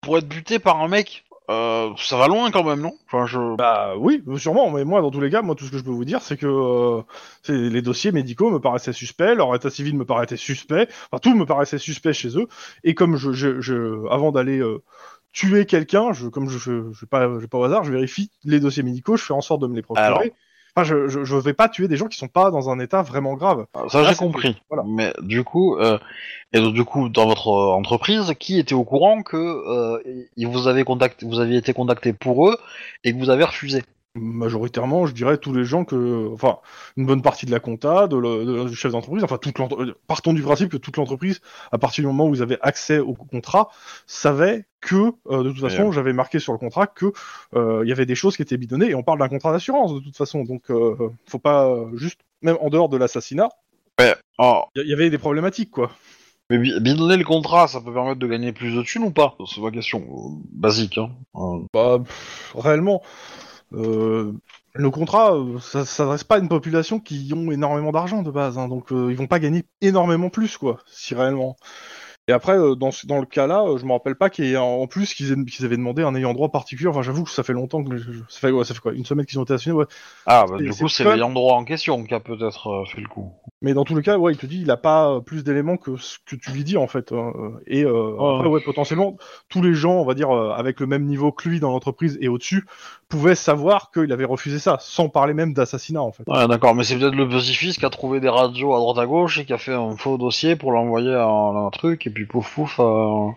[0.00, 2.94] pour être butés par un mec euh, ça va loin quand même, non?
[3.06, 3.54] Enfin, je...
[3.56, 5.92] Bah oui, sûrement, mais moi, dans tous les cas, moi, tout ce que je peux
[5.92, 7.02] vous dire, c'est que euh,
[7.48, 11.46] les dossiers médicaux me paraissaient suspects, leur état civil me paraissait suspect, enfin tout me
[11.46, 12.48] paraissait suspect chez eux,
[12.82, 14.82] et comme je, je, je avant d'aller euh,
[15.36, 18.30] tuer quelqu'un, je, comme je, je, je vais pas, je pas au hasard, je vérifie
[18.44, 20.06] les dossiers médicaux, je fais en sorte de me les procurer.
[20.06, 20.22] Alors.
[20.74, 23.34] Enfin, je, je vais pas tuer des gens qui sont pas dans un état vraiment
[23.34, 23.66] grave.
[23.88, 24.60] Ça, Là, j'ai compris.
[24.68, 24.84] voilà.
[24.86, 25.98] Mais du coup, euh,
[26.52, 30.02] et donc, du coup, dans votre euh, entreprise, qui était au courant que euh,
[30.36, 32.58] vous avez contacté, vous aviez été contacté pour eux
[33.04, 33.84] et que vous avez refusé?
[34.16, 36.58] Majoritairement, je dirais tous les gens que, enfin,
[36.96, 39.96] une bonne partie de la compta, de le, de- du chef d'entreprise, enfin, toute l'entre-
[40.06, 41.40] partons du principe que toute l'entreprise,
[41.72, 43.68] à partir du moment où vous avez accès au contrat,
[44.06, 47.12] savait que, euh, de toute façon, j'avais marqué sur le contrat que
[47.54, 50.00] euh, y avait des choses qui étaient bidonnées, et on parle d'un contrat d'assurance de
[50.00, 50.96] toute façon, donc euh,
[51.28, 53.48] faut pas euh, juste, même en dehors de l'assassinat,
[53.98, 54.14] Ouais.
[54.38, 55.90] Oh, il y, avait des problématiques, quoi.
[56.50, 59.36] mais bi- bidonner le contrat, ça peut permettre de gagner plus de thunes ou pas?
[59.50, 60.00] C'est ma question.
[60.00, 61.10] euh, Basique, hein.
[61.34, 67.00] Euh, Bah, pff, réellement, euh, le contrat, euh, ça ça s'adresse pas à une population
[67.00, 70.56] qui ont énormément d'argent de base, hein, donc euh, ils vont pas gagner énormément plus,
[70.58, 71.56] quoi, si réellement.
[72.28, 74.52] Et après, euh, dans, ce- dans le cas-là, euh, je me rappelle pas qu'il y
[74.52, 76.88] ait en plus qu'ils aient- qu'ils avaient demandé un ayant droit particulier.
[76.88, 79.04] Enfin, j'avoue que ça fait longtemps que je- ça fait, ouais, ça fait quoi, une
[79.04, 79.86] semaine qu'ils ont été assassinés, ouais.
[80.26, 83.00] Ah, bah, du c'est coup, c'est l'ayant droit en question qui a peut-être euh, fait
[83.00, 83.32] le coup.
[83.62, 85.76] Mais dans tous les cas, ouais, il te dit, il a pas euh, plus d'éléments
[85.76, 87.12] que ce que tu lui dis en fait.
[87.12, 88.34] hein, euh, Et euh, Ouais.
[88.36, 89.16] après, ouais, potentiellement,
[89.48, 92.18] tous les gens, on va dire, euh, avec le même niveau que lui dans l'entreprise
[92.20, 92.64] et au-dessus,
[93.08, 96.24] pouvaient savoir qu'il avait refusé ça, sans parler même d'assassinat en fait.
[96.26, 99.06] Ouais, d'accord, mais c'est peut-être le petit-fils qui a trouvé des radios à droite à
[99.06, 102.26] gauche et qui a fait un faux dossier pour l'envoyer à un, truc, et puis
[102.26, 102.76] pouf pouf.
[102.80, 103.28] euh,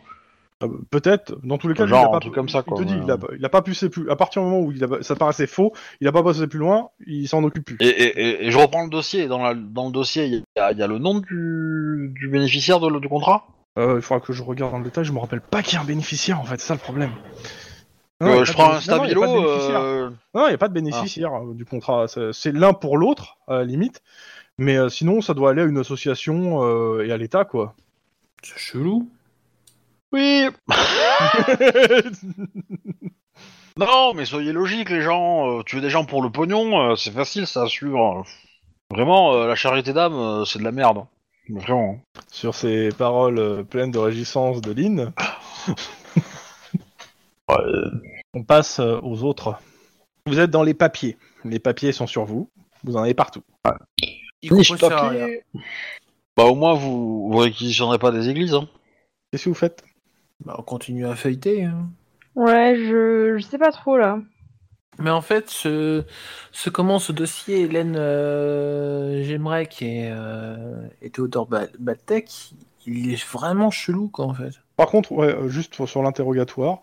[0.62, 2.70] Euh, Peut-être, dans tous les cas, Genre, il a un pas, truc comme ça, il
[2.70, 3.00] quoi, te dit, ouais.
[3.06, 3.82] il, a, il a pas plus.
[4.10, 5.72] À partir du moment où il a, ça paraissait faux,
[6.02, 7.78] il a pas passé plus loin, il s'en occupe plus.
[7.80, 10.60] Et, et, et- et je reprends le dossier, dans, la, dans le dossier, il y,
[10.60, 13.46] a- il y a le nom du, du bénéficiaire de- du contrat?
[13.78, 15.78] Euh, il faudra que je regarde dans le détail, je me rappelle pas qu'il y
[15.78, 17.12] a un bénéficiaire en fait, c'est ça le problème.
[18.22, 19.22] Euh, Je pas prends de- un non, non, il y a stabilo.
[19.22, 19.82] pas de bénéficiaire.
[19.82, 22.06] euh, Non, il n'y a pas de bénéficiaire euh, du contrat.
[22.34, 24.02] C'est l'un pour l'autre, à la limite.
[24.58, 27.76] Mais euh, sinon, ça doit aller à une association euh, et à l'État, quoi.
[28.44, 29.10] C'est chelou.
[30.12, 30.48] Oui
[33.78, 35.64] Non, mais soyez logiques, les gens.
[35.64, 38.26] tuer des gens pour le pognon, c'est facile, ça à suivre.
[38.91, 41.06] Vraiment, la charité d'âme, c'est de la merde.
[41.50, 42.00] Vraiment.
[42.32, 45.14] Sur ces paroles pleines de régissance de Lynn,
[48.34, 49.60] on passe euh, aux autres.
[50.26, 51.18] Vous êtes dans les papiers.
[51.44, 52.50] Les papiers sont sur vous.
[52.84, 53.42] Vous en avez partout.
[54.42, 55.44] Il Niche papier.
[56.38, 58.54] Bah au moins, vous, vous réquisitionnerez pas des églises.
[58.54, 58.68] Hein.
[59.32, 59.84] Qu'est-ce que vous faites?
[60.46, 61.66] Bah, on continue à feuilleter.
[61.66, 61.90] hein.
[62.36, 63.38] Ouais, je...
[63.38, 64.20] je sais pas trop là.
[64.98, 66.04] Mais en fait, ce,
[66.52, 72.52] ce comment ce dossier, Hélène euh, qui est, euh, Théodore Ba- Baltec,
[72.85, 74.51] il est vraiment chelou quoi en fait.
[74.77, 76.80] Par contre, ouais, euh, juste pour- sur l'interrogatoire,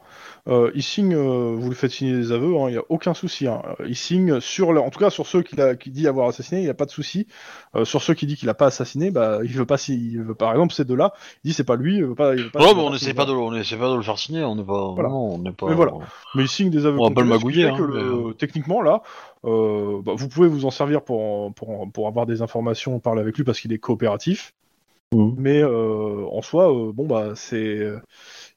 [0.48, 3.47] euh, il signe, euh, vous le faites signer des aveux, il n'y a aucun souci.
[3.47, 3.62] hein.
[3.81, 6.28] Euh, Il signe sur, le- en tout cas sur ceux qu'il a, qui dit avoir
[6.28, 7.27] assassiné, il n'y a pas de souci.
[7.74, 10.23] Euh, sur ceux qui dit qu'il n'a pas assassiné, bah, il veut pas, si, il
[10.23, 12.35] veut, par exemple, ces deux-là, il dit c'est pas lui, il veut pas.
[12.35, 14.18] il veut pas mais veut on essaie pas de, on essaie pas de le faire
[14.18, 14.44] signer.
[14.44, 14.93] On n'est pas.
[14.93, 15.09] Voilà.
[15.09, 15.66] Non, on n'est pas.
[15.68, 15.93] Mais voilà.
[16.35, 16.98] Mais il signe des aveux.
[17.01, 19.01] On va pas le magouiller, hein, le- mais- Techniquement là,
[19.47, 23.39] euh, bah, vous pouvez vous en servir pour, pour, pour avoir des informations, parler avec
[23.39, 24.52] lui parce qu'il est coopératif.
[25.15, 25.35] Mhm.
[25.39, 28.01] Mais euh, en soi, euh, bon bah c'est, euh,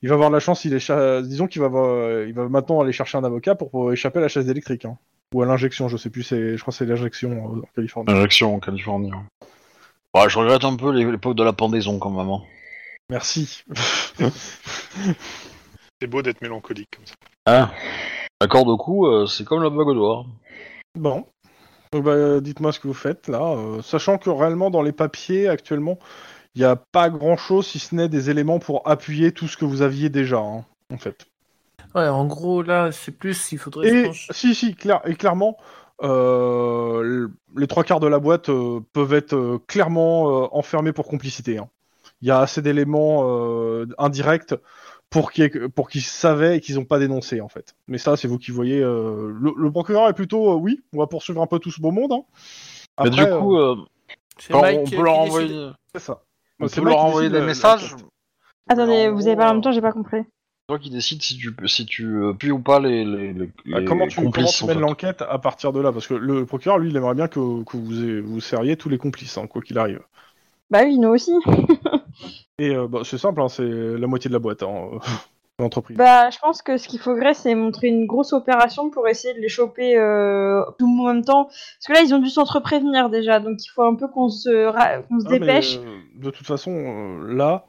[0.01, 2.81] il va avoir la chance, il est, cha- disons qu'il va, avoir- il va maintenant
[2.81, 4.97] aller chercher un avocat pour, pour échapper à la chaise électrique, hein.
[5.33, 8.11] ou à l'injection, je sais plus, c'est, je crois que c'est l'injection euh, en Californie.
[8.11, 9.11] Injection en Californie.
[10.15, 12.29] Ouais, je regrette un peu l'é- l'époque de la pendaison quand même.
[12.29, 12.41] hein.
[13.11, 13.63] Merci.
[16.01, 17.13] C'est beau d'être mélancolique comme ça.
[17.45, 17.69] Hein
[18.41, 20.25] L'accord de coup, euh, c'est comme la bague au doigt.
[20.95, 21.25] Bon.
[21.91, 25.47] Donc, bah, dites-moi ce que vous faites là, euh, sachant que réellement dans les papiers
[25.49, 25.97] actuellement,
[26.55, 29.65] il n'y a pas grand-chose si ce n'est des éléments pour appuyer tout ce que
[29.65, 31.25] vous aviez déjà, hein, en fait.
[31.95, 33.87] Ouais, en gros là, c'est plus, il faudrait.
[33.89, 35.57] Et pense- si, si, clair, et clairement,
[36.03, 41.07] euh, les trois quarts de la boîte euh, peuvent être euh, clairement euh, enfermés pour
[41.07, 41.57] complicité.
[41.57, 41.69] hein.
[42.21, 44.53] Il y a assez d'éléments euh, indirects
[45.09, 47.73] pour qu'ils pour qu'ils savaient et qu'ils n'ont pas dénoncé en fait.
[47.87, 48.81] Mais ça, c'est vous qui voyez.
[48.81, 51.81] euh, le, le procureur est plutôt euh, oui, on va poursuivre un peu tout ce
[51.81, 52.11] beau monde.
[52.11, 52.23] hein.
[53.03, 53.75] Mais du coup, euh, euh,
[54.37, 55.73] C'est quand Mike on qui- peut leur qui envoyer, décide.
[55.95, 56.21] c'est ça.
[56.59, 57.95] On C'est peut leur envoyer des de- messages.
[58.69, 60.21] Attendez, En vous avez pas gros, en même temps, j'ai pas compris.
[60.21, 63.49] C'est toi qui décides si tu si tu euh, puis ou pas les les, les,
[63.73, 64.57] Ah, les comment tu, comment complices.
[64.57, 65.91] tu en mènes l'enquête à partir de là?
[65.91, 68.89] Parce que le procureur, lui, il aimerait bien que, que vous, ayez- vous serriez tous
[68.89, 70.01] les complices, hein, quoi qu'il arrive.
[70.69, 71.31] Bah oui, nous aussi.
[72.59, 74.99] Et euh, bah, c'est simple, hein, c'est la moitié de la boîte, hein, euh,
[75.59, 75.97] l'entreprise.
[75.97, 79.39] Bah, je pense que ce qu'il faudrait, c'est montrer une grosse opération pour essayer de
[79.39, 81.45] les choper euh, tout en même temps.
[81.45, 84.65] Parce que là, ils ont dû s'entre-prévenir déjà, donc il faut un peu qu'on se,
[84.67, 85.77] ra- qu'on se Ah, mais, dépêche.
[85.79, 87.65] euh, de toute façon, euh, là,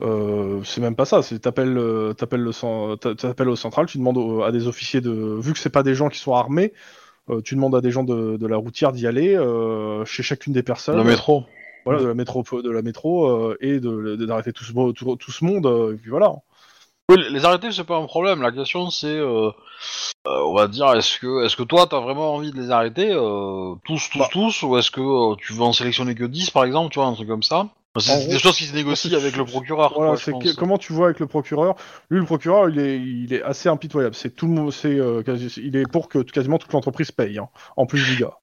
[0.00, 1.22] Euh, c'est même pas ça.
[1.22, 5.10] C'est t'appelles, euh, le t'appelles au central, tu demandes au- à des officiers de,
[5.40, 6.72] vu que c'est pas des gens qui sont armés,
[7.30, 10.52] euh, tu demandes à des gens de, de la routière d'y aller euh, chez chacune
[10.52, 10.96] des personnes.
[10.96, 11.46] Le métro.
[11.84, 15.44] Voilà, de la métro, de la métro et de d'arrêter tout ce, tout, tout ce
[15.44, 15.66] monde.
[15.92, 16.32] et puis voilà.
[17.10, 18.40] Oui, les arrêter, c'est pas un problème.
[18.40, 19.20] La question, c'est,
[20.26, 23.08] on va dire, est-ce que, est-ce que toi, t'as vraiment envie de les arrêter,
[23.84, 24.28] tous, tous, Bah.
[24.30, 27.14] tous, ou est-ce que tu veux en sélectionner que 10, par exemple, tu vois, un
[27.14, 27.68] truc comme ça?
[27.98, 29.92] C'est des choses qui se négocient avec le procureur.
[29.94, 30.44] Voilà, quoi, je c'est pense.
[30.44, 31.74] que- comment tu vois avec le procureur?
[32.10, 34.14] Lui, le procureur, il est, il est assez impitoyable.
[34.14, 37.38] C'est tout le monde, c'est, euh, quasi- il est pour que quasiment toute l'entreprise paye,
[37.38, 38.34] hein, en plus du gars.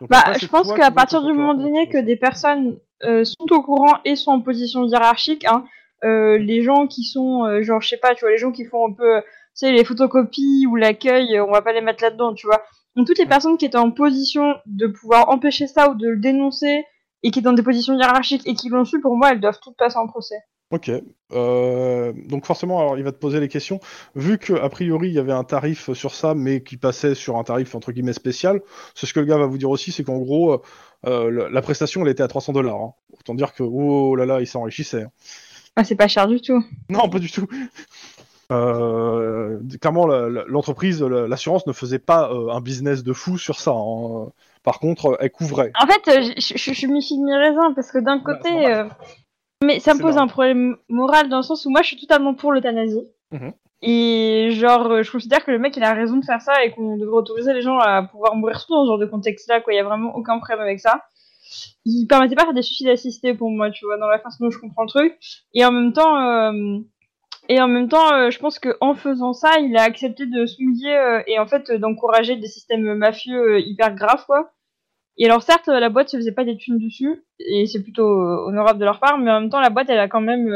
[0.00, 3.50] Donc, Bah, après, je pense qu'à partir du moment donné que des personnes euh, sont
[3.50, 5.64] au courant et sont en position hiérarchique, hein,
[6.04, 8.64] euh, les gens qui sont, euh, genre, je sais pas, tu vois, les gens qui
[8.66, 12.34] font un peu, tu sais, les photocopies ou l'accueil, on va pas les mettre là-dedans,
[12.34, 12.62] tu vois.
[12.96, 16.18] Donc toutes les personnes qui étaient en position de pouvoir empêcher ça ou de le
[16.18, 16.84] dénoncer
[17.22, 19.58] et qui étaient dans des positions hiérarchiques et qui l'ont su, pour moi, elles doivent
[19.62, 20.36] toutes passer en procès.
[20.72, 20.88] Ok.
[21.32, 23.80] Euh, donc forcément, alors il va te poser les questions.
[24.14, 27.36] Vu que a priori il y avait un tarif sur ça, mais qui passait sur
[27.38, 28.60] un tarif entre guillemets spécial,
[28.94, 30.58] c'est ce que le gars va vous dire aussi, c'est qu'en gros, euh,
[31.06, 32.76] euh, la- prestation elle était à 300 dollars.
[32.76, 32.92] hein.
[33.18, 35.02] Autant dire que oh là là, il s'enrichissait.
[35.02, 35.10] hein.
[35.74, 36.62] Ah, c'est pas cher du tout.
[36.88, 37.48] Non, pas du tout.
[38.52, 43.58] Euh, clairement, la- la- l'entreprise, la- l'assurance ne faisait pas un business de fou sur
[43.60, 43.72] ça.
[43.72, 44.30] hein.
[44.62, 45.72] Par contre, elle couvrait.
[45.80, 48.84] En fait, euh, je, je, je suis mi-figue mi-raisin parce que d'un Bah, côté, euh,
[49.64, 50.24] mais ça me pose normal.
[50.24, 53.04] un problème moral dans le sens où moi je suis totalement pour l'euthanasie.
[53.32, 53.52] Mhm.
[53.82, 56.70] Et genre, euh, je considère que le mec il a raison de faire ça et
[56.72, 59.72] qu'on devrait autoriser les gens à pouvoir mourir surtout dans ce genre de contexte-là, quoi.
[59.72, 61.04] Il y a vraiment aucun problème avec ça.
[61.86, 64.44] Il permettait pas de faire des suicides assistés pour moi, tu vois, dans la façon
[64.44, 65.18] dont je comprends le truc.
[65.54, 66.78] Et en même temps, euh,
[67.50, 70.46] et en même temps, euh, je pense que en faisant ça, il a accepté de
[70.46, 74.52] se mouiller euh, et en fait euh, d'encourager des systèmes mafieux hyper graves, quoi.
[75.18, 78.78] Et alors certes, la boîte se faisait pas des thunes dessus, et c'est plutôt honorable
[78.78, 80.46] de leur part, mais en même temps, la boîte, elle a quand même,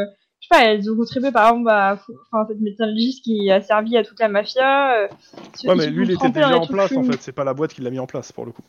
[0.41, 1.99] je sais pas, elles ont contribué par exemple à
[2.31, 5.09] enfin, cette médecin légiste qui a servi à toute la mafia.
[5.65, 7.21] Ouais, mais lui, il était déjà en place en fait.
[7.21, 8.63] C'est pas la boîte qui l'a mis en place pour le coup.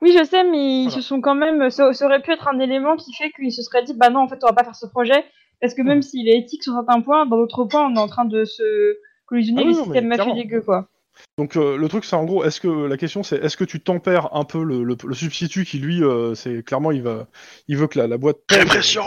[0.00, 2.58] Oui, je sais, mais ils se sont quand même, ça, ça aurait pu être un
[2.60, 4.74] élément qui fait qu'ils se seraient dit, bah non, en fait, on va pas faire
[4.74, 5.22] ce projet,
[5.60, 8.06] parce que même s'il est éthique sur certains points, dans d'autres points, on est en
[8.08, 10.88] train de se collisionner Ah oui, les non, systèmes mais mafieux quoi.
[11.36, 13.80] Donc euh, le truc, c'est en gros, est-ce que la question, c'est est-ce que tu
[13.80, 17.26] tempères un peu le, le- le substitut qui lui, euh, c'est clairement, il va,
[17.66, 19.02] il veut que la, la boîte Répression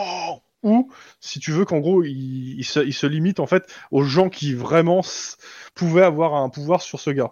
[0.63, 4.03] ou si tu veux qu'en gros, il, il se, il se limite en fait aux
[4.03, 5.37] gens qui vraiment s-
[5.73, 7.31] pouvaient avoir un pouvoir sur ce gars.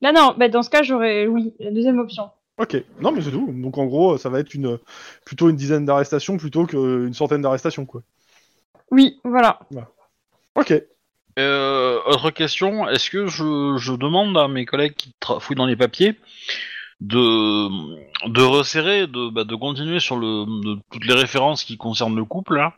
[0.00, 2.30] Là, non, bah, dans ce cas, j'aurais, oui, la deuxième option.
[2.58, 3.50] Ok, non mais c'est tout.
[3.52, 4.78] Donc en gros, ça va être une
[5.26, 8.02] plutôt une dizaine d'arrestations plutôt qu'une centaine d'arrestations quoi.
[8.92, 9.58] Oui, voilà.
[10.54, 10.74] Ok.
[11.38, 15.76] Euh, autre question, est-ce que je, je demande à mes collègues qui fouillent dans les
[15.76, 16.14] papiers
[17.00, 17.68] de,
[18.28, 22.24] de resserrer, de, bah, de continuer sur le, de, toutes les références qui concernent le
[22.24, 22.74] couple là,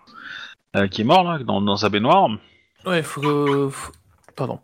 [0.77, 2.29] euh, qui est mort là, dans, dans sa baignoire?
[2.87, 3.69] Ouais, faut que.
[3.71, 3.93] faut-
[4.37, 4.59] Pardon.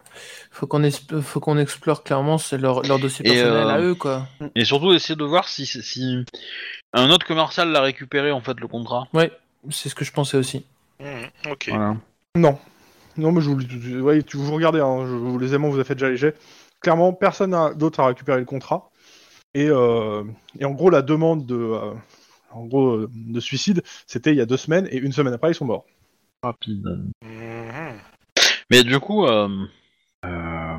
[0.50, 3.80] Faut qu'on esp- faut qu'on explore clairement c'est leur, leur dossier Et, personnel euh, à
[3.80, 4.26] eux, quoi.
[4.56, 6.24] Et surtout essayer de voir si, si
[6.92, 9.06] un autre commercial l'a récupéré en fait le contrat.
[9.12, 9.30] Ouais,
[9.70, 10.64] c'est ce que je pensais aussi.
[11.00, 11.66] Mhm, ok.
[11.68, 11.96] Voilà.
[12.36, 12.58] Non.
[13.16, 15.94] Non mais je vous, tu vous regardez, hein, je, vous- les aimants vous avez fait
[15.94, 16.34] déjà les jets.
[16.80, 18.90] Clairement, personne d'autre a récupéré le contrat.
[19.54, 20.22] Et, euh,
[20.58, 21.92] et en gros, la demande de, euh,
[22.52, 25.50] en gros, euh, de suicide, c'était il y a deux semaines, et une semaine après,
[25.50, 25.84] ils sont morts.
[26.42, 26.86] Rapide.
[27.24, 27.98] Mhm.
[28.70, 29.48] Mais du coup, euh,
[30.24, 30.76] euh,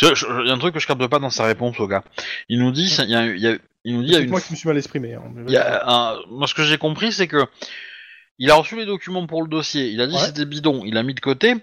[0.00, 0.08] il
[0.46, 2.02] y a un truc que je capte pas dans sa réponse au gars.
[2.48, 4.30] Il nous dit, il y a, il y a- il nous dit, y a une
[4.30, 5.14] moi qui me suis mal exprimé.
[5.14, 5.22] hein.
[5.46, 7.44] Il y a un- Moi, ce que j'ai compris, c'est que
[8.38, 9.88] il a reçu les documents pour le dossier.
[9.88, 10.20] Il a dit Ouais.
[10.20, 10.82] que c'était bidon.
[10.84, 11.54] Il a mis de côté.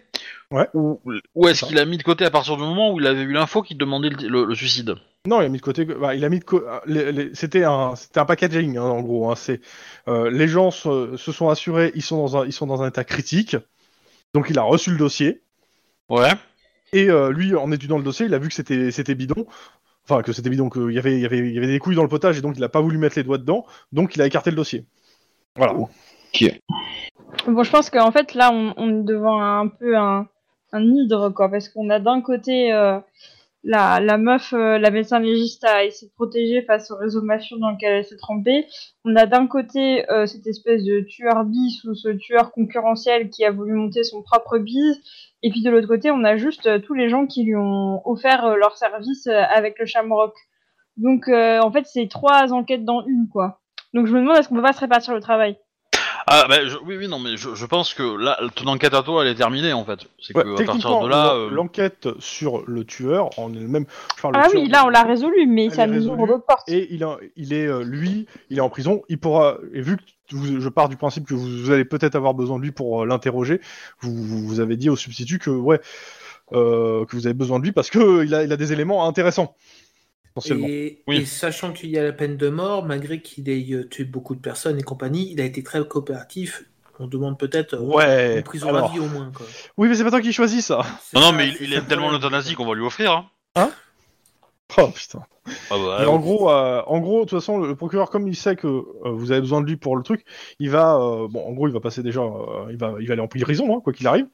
[0.51, 0.67] Ouais.
[0.73, 0.99] Ou,
[1.35, 3.31] ou est-ce qu'il a mis de côté à partir du moment où il avait eu
[3.31, 4.95] l'info qui demandait le, le- le suicide
[5.27, 5.85] Non, il a mis de côté.
[5.85, 6.41] bah, il a mis
[6.85, 9.31] les- C'était un, c'était un packaging hein, en gros.
[9.31, 9.61] hein, c'est
[10.07, 12.87] euh, les gens se, se sont assurés, ils sont dans un, ils sont dans un
[12.89, 13.55] état critique.
[14.33, 15.41] Donc il a reçu le dossier
[16.09, 16.31] Ouais.
[16.91, 19.45] et euh, lui, en étudiant le dossier, il a vu que c'était, c'était bidon.
[20.07, 21.95] Enfin, que c'était bidon, qu'il y avait, il y avait, il y avait des couilles
[21.95, 23.65] dans le potage et donc il a pas voulu mettre les doigts dedans.
[23.93, 24.85] Donc il a écarté le dossier.
[25.55, 25.73] Voilà.
[27.47, 30.27] Bon, je pense qu'en fait, là, on, est devant un peu un,
[30.73, 32.99] hydre, quoi, parce qu'on a d'un côté euh,
[33.63, 37.71] la, meuf, euh, la médecin légiste a essayé de protéger face au réseau mafieux dans
[37.71, 38.65] lequel elle s'est trempée.
[39.03, 43.43] On a d'un côté euh, cette espèce de tueur bis ou ce tueur concurrentiel qui
[43.45, 45.01] a voulu monter son propre bise.
[45.43, 48.55] Et puis de l'autre côté, on a juste tous les gens qui lui ont offert
[48.55, 50.33] leur service avec le Shamrock.
[50.95, 53.59] Donc, en fait, c'est trois enquêtes dans une, quoi.
[53.93, 55.57] Donc, je me demande est-ce qu'on peut pas se répartir le travail?
[56.25, 59.03] Ah, bah, je- oui, oui, non, mais je, je pense que là, ton enquête à
[59.03, 59.99] toi, elle est terminée en fait.
[60.21, 61.25] C'est Ouais, que à partir techniquement, de là.
[61.33, 63.85] l'en- euh, l'enquête sur le tueur en elle-même.
[64.15, 66.03] je parle Ah le oui, tueur, là on l'a résolu, mais Elle ça est nous
[66.07, 66.27] ouvre résolue.
[66.31, 66.69] d'autres portes.
[66.69, 69.01] Et il, a- il est, euh, lui, il est en prison.
[69.09, 70.01] Il pourra, et vu que
[70.35, 73.03] vous- je pars du principe que vous, vous allez peut-être avoir besoin de lui pour
[73.03, 73.59] euh, l'interroger,
[73.99, 75.81] vous, vous vous avez dit au substitut que ouais,
[76.53, 79.07] euh, que vous avez besoin de lui parce que il a, il a des éléments
[79.07, 79.55] intéressants.
[80.45, 81.17] Et, Oui.
[81.17, 84.35] et sachant qu'il y a la peine de mort, malgré qu'il ait euh, tué beaucoup
[84.35, 86.63] de personnes et compagnie, il a été très coopératif.
[86.99, 88.37] On demande peut-être euh, Ouais.
[88.37, 89.31] une prison alors- à vie au moins.
[89.35, 89.45] Quoi.
[89.77, 90.81] Oui, mais c'est pas toi qui choisis ça.
[91.13, 93.29] Non, non, mais il, aime le tellement l'euthanasie qu'on va lui offrir.
[93.55, 93.71] Hein.
[94.77, 95.19] Oh putain.
[95.45, 96.11] Ah bah, Mais ouais.
[96.11, 99.11] en gros, euh, en gros, de toute façon, le procureur, comme il sait que euh,
[99.11, 100.25] vous avez besoin de lui pour le truc,
[100.57, 103.13] il va, euh, bon, en gros, il va passer déjà, euh, il va, il va
[103.13, 104.25] aller en prison, hein, quoi qu'il arrive.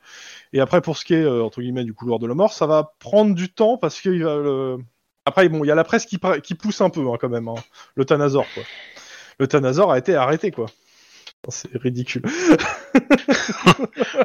[0.54, 2.68] Et après, pour ce qui est euh, entre guillemets du couloir de la mort, ça
[2.68, 4.78] va prendre du temps parce qu'il va le.
[5.30, 7.54] Après, bon, il y a la presse qui, pousse un peu hein, quand même, hein,
[7.94, 8.64] le Thanazor, quoi.
[9.38, 10.66] Le Thanazor a été arrêté, quoi.
[11.50, 12.24] C'est ridicule.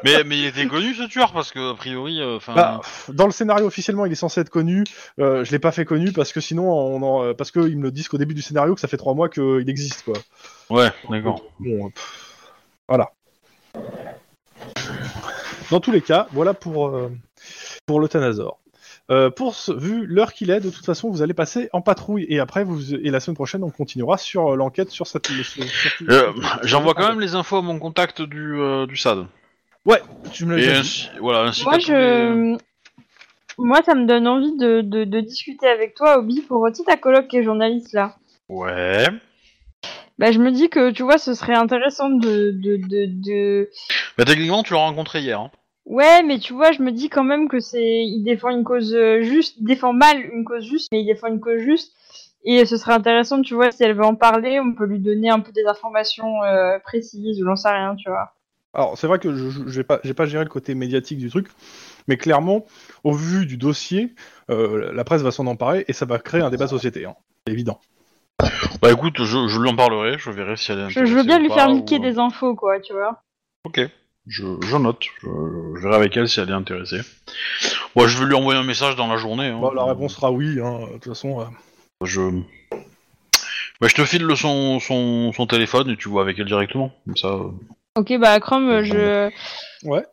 [0.03, 2.39] mais, mais il était connu ce tueur parce que, a priori, euh.
[2.49, 4.85] Bah, dans le scénario officiellement, il est censé être connu.
[5.21, 7.91] Euh, je l'ai pas fait connu parce que sinon, on en- parce qu'ils me le
[7.93, 10.15] disent qu'au début du scénario que ça fait trois mois qu'il existe, quoi.
[10.71, 11.43] ouais, d'accord.
[11.61, 12.31] Bon, euh, pff,
[12.89, 13.11] voilà.
[15.71, 17.13] Dans tous les cas, voilà pour, euh,
[17.87, 18.59] pour le Thanazor.
[19.11, 22.25] Euh, pour ce, vu l'heure qu'il est, de toute façon, vous allez passer en patrouille
[22.31, 25.29] et après, vous, et la semaine prochaine, on continuera sur euh, l'enquête sur cette.
[25.29, 26.33] le- sur- sur- Euh,
[26.63, 29.27] J'envoie quand même les infos à mon contact du, euh, du SAD.
[29.85, 30.01] Ouais,
[30.33, 30.71] tu me l'as dit.
[30.71, 32.57] ainsi, voilà, ainsi Moi, les- je...
[33.59, 36.97] Moi, ça me donne envie de, de, de discuter avec toi, Obi, pour aussi ta
[36.97, 38.17] coloc qui est journaliste là.
[38.49, 39.07] Ouais.
[40.19, 42.53] Bah, je me dis que, tu vois, ce serait intéressant de...
[42.53, 43.71] de, de, de...
[44.17, 45.39] Bah, techniquement, tu l'as rencontré hier.
[45.41, 45.51] Hein.
[45.87, 48.05] Ouais, mais tu vois, je me dis quand même que c'est...
[48.05, 51.29] Il défend une cause euh, juste, il défend mal une cause juste, mais il défend
[51.29, 51.95] une cause juste.
[52.45, 55.31] Et ce serait intéressant, tu vois, si elle veut en parler, on peut lui donner
[55.31, 58.35] un peu des informations euh, précises, ou j'en sais rien, tu vois.
[58.75, 61.49] Alors, c'est vrai que je j'ai pas, j'ai pas géré le côté médiatique du truc,
[62.09, 62.67] mais clairement,
[63.05, 64.15] au vu du dossier,
[64.51, 67.07] euh, la presse va s'en emparer et ça va créer un débat société.
[67.07, 67.15] Hein.
[67.47, 67.81] C'est évident.
[68.83, 71.23] Bah, écoute, je, je lui en parlerai, je verrai si elle est Je, je veux
[71.23, 73.23] bien lui faire niquer ou, des infos, quoi, tu vois.
[73.65, 73.81] Ok.
[74.27, 75.03] Je, je note.
[75.23, 77.01] Je, je verrai avec elle si elle est intéressée.
[77.95, 79.49] Moi, je vais lui envoyer un message dans la journée.
[79.49, 79.59] Hein.
[79.61, 80.59] Bon, la réponse sera oui.
[80.61, 80.81] Hein.
[80.87, 81.45] De toute façon, euh,
[82.05, 82.21] Je.
[83.81, 86.93] Bah, je te file le son, son, son téléphone et tu vois avec elle directement.
[87.05, 87.29] Comme ça.
[87.29, 87.51] euh.
[87.97, 89.31] Ok, bah, Chrome, je...
[89.85, 90.05] ouais.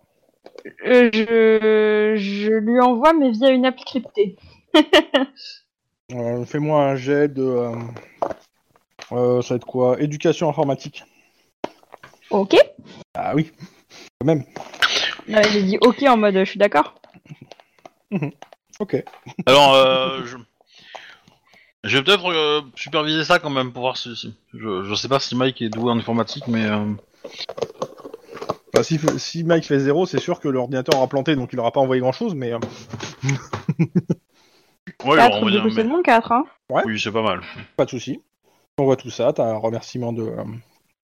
[0.86, 4.36] Euh, je, je lui envoie, mais via une appli cryptée.
[6.14, 7.42] Euh, Fais-moi un jet de.
[7.42, 7.72] euh,
[9.14, 9.98] euh, ça va être quoi?
[10.02, 11.06] Éducation informatique.
[12.32, 12.58] Ok.
[13.14, 13.50] Ah oui,
[14.22, 14.44] quand même.
[15.28, 16.96] Ouais, J'ai dit ok en mode je suis d'accord.
[18.80, 18.96] Ok.
[19.46, 20.38] Alors, euh, je...
[21.84, 24.16] je vais peut-être euh, superviser ça quand même pour voir si.
[24.16, 26.66] si- Je, je sais pas si Mike est doué en informatique, mais.
[26.66, 26.86] euh,
[28.74, 31.72] Bah, si, si Mike fait zéro, c'est sûr que l'ordinateur aura planté, donc il aura
[31.72, 32.54] pas envoyé grand-chose, mais.
[32.54, 32.60] euh,
[35.04, 36.46] Ouais, il 4, aura envoyé du coup c'est bon 4, hein.
[36.70, 37.42] Oui, c'est pas mal.
[37.76, 38.22] Pas de souci.
[38.78, 39.32] On voit tout ça.
[39.34, 40.24] T'as un remerciement de.
[40.24, 40.44] euh,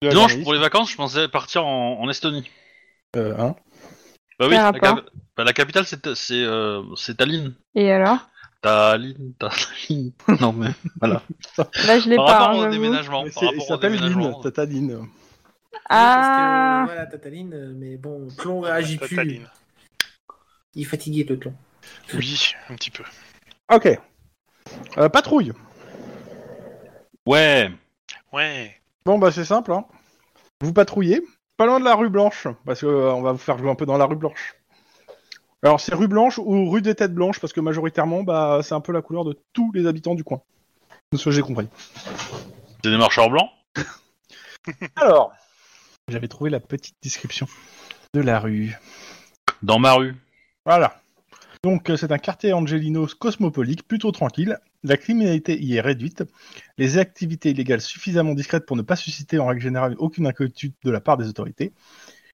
[0.02, 0.42] de la Non, journaliste.
[0.44, 2.48] pour les vacances, je pensais partir en, en Estonie.
[3.16, 3.56] Euh, hein
[4.38, 5.04] Bah oui, la, cap-
[5.36, 7.54] bah, la capitale c'est c'est euh, c'est Tallinn.
[7.74, 8.28] Et alors?
[8.60, 10.12] Tallinn, Tallinn.
[10.40, 10.70] non mais
[11.00, 11.22] voilà.
[11.86, 13.24] Là je l'ai Par pas, rapport hein, au déménagement.
[13.34, 14.30] Par rapport au s'appelle déménagement.
[14.30, 15.08] Lynn, Tata Lynn.
[15.88, 16.84] Ah.
[16.84, 19.16] Parce que, voilà, Tataline, mais bon, Plon réagit plus.
[19.16, 19.48] Tataline.
[20.74, 21.54] Il est fatigué, le Plon.
[22.14, 23.04] Oui, un petit peu.
[23.72, 23.88] Ok.
[24.98, 25.52] Euh, patrouille.
[27.24, 27.70] Ouais.
[28.32, 28.74] Ouais.
[29.04, 29.72] Bon, bah c'est simple.
[29.72, 29.84] Hein.
[30.60, 31.22] Vous patrouillez,
[31.58, 33.74] pas loin de la rue Blanche, parce que euh, on va vous faire jouer un
[33.74, 34.54] peu dans la rue Blanche.
[35.62, 38.80] Alors c'est rue Blanche ou rue des Têtes Blanches, parce que majoritairement, bah c'est un
[38.80, 40.40] peu la couleur de tous les habitants du coin.
[41.12, 41.68] De ce que j'ai compris.
[42.82, 43.50] C'est des marcheurs blancs?
[44.96, 45.32] Alors,
[46.06, 47.48] j'avais trouvé la petite description
[48.14, 48.78] de la rue.
[49.62, 50.14] Dans ma rue.
[50.64, 51.00] Voilà.
[51.64, 54.60] Donc euh, c'est un quartier Angelino cosmopolite, plutôt tranquille.
[54.84, 56.22] La criminalité y est réduite.
[56.78, 60.90] Les activités illégales suffisamment discrètes pour ne pas susciter en règle générale aucune inquiétude de
[60.90, 61.72] la part des autorités.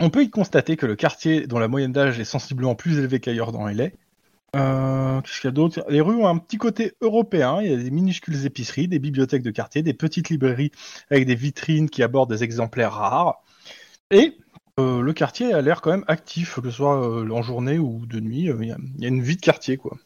[0.01, 3.21] On peut y constater que le quartier, dont la moyenne d'âge est sensiblement plus élevée
[3.21, 3.91] qu'ailleurs dans LA,
[4.57, 5.85] euh, qu'est-ce qu'il y a d'autre?
[5.89, 7.61] Les rues ont un petit côté européen.
[7.63, 10.73] Il y a des minuscules épiceries, des bibliothèques de quartier, des petites librairies
[11.11, 13.43] avec des vitrines qui abordent des exemplaires rares.
[14.11, 14.39] Et
[14.81, 18.07] euh, le quartier a l'air quand même actif, que ce soit euh, en journée ou
[18.07, 18.51] de nuit.
[18.51, 19.99] euh, Il y, a- il y a une vie de quartier, quoi.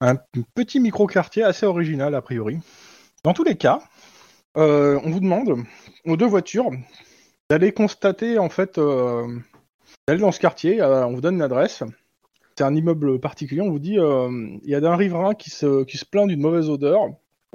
[0.00, 0.16] Un
[0.54, 2.58] petit micro-quartier assez original, a priori.
[3.24, 3.80] Dans tous les cas,
[4.56, 5.64] euh, on vous demande,
[6.04, 6.70] aux deux voitures,
[7.50, 9.26] d'aller constater, en fait, euh,
[10.06, 10.80] d'aller dans ce quartier.
[10.80, 11.82] euh, on vous donne une adresse.
[12.56, 13.60] C'est un immeuble particulier.
[13.60, 17.02] On vous dit, il y a un riverain qui se, plaint d'une mauvaise odeur.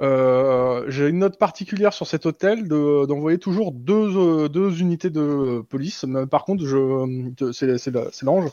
[0.00, 6.04] J'ai une note particulière sur cet hôtel de- d'envoyer toujours deux, deux unités de police.
[6.04, 6.64] Mais par contre,
[7.52, 8.50] c'est l'ange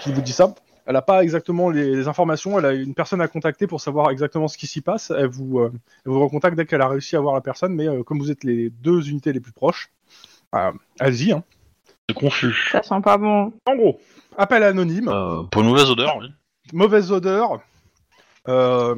[0.00, 0.54] qui vous dit ça.
[0.86, 2.58] Elle n'a pas exactement les, les informations.
[2.58, 5.10] Elle a une personne à contacter pour savoir exactement ce qui s'y passe.
[5.16, 5.72] Elle vous, euh,
[6.04, 7.74] elle vous recontacte dès qu'elle a réussi à voir la personne.
[7.74, 9.90] Mais euh, comme vous êtes les deux unités les plus proches,
[10.54, 11.32] euh, allez-y.
[11.32, 11.42] Hein.
[12.08, 12.68] C'est confus.
[12.70, 13.52] Ça sent pas bon.
[13.66, 13.98] En gros,
[14.36, 16.28] appel anonyme, Euh, pour une mauvaise odeur, oui.
[16.72, 17.60] mauvaise odeur.
[18.48, 18.94] Euh.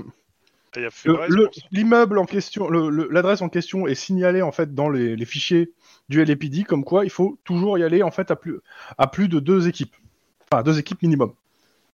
[1.71, 5.73] L'immeuble en question, l'adresse en question est signalée en fait dans les, les fichiers
[6.11, 8.59] du LAPD, comme quoi il faut toujours y aller en fait à plus,
[8.99, 9.97] à plus de deux équipes,
[10.51, 11.33] enfin deux équipes minimum,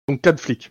[0.09, 0.71] donc quatre flics.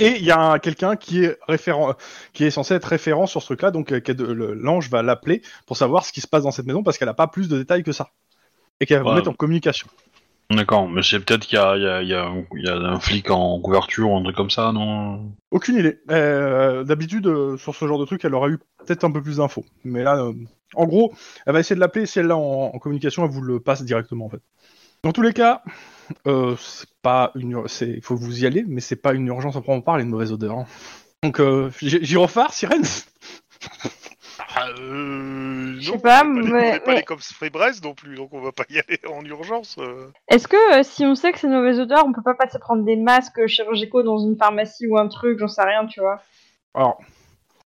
[0.00, 1.94] Et il y a un- quelqu'un qui est référent,
[2.32, 6.04] qui est censé être référent sur ce truc-là, donc euh, l'ange va l'appeler pour savoir
[6.04, 7.92] ce qui se passe dans cette maison parce qu'elle n'a pas plus de détails que
[7.92, 8.10] ça
[8.80, 9.16] et qu'elle va vous Ouais.
[9.16, 9.88] mettre en communication.
[10.50, 14.16] D'accord, mais c'est peut-être qu'il y a, y, y, y un flic en couverture ou
[14.16, 15.32] un truc comme ça, non?
[15.50, 16.00] Aucune idée.
[16.10, 19.38] Euh, D'habitude, euh, sur ce genre de truc, elle aurait eu peut-être un peu plus
[19.38, 19.64] d'infos.
[19.84, 20.34] Mais là, euh,
[20.74, 21.14] en gros,
[21.46, 22.04] elle va essayer de l'appeler.
[22.04, 24.42] Si elle l'a en, en communication, elle vous le passe directement, en fait.
[25.04, 25.62] Dans tous les cas,
[26.26, 29.60] euh, c'est pas une, c'est, faut vous y aller, mais c'est pas une urgence à
[29.60, 30.58] prendre part, les mauvaises odeurs.
[30.58, 30.66] hein.
[31.22, 32.82] Donc, euh, gy- gyrophare, sirène?
[34.56, 37.94] Ah, euh, Je sais non, pas, on mais- on pas mais- les cops Brest non
[37.94, 39.76] plus, donc on va pas y aller en urgence.
[39.78, 40.08] euh.
[40.28, 42.58] Est-ce que euh, si on sait que c'est une mauvaise odeur, on peut pas passer
[42.58, 46.20] prendre des masques chirurgicaux dans une pharmacie ou un truc, j'en sais rien, tu vois?
[46.74, 46.98] Alors,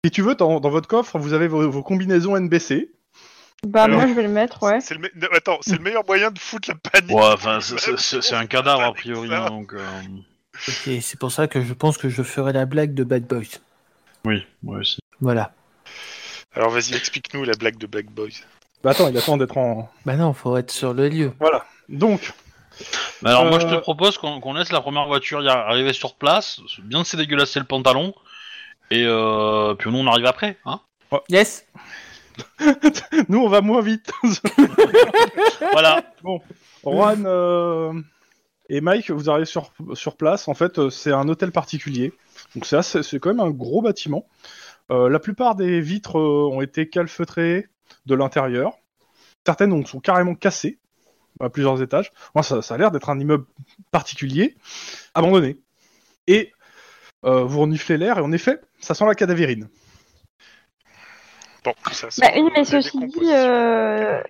[0.05, 2.91] si tu veux, dans, dans votre coffre, vous avez vos, vos combinaisons NBC.
[3.67, 4.81] Bah Alors, moi je vais le mettre, ouais.
[4.81, 7.11] C'est le me- Attends, c'est le meilleur moyen de foutre la panique.
[7.17, 9.45] Ouais, enfin, c'est- c'est c'est- c'est un cadavre a priori, Ça.
[9.47, 9.73] hein, donc.
[9.75, 9.85] euh,
[10.69, 13.59] Ok, c'est pour ça que je pense que je ferai la blague de Bad Boys.
[14.25, 15.01] Oui, moi aussi.
[15.21, 15.53] Voilà.
[16.55, 18.29] Alors vas-y, explique-nous la blague de Black Boys.
[18.85, 19.91] Bah attends, il attend d'être en.
[20.07, 21.33] Bah non, faut être sur le lieu.
[21.41, 21.65] Voilà.
[21.89, 22.33] Donc,
[23.25, 26.61] alors, moi, je te Euh, propose qu'on laisse la première voiture y arriver sur place,
[26.83, 28.15] bien se dégueulasser le pantalon,
[28.91, 30.81] et euh, puis nous, on arrive après, hein
[31.29, 31.67] Yes
[33.29, 34.11] nous, on va moins vite.
[35.73, 36.05] Voilà.
[36.85, 37.93] Juan euh,
[38.69, 40.49] et Mike, vous arrivez sur, sur place.
[40.49, 42.13] En fait, euh, c'est un hôtel particulier.
[42.55, 44.27] Donc c'est assez- c'est quand même un gros bâtiment.
[44.91, 47.69] Euh, la plupart des vitres euh, ont été calfeutrées
[48.07, 48.75] de l'intérieur.
[49.47, 50.79] Certaines donc, sont carrément cassées
[51.41, 52.13] à plusieurs étages.
[52.35, 53.47] Moi, ça, ça a l'air d'être un immeuble
[53.91, 54.57] particulier,
[55.15, 55.59] abandonné.
[56.27, 56.53] Et
[57.23, 59.69] vous reniflez l'air et en effet, ça sent la cadavérine.
[61.65, 64.21] Bon, ça Bah, oui, mais la ceci dit, euh,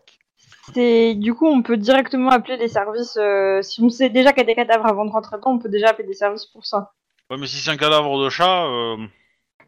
[0.73, 3.17] C'est du coup on peut directement appeler les services.
[3.19, 5.59] euh, si on sait déjà qu'il y a des cadavres avant de rentrer dedans, on
[5.59, 6.93] peut déjà appeler des services pour ça.
[7.31, 8.97] Ouais, mais si c'est un cadavre de chat, euh,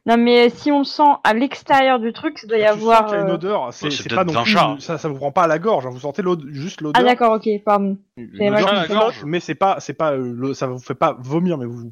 [0.06, 2.76] Non mais si on le sent à l'extérieur du truc, ça doit y Tu sens
[2.76, 3.06] avoir.
[3.06, 3.68] qu'il y a une euh, odeur.
[3.72, 4.76] C'est Ouais, pas non plus- chat.
[4.78, 5.84] Ça, ça vous prend pas à la gorge.
[5.86, 7.02] hein, Vous sentez juste l'odeur.
[7.02, 7.98] Ah d'accord, ok, pardon.
[8.16, 11.16] Une odeur qui flotte, mais c'est pas, c'est pas, euh, le- ça vous fait pas
[11.18, 11.90] vomir, mais vous,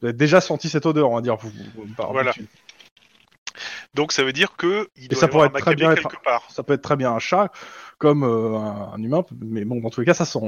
[0.00, 1.36] vous avez déjà senti cette odeur, on va dire.
[1.36, 2.30] Vous, vous- par Voilà.
[2.30, 2.46] habitude.
[3.96, 5.90] Donc ça veut dire que il doit ça y pourrait avoir un être très bien
[5.90, 6.48] être- quelque part.
[6.50, 7.50] Ça peut être très bien un chat,
[7.98, 10.38] comme euh, un, un humain, mais bon, dans tous les cas, ça sent.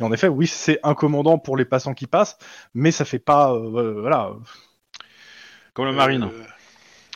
[0.00, 2.38] Et en effet, oui, c'est incommodant pour les passants qui passent,
[2.74, 4.32] mais ça fait pas, euh, euh, voilà.
[5.74, 6.24] comme la marine.
[6.24, 6.42] Euh,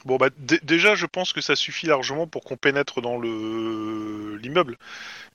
[0.05, 4.37] Bon bah dé- déjà je pense que ça suffit largement pour qu'on pénètre dans le
[4.37, 4.77] l'immeuble,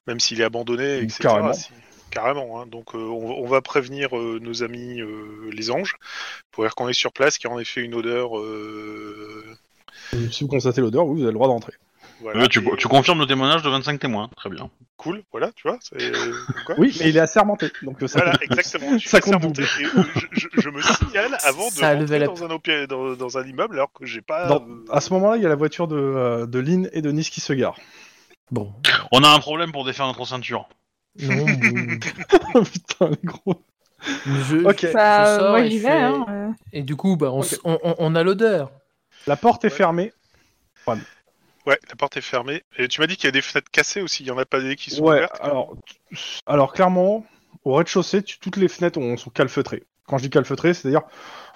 [0.08, 1.24] même s'il est abandonné, etc.
[1.24, 1.52] Carrément.
[1.52, 1.72] Si-
[2.10, 2.62] Carrément.
[2.62, 2.68] hein.
[2.68, 5.96] Donc euh, on, on va prévenir euh, nos amis euh, les anges
[6.52, 8.32] pour dire qu'on est sur place, qu'il y a en effet une odeur.
[10.14, 11.74] Euh, Si vous constatez l'odeur, oui, vous avez le droit d'entrer.
[12.22, 14.70] voilà, tu, et- tu confirmes le témoignage de 25 témoins, très bien.
[14.98, 15.78] cool, voilà, tu vois.
[15.82, 15.98] c'est-
[16.66, 18.20] quoi Oui, mais il est assermenté, donc euh, ça.
[18.20, 18.42] Voilà, compte.
[18.52, 18.98] exactement.
[19.00, 21.94] Je Ça compte assermenté et, euh, je, je- je me signale avant de Ça a
[21.96, 24.48] levé rentrer la- dans un, opé- dans, dans un immeuble alors que j'ai pas.
[24.48, 27.02] Dans- euh, à ce moment-là, il y a la voiture de, euh, de Lynn et
[27.02, 27.76] de Nice qui se gare.
[28.52, 28.72] Bon.
[29.12, 30.68] On a un problème pour défaire notre ceinture.
[31.20, 31.46] Non, bon.
[32.64, 33.64] Putain, les gros.
[34.48, 34.80] je, Ok.
[34.88, 35.90] je Bah euh, sors moi et j'y je vais.
[35.90, 36.48] fais- Hein, euh.
[36.74, 37.46] Et du coup, bah, on, Ok.
[37.46, 38.72] s- on, on- on a l'odeur.
[39.28, 39.76] La porte est Ouais.
[39.76, 40.14] fermée.
[41.68, 42.64] Ouais, la porte est fermée.
[42.78, 44.24] Et tu m'as dit qu'il y a des fenêtres cassées aussi.
[44.24, 45.40] Il y en a pas des qui sont Ouais, ouvertes.
[45.42, 45.76] alors,
[46.48, 47.24] alors clairement,
[47.66, 49.84] au rez-de-chaussée, toutes les fenêtres ont- sont calfeutrées.
[50.08, 51.04] Quand je dis calfeutrées, c'est-à-dire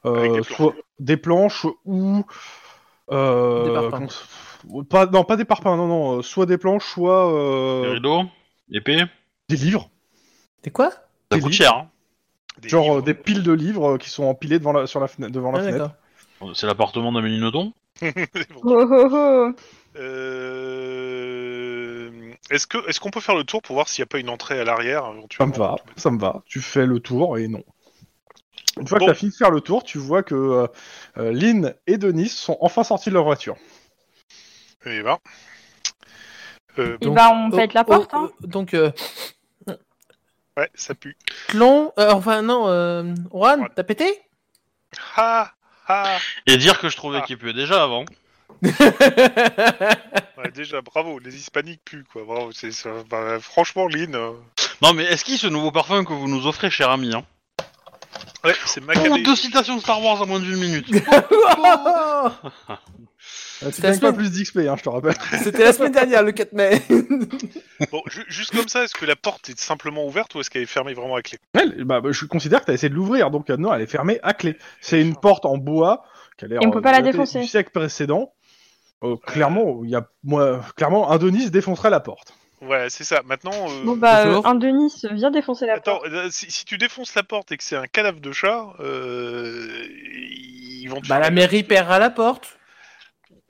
[0.05, 2.23] euh, des soit des planches ou
[3.11, 4.07] euh, Des parpaings.
[4.63, 8.23] comment- pas, non, pas des parpaings, non, non, euh, soit des planches, soit euh, rideaux,
[8.71, 9.03] épée,
[9.49, 9.89] des livres,
[10.63, 10.91] C'est quoi?
[10.91, 10.97] Ça
[11.31, 11.63] Des coûte livres.
[11.63, 11.75] cher.
[11.75, 11.89] hein.
[12.61, 13.01] Des genre livres.
[13.01, 15.63] des piles de livres qui sont empilés devant la, sur la fenêtre, devant la Ah,
[15.63, 15.91] fenêtre.
[16.53, 17.73] C'est l'appartement d'Amélie Nothomb.
[18.63, 19.51] Oh, oh, oh.
[20.75, 24.19] Euh, Est-ce que est-ce qu'on peut faire le tour pour voir s'il n'y a pas
[24.19, 26.41] une entrée à l'arrière Ça me va, ça me va.
[26.45, 27.63] Tu fais le tour et non.
[28.77, 29.05] Une fois Bon.
[29.05, 30.67] que tu as fini de faire le tour, tu vois que euh,
[31.17, 33.55] euh, Lynn et Denis sont enfin sortis de leur voiture.
[34.85, 35.17] Eh ben.
[36.77, 38.11] Euh, Et Donc, bah on pète Oh, la porte.
[38.13, 38.29] oh, hein.
[38.43, 38.91] oh, donc, euh,
[40.57, 41.15] ouais, ça pue.
[41.55, 43.69] Euh, enfin non, euh, Juan, Ouais.
[43.73, 44.21] t'as pété?
[45.15, 45.51] Ha.
[46.47, 47.25] Et dire que je trouvais Ah.
[47.25, 48.05] qu'il puait déjà avant.
[50.37, 52.23] Ouais, déjà, bravo, les hispaniques puent, quoi.
[52.25, 52.89] Bravo, c'est ça.
[53.09, 54.31] Bah, franchement, Lynn, euh,
[54.81, 57.23] Non, mais est-ce qu'il ce nouveau parfum que vous nous offrez, cher ami hein
[58.43, 59.23] ouais, c'est Pour macabé.
[59.23, 60.87] deux citations de Star Wars en moins d'une minute.
[63.63, 65.15] Euh, tu gagnes pas plus d'XP, hein, je te rappelle.
[65.43, 66.81] C'était la semaine dernière, le 4 mai.
[67.91, 70.61] Bon, ju- juste comme ça, est-ce que la porte est simplement ouverte ou est-ce qu'elle
[70.61, 71.37] est fermée vraiment à clé?
[71.53, 73.81] Elle, bah, bah, je considère que tu as essayé de l'ouvrir, donc euh, non, elle
[73.81, 74.57] est fermée à clé.
[74.81, 76.03] C'est une porte en bois
[76.37, 77.39] qui a l'air on peut euh, pas la défoncer.
[77.41, 78.31] du siècle précédent.
[79.03, 82.33] Euh, clairement, il y a, moi, clairement, un Denis défoncerait la porte.
[82.61, 83.21] Ouais, c'est ça.
[83.25, 86.07] Maintenant, euh, Bon bah, euh, un Denis vient défoncer la attends, porte.
[86.13, 89.67] euh, si, si tu défonces la porte et que c'est un cadavre de chat, euh,
[90.81, 92.57] ils vont te bah, faire- la mairie paiera la porte.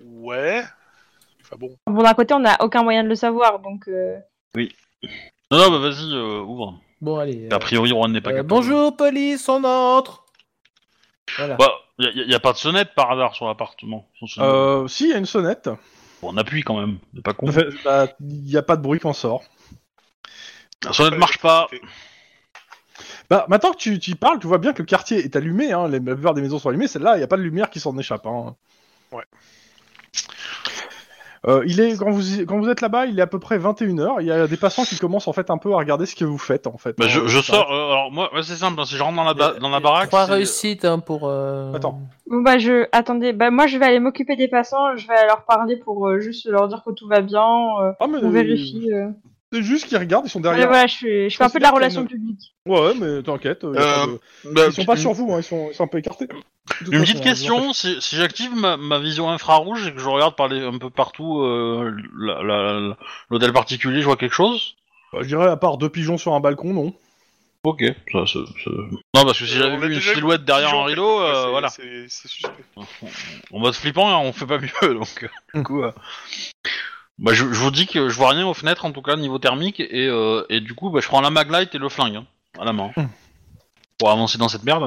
[0.03, 0.63] Ouais.
[1.41, 1.77] Enfin bon.
[1.87, 3.87] Bon, d'un côté, on n'a aucun moyen de le savoir, donc...
[3.87, 4.17] euh,
[4.55, 4.67] Non,
[5.51, 6.79] non, bah vas-y, euh, ouvre.
[7.01, 7.47] Bon, allez.
[7.51, 8.49] A priori, Juan n'est pas euh, capable.
[8.49, 10.25] bonjour, police, on entre.
[11.37, 11.55] Voilà.
[11.55, 14.07] Bah, y, a- y a pas de sonnette par hasard sur l'appartement.
[14.19, 14.49] Sans sonnette.
[14.49, 15.69] Euh, si, il y a une sonnette.
[16.21, 17.47] Bon, on appuie quand même, c'est pas con.
[17.83, 19.43] Bah, Il n'y a pas de bruit qu'on sort.
[20.83, 21.67] La sonnette marche pas.
[23.29, 25.71] Bah, maintenant que tu, tu y parles, tu vois bien que le quartier est allumé,
[25.73, 27.69] hein, les, la plupart des maisons sont allumées, celle-là, il n'y a pas de lumière
[27.69, 28.25] qui s'en échappe.
[28.27, 28.55] Hein.
[31.47, 34.15] Euh, il est, quand, vous, quand vous êtes là-bas, il est à peu près 21h,
[34.19, 36.25] il y a des passants qui commencent en fait un peu à regarder ce que
[36.25, 36.97] vous faites en fait.
[36.97, 37.71] Bah, je, sors.
[37.71, 38.81] euh, alors moi, ouais, c'est simple.
[38.81, 41.25] hein, si je rentre dans la, ba- dans la baraque, Trois c'est- réussites hein, pour.
[41.25, 41.99] euh, Attends.
[42.25, 42.87] Bon bah, je...
[42.91, 46.19] Attendez, bah moi, je vais aller m'occuper des passants, je vais leur parler pour euh,
[46.19, 47.45] juste leur dire que tout va bien,
[47.79, 48.89] euh, Ah, mais on vérifie...
[49.55, 50.67] C'est juste qu'ils regardent, ils sont Ouais, derrière.
[50.67, 52.53] voilà, je fais, je fais un peu de la relation publique.
[52.65, 54.17] Ouais, mais t'inquiète, euh, Euh,
[54.51, 56.27] bah, ils sont pas une- sur vous, hein, ils, sont, ils sont un peu écartés.
[56.91, 60.49] Une petite question, si, si j'active ma, ma vision infrarouge et que je regarde par
[60.49, 61.95] les, un peu partout euh,
[63.29, 64.75] l'hôtel particulier, je vois quelque chose?
[65.13, 66.93] Bah, je dirais à part deux pigeons sur un balcon, non.
[67.63, 70.83] Ok, ça, ça- ça- Non, parce que si Euh, j'avais vu une silhouette derrière un
[70.83, 71.69] rideau, euh, voilà.
[71.69, 72.49] C'est suspect.
[73.51, 74.69] En mode flippant, hein, on fait pas mieux,
[74.99, 75.81] donc euh, du coup...
[75.81, 75.91] euh,
[77.17, 79.39] Bah, je, je vous dis que je vois rien aux fenêtres, en tout cas, niveau
[79.39, 82.25] thermique, et, euh, et du coup, bah, je prends la maglite et le flingue, hein,
[82.59, 82.91] à la main.
[82.97, 83.07] Hmm.
[83.97, 84.83] Pour avancer dans cette merde.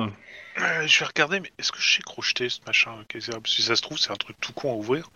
[0.60, 3.54] Euh, je vais regarder, mais est-ce que je sais crocheter ce machin Qu'est-ce que c'est
[3.56, 5.08] Si ça se trouve, c'est un truc tout con à ouvrir.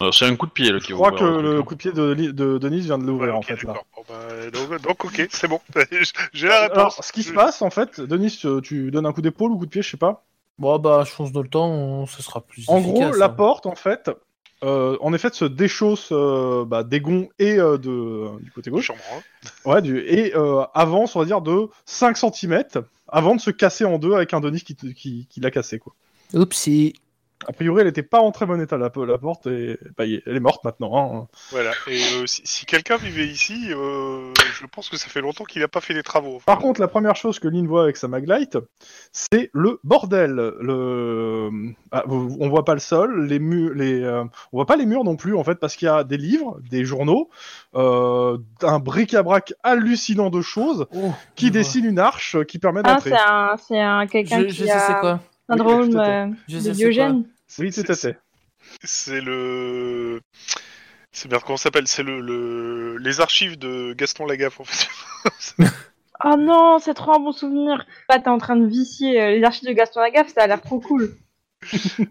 [0.00, 1.80] Euh, c'est un coup de pied, là, qui Je crois que euh, le coup de
[1.80, 3.74] pied de, Li- de Denise vient de l'ouvrir Ouais, en fait là.
[3.96, 5.60] Bon, bah, donc, donc, ok, c'est bon.
[6.32, 6.76] J'ai la réponse.
[6.78, 9.58] Alors, ce qui se passe en fait, Denis, tu- tu donnes un coup d'épaule ou
[9.58, 10.24] coup de pied, je sais pas.
[10.58, 12.64] Bon, bah, je pense dans le temps, on- ce sera plus.
[12.68, 13.30] En efficace, gros, la hein.
[13.30, 14.10] porte, en fait,
[14.64, 18.70] euh, en effet, se déchausse euh, bah, des gonds et euh, de, euh, du côté
[18.70, 18.86] gauche.
[18.86, 19.20] Chambre, hein.
[19.64, 22.64] Ouais, du, et euh, avance, on va dire, de 5 cm
[23.06, 25.78] avant de se casser en deux avec un Denis qui, qui, qui l'a cassé.
[25.78, 25.94] Quoi.
[26.34, 26.94] Oupsie.
[27.46, 30.36] A priori, elle était pas en très bon état, la, la porte, et bah, elle
[30.36, 31.22] est morte maintenant.
[31.22, 31.28] hein.
[31.50, 31.70] Voilà.
[31.86, 35.62] Et euh, si, si quelqu'un vivait ici, euh, je pense que ça fait longtemps qu'il
[35.62, 36.40] n'a pas fait les travaux.
[36.44, 38.58] Par contre, la première chose que Lynn voit avec sa maglite,
[39.12, 40.32] c'est le bordel.
[40.32, 41.50] Le...
[41.92, 45.04] Ah, on voit pas le sol, les murs, les, euh, on voit pas les murs
[45.04, 47.30] non plus en fait parce qu'il y a des livres, des journaux,
[47.76, 53.10] euh, un bric-à-brac hallucinant de choses Oh, qui dessine une arche qui permet Ah, d'entrer.
[53.10, 55.20] c'est un, c'est un quelqu'un qui je sais a c'est quoi.
[55.48, 57.24] Oui, euh, Je de Diogène.
[57.58, 58.18] Oui, tout à C'est- fait.
[58.84, 60.20] C'est le.
[61.12, 61.88] C'est bien comment ça s'appelle?
[61.88, 64.88] C'est le, le les archives de Gaston Lagaffe en fait.
[66.24, 67.86] Oh non, c'est trop un bon souvenir.
[68.08, 70.60] Là, t'es en train de vicier euh, les archives de Gaston Lagaffe, ça a l'air
[70.60, 71.14] trop cool.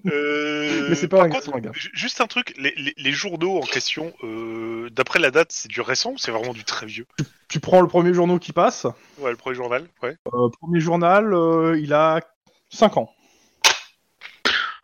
[0.05, 1.76] Euh, Mais c'est pas par un contre, Gaston Lagaffe.
[1.77, 5.68] ju- Juste un truc, les, les- les journaux en question, euh, d'après la date, c'est
[5.68, 7.05] du récent ou c'est vraiment du très vieux?
[7.49, 8.88] Tu prends le premier journal qui passe.
[9.19, 10.15] Ouais, le premier journal, ouais.
[10.34, 12.22] Euh, premier journal, euh, il a
[12.69, 13.11] 5 ans.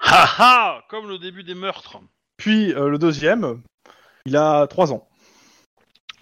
[0.03, 1.97] Ha ha Comme le début des meurtres.
[2.37, 3.61] Puis euh, le deuxième,
[4.25, 5.07] il a 3 ans.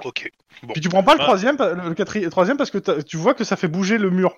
[0.03, 0.29] Ok.
[0.63, 0.73] Bon.
[0.73, 1.25] Puis tu prends pas le Ah.
[1.25, 4.09] troisième, pa- le quatrième, troisième parce que t'as- tu vois que ça fait bouger le
[4.09, 4.35] mur.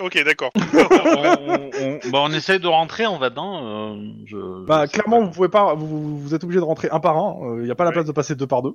[0.00, 0.50] Ok, d'accord.
[0.54, 3.04] on, on- on- bah, on essaye de rentrer.
[3.04, 6.64] Hein, euh, je- Bah je sais clairement vous pouvez pas, vous, vous êtes obligé de
[6.64, 7.58] rentrer un par un.
[7.60, 7.94] Il y a pas la Ouais.
[7.94, 8.72] place de passer deux par deux.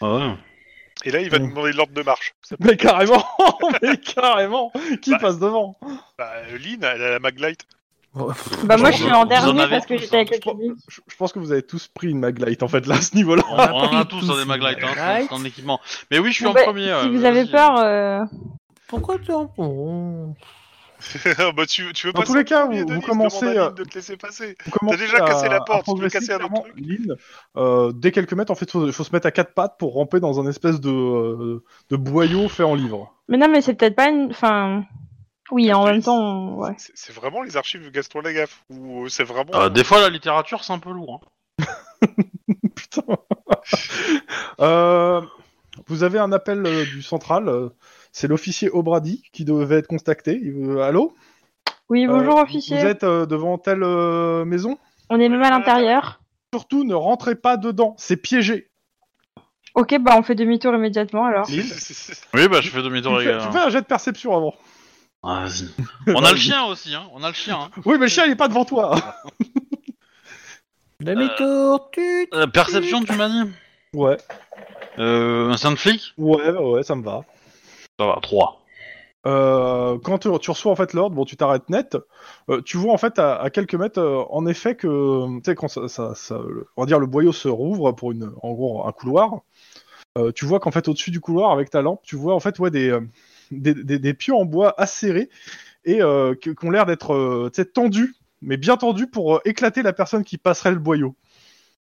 [0.00, 0.34] Ah ouais.
[1.04, 1.42] Et là, il va Mm.
[1.42, 2.34] nous demander l'ordre de marche.
[2.42, 3.24] Ça- Mais carrément,
[3.82, 5.18] mais carrément, qui Bah.
[5.20, 5.76] passe devant?
[6.18, 7.64] Bah, Lynn, elle a la maglite.
[8.14, 10.20] Bah, moi, je suis en en dernier parce que tous, j'étais hein.
[10.20, 10.72] avec le je, pense- public.
[10.88, 13.42] je- pense que vous avez tous pris une maglite en fait là à ce niveau-là.
[13.48, 13.58] On, On
[13.96, 15.78] a en tous des maglites, hein, un équipement.
[16.10, 16.86] Mais oui, je suis Bon, en bah, premier.
[16.86, 18.24] si euh, vous avez peur, euh,
[18.88, 20.34] Pourquoi tu en bon
[21.56, 23.70] bah, tu, tu veux Dans pas tous les cas, premier, vous- vous commencez, à euh,
[23.70, 24.54] de te laisser passer.
[24.70, 27.14] Commencez déjà cassé la porte, tu veux casser un autre truc Lynn,
[27.56, 30.20] euh, dès quelques mètres, en fait, faut, faut se mettre à quatre pattes pour ramper
[30.20, 33.14] dans un espèce de, euh, de boyau fait en livre.
[33.28, 34.26] Mais non, mais c'est peut-être pas une.
[34.30, 34.82] Enfin.
[35.50, 36.74] Oui, en même temps, ouais.
[36.78, 39.52] C'est vraiment les archives de Gaston Lagaffe ou c'est vraiment.
[39.54, 41.20] Euh, des fois, la littérature, c'est un peu lourd.
[41.60, 42.06] hein.
[42.74, 43.02] Putain.
[44.60, 45.20] Euh,
[45.86, 47.48] vous avez un appel euh, du central.
[47.48, 47.68] euh,
[48.12, 50.40] c'est l'officier Obrady qui devait être contacté.
[50.82, 51.14] Allô?
[51.88, 52.78] Oui, bonjour Euh, officier.
[52.78, 54.78] Vous êtes euh, devant telle euh, maison?
[55.08, 56.20] On est même à l'intérieur.
[56.54, 58.68] Surtout, ne rentrez pas dedans, c'est piégé.
[59.74, 61.46] Ok, bah on fait demi-tour immédiatement alors.
[62.34, 64.54] Oui, bah je fais Tu demi-tour fais, tu fais un jet de perception avant.
[65.22, 65.68] Ah, vas-y.
[66.14, 67.08] On a le chien aussi, hein.
[67.12, 67.58] On a le chien.
[67.60, 67.70] Hein.
[67.84, 68.94] Oui, mais le chien, il est pas devant toi.
[71.00, 72.28] Demi-tour, tut.
[72.34, 73.50] Euh, perception, tu m'as dit
[73.94, 74.16] Ouais,
[74.98, 77.22] Euh, instinct de flic ouais, ouais, ça me va.
[77.98, 78.60] Ça va, 3.
[79.26, 81.96] Euh, quand tu, tu reçois en fait l'ordre, bon, tu t'arrêtes net.
[82.48, 85.54] euh, tu vois en fait à, à quelques mètres, euh, en effet que, tu sais,
[85.54, 88.52] quand ça, ça- ça- le- on va dire le boyau se rouvre pour une, en
[88.52, 89.40] gros, un couloir.
[90.18, 92.58] euh, tu vois qu'en fait au-dessus du couloir avec ta lampe, tu vois en fait
[92.58, 93.00] ouais des, euh,
[93.50, 95.28] des, des, des pieux en bois acérés
[95.84, 99.82] et euh, qui, ont l'air d'être, euh, tu tendus, mais bien tendus pour euh, éclater
[99.82, 101.14] la personne qui passerait le boyau.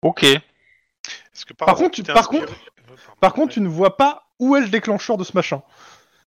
[0.02, 0.24] Ok.
[0.24, 2.52] Est-ce que Par contre, tu tu- par contre-
[3.20, 5.62] Par contre, tu ne vois pas où est le déclencheur de ce machin.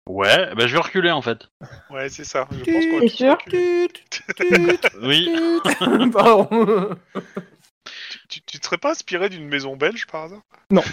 [0.07, 1.49] Ouais, bah je vais reculer en fait.
[1.89, 2.47] Ouais, c'est ça.
[2.51, 4.23] Je Tu- pense qu'on T'es sûr Tut, tut,
[5.01, 5.29] Oui.
[6.13, 6.95] Pardon.
[8.29, 10.41] tu, tu te serais pas inspiré d'une maison belge par hasard?
[10.71, 10.83] Non,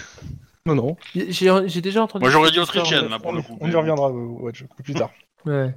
[0.73, 0.97] non.
[1.13, 2.23] J'ai j'ai déjà entendu.
[2.23, 3.57] Moi j'aurais dit autrichienne là pour le coup.
[3.61, 4.51] On y reviendra, euh,
[4.83, 5.11] plus tard.
[5.45, 5.73] Ouais.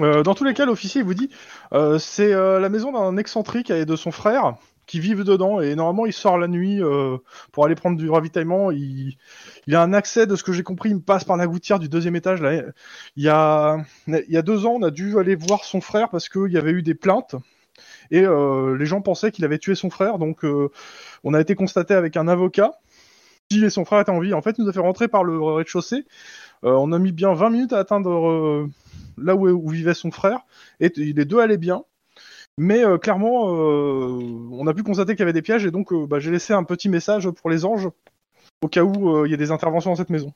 [0.00, 1.28] Euh, dans tous les cas, l'officier il vous dit
[1.72, 4.54] euh, c'est euh, la maison d'un excentrique et de son frère
[4.86, 7.18] qui vivent dedans et normalement il sort la nuit euh,
[7.52, 8.70] pour aller prendre du ravitaillement.
[8.70, 9.16] Il,
[9.66, 11.78] il a un accès de ce que j'ai compris, il me passe par la gouttière
[11.78, 12.40] du deuxième étage.
[12.40, 12.62] Là,
[13.16, 16.08] il y a il y a deux ans, on a dû aller voir son frère
[16.08, 17.36] parce qu'il y avait eu des plaintes
[18.10, 20.18] et euh, les gens pensaient qu'il avait tué son frère.
[20.18, 20.70] Donc euh,
[21.22, 22.72] on a été constaté avec un avocat.
[23.60, 25.40] Si son frère était en vie, en fait, il nous a fait rentrer par le
[25.40, 26.04] rez-de-chaussée.
[26.64, 28.70] Euh, on a mis bien 20 minutes à atteindre euh,
[29.18, 30.40] là où, où vivait son frère,
[30.80, 31.84] et les deux allaient bien.
[32.56, 34.18] Mais euh, clairement, euh,
[34.52, 36.52] on a pu constater qu'il y avait des pièges, et donc euh, bah, j'ai laissé
[36.52, 37.88] un petit message pour les anges,
[38.62, 40.32] au cas où euh, il y a des interventions dans cette maison.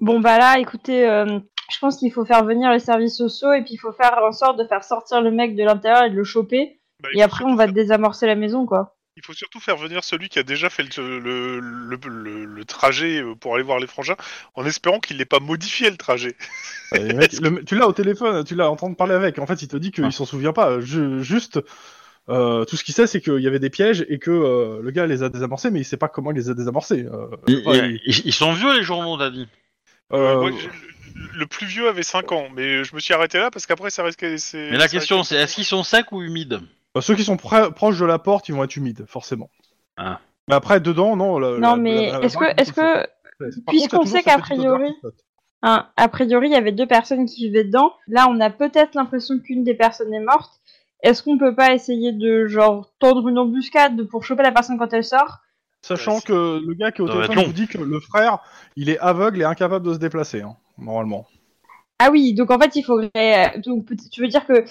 [0.00, 1.38] Bon bah là, écoutez, euh,
[1.70, 4.32] je pense qu'il faut faire venir les services sociaux et puis il faut faire en
[4.32, 6.80] sorte de faire sortir le mec de l'intérieur et de le choper.
[7.02, 8.95] Bah, Et après, on va désamorcer la maison, quoi.
[9.18, 12.64] Il faut surtout faire venir celui qui a déjà fait le, le, le, le- le
[12.66, 14.16] trajet euh, pour aller voir les frangins,
[14.54, 16.36] en espérant qu'il n'ait pas modifié le trajet.
[16.94, 17.30] Et mec,
[17.66, 19.38] tu l'as au téléphone, tu l'as en train de parler avec.
[19.38, 20.10] En fait, il te dit qu'il Ah.
[20.10, 20.80] s'en souvient pas.
[20.80, 21.60] Je- juste,
[22.28, 24.90] euh, tout ce qu'il sait, c'est qu'il y avait des pièges et que euh, le
[24.90, 27.06] gars les a désamorcés, mais il sait pas comment il les a désamorcés.
[27.10, 29.48] Euh, Ils, ouais, il- ils- ils sont vieux les journaux, t'as dit.
[30.12, 30.68] euh, Moi, j'ai-
[31.38, 34.02] le, plus vieux avait 5 ans, mais je me suis arrêté là parce qu'après ça
[34.04, 34.36] risquait.
[34.36, 36.60] c'est- Mais la question c'est est-ce qu'ils sont secs ou humides?
[36.96, 39.50] Bah, ceux qui sont proches de la porte, ils vont être humides, forcément.
[39.98, 40.18] Ah.
[40.48, 41.38] Mais après, dedans, non.
[41.38, 43.06] la- Non, la- mais est-ce que, est-ce que,
[43.68, 44.94] puisqu'on sait qu'a priori-
[45.62, 47.92] hein, a priori, il y avait deux personnes qui vivaient dedans.
[48.08, 50.60] Là, on a peut-être l'impression qu'une des personnes est morte.
[51.02, 54.92] Est-ce qu'on peut pas essayer de, genre, tendre une embuscade pour choper la personne quand
[54.94, 55.40] elle sort?
[55.82, 58.38] Sachant Ouais, que le gars qui est au téléphone vous dit que le frère,
[58.76, 61.26] il est aveugle et incapable de se déplacer, hein, normalement.
[61.98, 63.10] Ah oui, donc en fait, il faudrait.
[63.56, 64.64] euh, Donc, tu veux dire que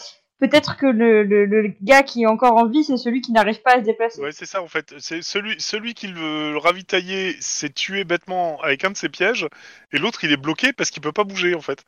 [0.47, 3.61] peut-être que le, le, le gars qui est encore en vie, c'est celui qui n'arrive
[3.61, 4.21] pas à se déplacer.
[4.21, 4.93] Ouais, c'est ça en fait.
[4.99, 9.47] C'est celui, celui qui veut le ravitailler s'est tué bêtement avec un de ses pièges,
[9.91, 11.83] et l'autre il est bloqué parce qu'il peut pas bouger en fait.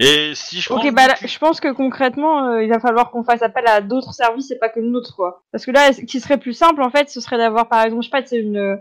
[0.00, 3.24] Et si je Ok, bah là, je pense que concrètement, euh, il va falloir qu'on
[3.24, 5.44] fasse appel à d'autres services et pas que le nôtre, quoi.
[5.52, 8.02] Parce que là, ce qui serait plus simple, en fait, ce serait d'avoir, par exemple,
[8.02, 8.78] je sais pas, c'est une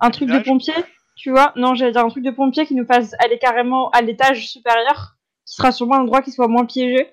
[0.00, 0.74] un truc de pompier,
[1.16, 4.00] tu vois Non, j'allais dire un truc de pompier qui nous fasse aller carrément à
[4.02, 5.16] l'étage supérieur,
[5.46, 7.08] qui sera sûrement un endroit qui soit moins piégé,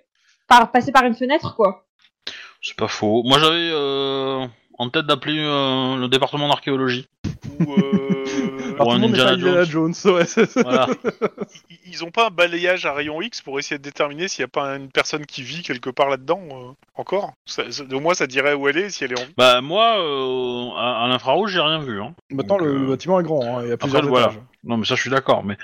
[0.50, 1.86] par passer par une fenêtre, quoi.
[2.62, 3.24] C'est pas faux.
[3.24, 4.46] Moi j'avais euh,
[4.78, 7.08] en tête d'appeler euh, le département d'archéologie.
[7.60, 8.26] Ou euh,
[8.80, 10.42] un Indiana Indiana Jones, ouais, ça.
[10.56, 10.88] Voilà.
[11.70, 14.46] ils- ils ont pas un balayage à rayon X pour essayer de déterminer s'il y
[14.46, 17.34] a pas une personne qui vit quelque part là-dedans euh, encore?
[17.46, 19.34] Ça, ça- au moins ça dirait où elle est si elle est en vie.
[19.38, 22.02] bah moi euh, à, à l'infrarouge j'ai rien vu.
[22.02, 22.14] Hein.
[22.30, 24.34] Maintenant, Donc, le, euh, bâtiment est grand, hein, il y a plusieurs Après, voilà.
[24.64, 25.44] Non mais ça je suis d'accord.
[25.44, 25.58] Mais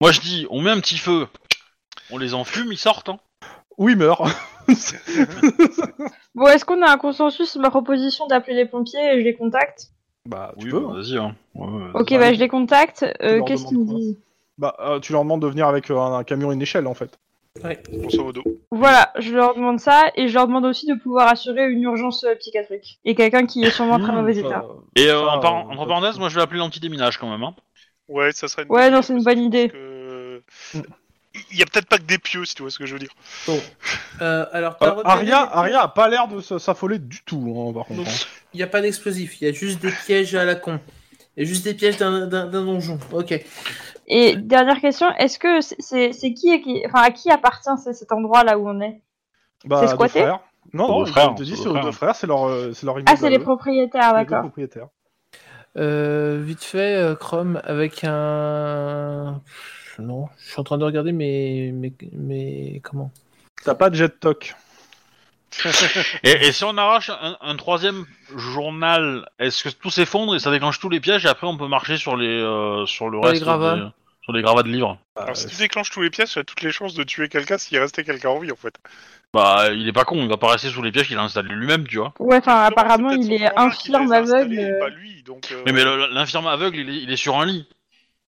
[0.00, 1.26] moi je dis on met un petit feu,
[2.10, 3.08] on les enfume, ils sortent.
[3.10, 3.18] Hein.
[3.78, 4.22] Ou il meurt.
[6.34, 9.34] Bon, est-ce qu'on a un consensus sur ma proposition d'appeler les pompiers et je les
[9.34, 9.88] contacte
[10.26, 10.80] bah, tu Oui, peux.
[10.80, 10.94] bah, hein.
[10.94, 11.16] vas-y.
[11.18, 11.34] Hein.
[11.54, 12.34] Ouais, ouais, Ok, bah arrive.
[12.34, 13.04] je les contacte.
[13.22, 14.18] Euh, Qu'est-ce qu'ils me disent
[14.58, 16.86] Bah, euh, tu leur demandes de venir avec euh, un, un camion et une échelle,
[16.86, 17.18] en fait.
[17.90, 18.42] Grosso modo.
[18.70, 22.24] Voilà, je leur demande ça et je leur demande aussi de pouvoir assurer une urgence
[22.38, 23.00] psychiatrique.
[23.04, 24.64] Et quelqu'un qui est sûrement en très Mmh, mauvais état.
[24.94, 27.42] Et euh, ça, en par- entre parenthèses, moi je vais appeler l'anti-déminage quand même.
[27.42, 27.54] Hein.
[28.08, 28.62] Ouais, ça serait.
[28.64, 29.68] Une Ouais, bonne non, idée c'est une bonne idée.
[29.70, 30.42] que-.
[31.50, 32.98] Il y a peut-être pas que des pieux, si tu vois ce que je veux
[32.98, 33.10] dire.
[34.20, 37.54] Euh, alors, t'as Euh, repéré Aria, Aria a pas l'air de s- s'affoler du tout,
[37.68, 38.00] hein, par contre.
[38.00, 38.06] Non.
[38.08, 38.26] hein.
[38.54, 40.80] Il n'y a pas d'explosif, il y a juste des pièges à la con.
[41.36, 42.98] Il y a juste des pièges d'un d'un- d'un donjon.
[43.12, 43.34] Ok.
[44.06, 47.68] Et dernière question, est-ce que c'est- c'est c'est qui, et qui, enfin à qui appartient
[47.84, 49.00] ce- cet endroit là où on est?
[49.66, 50.20] Bah, C'est deux squatté?
[50.20, 50.40] frères.
[50.72, 52.96] Non, non, Deux il frères, te dit aux deux frères, c'est leur, euh, c'est leur
[52.96, 53.10] immeuble.
[53.10, 54.42] Ah, c'est les eux, propriétaires, les deux d'accord.
[54.42, 54.88] propriétaires.
[55.76, 59.40] Euh, vite fait, euh, Chrome, avec un.
[59.98, 61.72] Non, je suis en train de regarder mes.
[61.72, 62.80] mes, mes...
[62.84, 63.10] Comment
[63.64, 64.54] T'as pas de jet talk.
[66.22, 68.04] Et, et si on arrache un, un troisième
[68.36, 71.66] journal, est-ce que tout s'effondre et ça déclenche tous les pièges et après on peut
[71.68, 73.76] marcher sur les euh, sur le Sur les reste gravats.
[73.76, 73.86] des-
[74.22, 74.98] sur les gravats de livres?
[75.16, 77.56] Alors, si tu déclenches tous les pièces, tu as toutes les chances de tuer quelqu'un
[77.56, 78.74] s'il restait quelqu'un en vie, en fait.
[79.32, 81.48] Bah il est pas con, il va pas rester sous les pièges qu'il a installé
[81.48, 82.12] lui-même, tu vois.
[82.18, 84.58] Ouais, enfin, apparemment, c'est il est infirme aveugle.
[84.58, 85.48] et euh, Pas lui, donc.
[85.50, 87.66] euh, Mais, mais l'infirme aveugle, il est, il est sur un lit,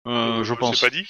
[0.07, 0.81] euh, je c'est pense.
[0.81, 1.07] pas dit.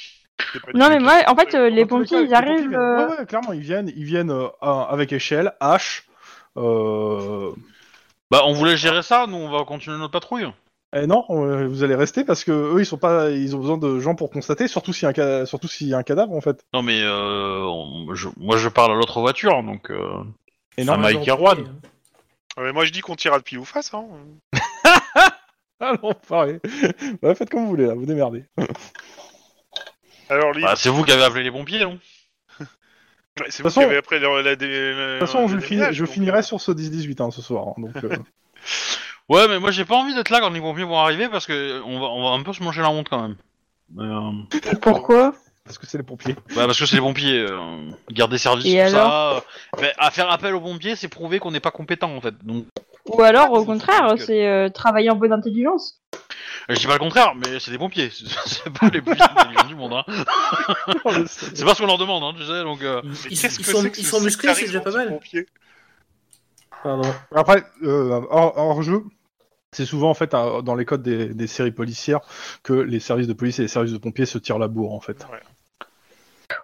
[0.74, 2.70] Non, mais moi, en fait, euh, les pompiers, cas, ils les arrivent.
[2.70, 2.76] viennent.
[2.76, 6.08] euh, Ouais, ouais, clairement, ils viennent, ils viennent euh, avec échelle, hache.
[6.58, 7.52] Euh...
[8.30, 10.48] Bah on voulait gérer ça, nous on va continuer notre patrouille.
[10.96, 14.00] Eh non, vous allez rester parce que eux, ils sont pas, ils ont besoin de
[14.00, 16.34] gens pour constater, surtout s'il y a un, ca- surtout s'il y a un cadavre
[16.34, 16.62] en fait.
[16.74, 19.90] Non mais euh, on- je- moi je parle à l'autre voiture, donc...
[19.92, 20.24] Euh...
[20.78, 21.66] Et non, Mike Erwan.
[22.58, 23.94] Mais moi, je dis qu'on tira de pile ou face.
[23.94, 24.04] Hein.
[25.80, 26.60] ah non, pareil.
[27.22, 28.44] bah, faites comme vous voulez là, vous démerdez.
[30.32, 32.00] Alors, Lynn, Bah, c'est vous qui avez appelé les pompiers, non?
[33.50, 35.94] C'est de vous façon- qui avez après le, la, dé- De toute façon, je, finis-
[35.94, 37.68] je finirai sur ce 10-18 hein, ce soir.
[37.70, 38.18] hein, donc, euh,
[39.30, 41.82] Ouais, mais moi j'ai pas envie d'être là quand les pompiers vont arriver parce que
[41.84, 43.36] on va, on va un peu se manger la honte quand même.
[43.96, 45.34] Mais, euh, Pourquoi?
[45.64, 46.36] Parce que c'est les pompiers.
[46.56, 47.60] bah, parce que c'est les pompiers, euh,
[48.12, 49.06] garder service, Et tout ça.
[49.06, 52.22] alors euh, mais à faire appel aux pompiers, c'est prouver qu'on n'est pas compétent en
[52.22, 52.36] fait.
[52.44, 52.66] Donc,
[53.06, 56.02] Ou alors, au contraire, c'est- euh, travailler en bonne intelligence.
[56.70, 58.10] je dis pas le contraire, mais c'est des pompiers.
[58.12, 59.94] C'est c'est pas les plus intelligents du monde.
[59.94, 60.04] Hein.
[61.28, 62.64] C'est pas ce qu'on leur demande, hein, tu sais.
[62.64, 64.54] Donc, euh, Ils, Mais ils- qu'est-ce ils que sont, c'est que ils ce sont musclés,
[64.54, 65.08] c'est déjà sectarisme pas mal.
[65.16, 65.46] anti-pompier
[66.84, 67.14] Pardon.
[67.36, 69.04] Après, euh, hors, hors jeu,
[69.72, 72.22] c'est souvent en fait un- dans les codes des, des séries policières
[72.64, 75.00] que les services de police et les services de pompiers se tirent la bourre en
[75.00, 75.26] fait.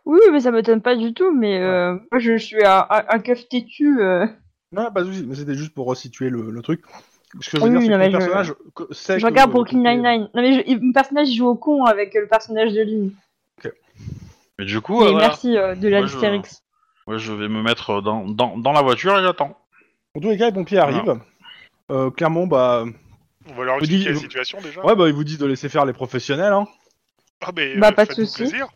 [0.10, 3.20] Oui, mais ça m'étonne pas du tout, mais euh, moi, je suis un, un, un
[3.20, 4.00] keuf têtu.
[4.02, 4.26] euh,
[4.72, 6.82] Non, pas de souci, mais c'était juste pour resituer le, le truc.
[7.42, 9.20] Ce que je veux Oui, dire, c'est non, que mais le je- personnage que- sait
[9.20, 10.30] Je que regarde Brooklyn Nine-Nine.
[10.34, 13.12] Non, mais je- il- mon personnage, il joue au con avec le personnage de Lynn.
[14.58, 15.28] mais du coup, Mais euh, voilà.
[15.28, 16.64] merci euh, de la Moi, je- Lystérix.
[17.06, 19.58] Moi, je vais me mettre dans, dans, dans la voiture et j'attends.
[20.16, 21.20] En tous les cas, les pompiers arrivent.
[21.92, 22.86] Euh, clairement, bah,
[23.50, 24.86] On va leur expliquer la situation déjà.
[24.86, 26.54] ouais, bah, ils vous disent de laisser faire les professionnels.
[26.54, 26.66] Hein.
[27.46, 28.38] Ah, mais, Bah, euh, pas de faites-vous souci.
[28.44, 28.68] plaisir.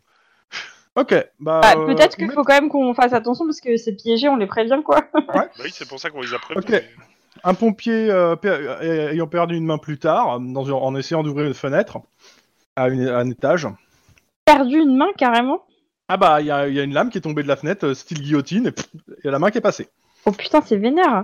[0.96, 1.62] Ok, bah.
[1.64, 4.28] Ah, euh, Peut-être qu'il mais- faut quand même qu'on fasse attention parce que c'est piégé,
[4.28, 5.02] on les prévient quoi.
[5.34, 6.66] Bah oui, c'est pour ça qu'on les a prévenus.
[6.66, 6.70] Ok.
[6.72, 6.86] mais-
[7.46, 11.24] Un pompier euh, per- euh, ayant perdu une main plus tard, dans une- en essayant
[11.24, 12.00] d'ouvrir une fenêtre
[12.76, 13.68] à, une- à un étage.
[14.46, 15.64] Perdu une main carrément?
[16.10, 18.20] Ah bah, il y, y a une lame qui est tombée de la fenêtre, style
[18.22, 18.86] guillotine, et pff,
[19.20, 19.88] il y a la main qui est passée.
[20.26, 21.24] Oh putain, c'est vénère.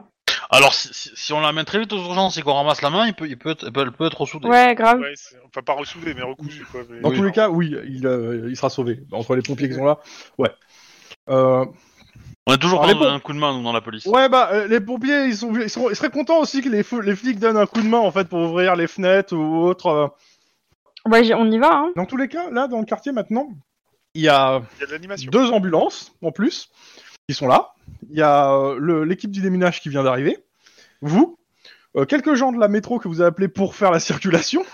[0.49, 3.05] Alors, si, si- si on l'amène très vite aux urgences et qu'on ramasse la main,
[3.05, 4.47] il peut, il peut, être, elle peut, elle peut être ressoudée.
[4.47, 4.99] Ouais, grave.
[4.99, 6.65] Ouais, c'est- enfin, pas ressouvé, mais recousu.
[6.71, 7.17] Quoi, mais- Dans Oui.
[7.17, 9.01] tous les cas, oui, il, euh, il sera sauvé.
[9.11, 9.99] Entre les pompiers qui sont là,
[10.37, 10.51] ouais.
[11.29, 11.65] Euh,
[12.49, 14.05] On est toujours Alors, pas les pom- un coup de main, nous, dans la police.
[14.05, 16.81] ouais, bah, euh, les pompiers, ils, sont, ils, sont- ils seraient contents aussi que les,
[16.81, 19.65] feux- les flics donnent un coup de main, en fait, pour ouvrir les fenêtres ou
[19.65, 19.87] autre.
[19.87, 20.07] euh.
[21.05, 21.91] Ouais, j'ai- on y va, hein.
[21.97, 23.49] Dans tous les cas, là, dans le quartier, maintenant,
[24.13, 25.29] il y a Il y a de l'animation.
[25.29, 26.69] deux ambulances, en plus,
[27.27, 27.73] qui sont là.
[28.09, 30.37] Il y a euh, l'équipe du déminage qui vient d'arriver.
[31.01, 31.37] Vous,
[31.95, 34.65] euh, quelques gens de la métro que vous avez appelés pour faire la circulation,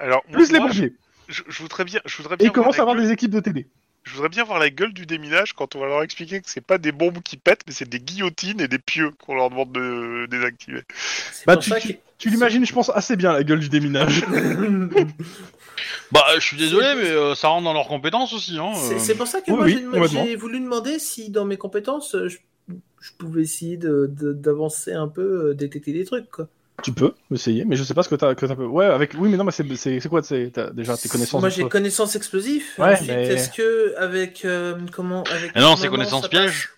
[0.00, 0.94] Alors, plus les pompiers.
[1.28, 3.12] je, je voudrais bien, je voudrais Et bien ils commencent à voir avoir gueule- des
[3.12, 3.66] équipes de télé.
[4.04, 6.62] Je voudrais bien voir la gueule du déminage quand on va leur expliquer que c'est
[6.62, 9.72] pas des bombes qui pètent, mais c'est des guillotines et des pieux qu'on leur demande
[9.72, 10.82] de désactiver.
[11.46, 13.68] Bah, pour tu, ça tu, que- tu l'imagines, je pense, assez bien, la gueule du
[13.68, 14.24] déminage.
[16.10, 18.58] Bah, je suis désolé, mais euh, ça rentre dans leurs compétences aussi.
[18.58, 18.98] Hein, C'est euh.
[18.98, 22.28] c'est pour ça que oui, moi oui, j'ai voulu demander si dans mes compétences euh,
[22.28, 22.38] je,
[23.00, 26.48] je pouvais essayer de- de- d'avancer un peu, euh, détecter des trucs quoi.
[26.82, 28.54] tu peux essayer, mais je sais pas ce que t'as que t'as.
[28.54, 29.14] Ouais, avec.
[29.18, 32.78] Oui, mais non, mais c'est quoi t'as déjà tes connaissances Moi j'ai connaissances explosifs.
[32.78, 36.68] Ouais, mais- est-ce que avec euh, comment avec Et non, c'est armement, connaissance ça piège.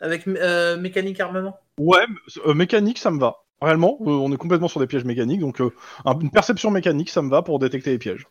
[0.00, 1.58] passe Avec euh, mécanique armement?
[1.78, 2.04] Ouais,
[2.46, 3.41] euh, mécanique, ça me va.
[3.62, 5.70] Réellement, euh, on est complètement sur des pièges mécaniques, donc euh,
[6.04, 8.26] un- une perception mécanique, ça me va pour détecter les pièges.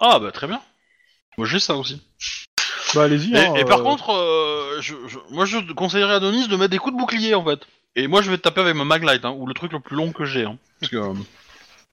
[0.00, 0.60] Ah, bah très bien.
[1.38, 2.02] Moi, j'ai ça aussi.
[2.94, 3.32] Bah allez-y.
[3.34, 6.56] Et, hein, et par euh, contre, euh, je, je- moi, je conseillerais à Denis de
[6.56, 7.60] mettre des coups de bouclier, en fait.
[7.96, 9.96] Et moi, je vais te taper avec ma maglite, hein, ou le truc le plus
[9.96, 10.44] long que j'ai.
[10.44, 11.12] Hein, parce que, euh,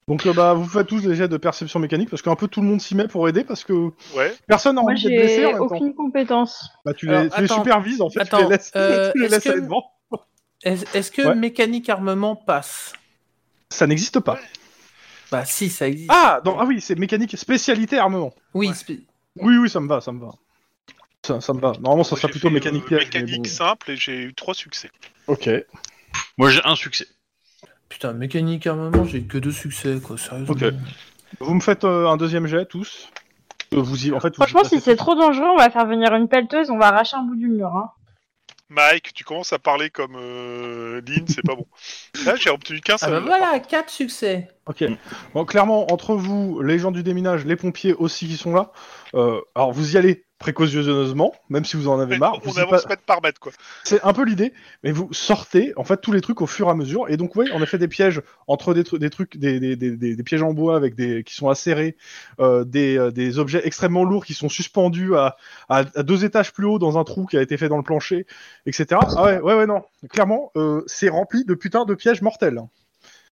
[0.08, 2.62] Donc euh, bah vous faites tous des jets de perception mécanique parce qu'un peu tout
[2.62, 4.34] le monde s'y met pour aider parce que Ouais.
[4.48, 5.76] personne n'a Moi, envie d'être blessé j'ai en même temps.
[5.76, 6.68] aucune compétence.
[6.84, 7.58] Bah tu Alors, les, tu les attends.
[7.58, 9.84] supervises en fait, tu Attends, les laisses, euh, tu les est-ce laisses que- aller devant.
[10.64, 11.36] Est- Est-ce que Ouais.
[11.36, 12.94] mécanique armement passe?
[13.70, 14.40] Ça n'existe pas.
[15.32, 16.10] Bah si ça existe.
[16.14, 18.34] Ah, non, ah oui, c'est mécanique spécialité armement.
[18.54, 18.70] oui.
[18.70, 18.74] ouais.
[18.74, 19.02] spé-
[19.38, 20.32] Oui, oui, ça me va, ça me va.
[21.26, 21.74] Ça, ça me va.
[21.74, 23.06] Normalement, ça Moi, sera plutôt mécanique euh, piège.
[23.06, 23.50] mécanique bon.
[23.50, 24.90] simple et j'ai eu trois succès.
[25.28, 25.50] Ok.
[26.38, 27.08] moi, j'ai un succès.
[27.90, 30.54] Putain mécanique armement j'ai que deux succès quoi sérieusement.
[30.54, 30.64] Ok.
[31.40, 33.10] Vous me faites euh, un deuxième jet tous?
[33.74, 35.86] Euh, vous y, en fait, vous y Franchement, si c'est trop dangereux, on va faire
[35.86, 37.68] venir une pelleteuse, on va arracher un bout du mur.
[37.76, 37.92] Hein.
[38.70, 41.66] Mike, tu commences à parler comme euh, Lynn, c'est pas bon.
[42.26, 43.12] Là, j'ai obtenu qu'un Ah seul.
[43.12, 44.48] bah voilà quatre succès.
[44.68, 44.84] Ok.
[45.34, 48.72] Bon, clairement, entre vous, les gens du déminage, les pompiers aussi qui sont là,
[49.16, 52.40] euh, alors vous y allez précautionneusement, même si vous en avez marre.
[52.46, 53.52] on avance pas- mètre par mètre, quoi.
[53.84, 54.54] C'est un peu l'idée,
[54.84, 57.10] mais vous sortez en fait tous les trucs au fur et à mesure.
[57.10, 59.76] Et donc oui, on a fait des pièges entre des, tru- des trucs, des, des,
[59.76, 61.98] des, pièges en bois avec des qui sont acérés,
[62.40, 65.36] euh, des, euh, des objets extrêmement lourds qui sont suspendus à,
[65.68, 67.84] à, à deux étages plus haut dans un trou qui a été fait dans le
[67.84, 68.26] plancher,
[68.66, 69.00] etc.
[69.18, 69.84] Ah ouais, ouais, ouais, non.
[70.10, 72.62] Clairement, euh, c'est rempli de putain de pièges mortels.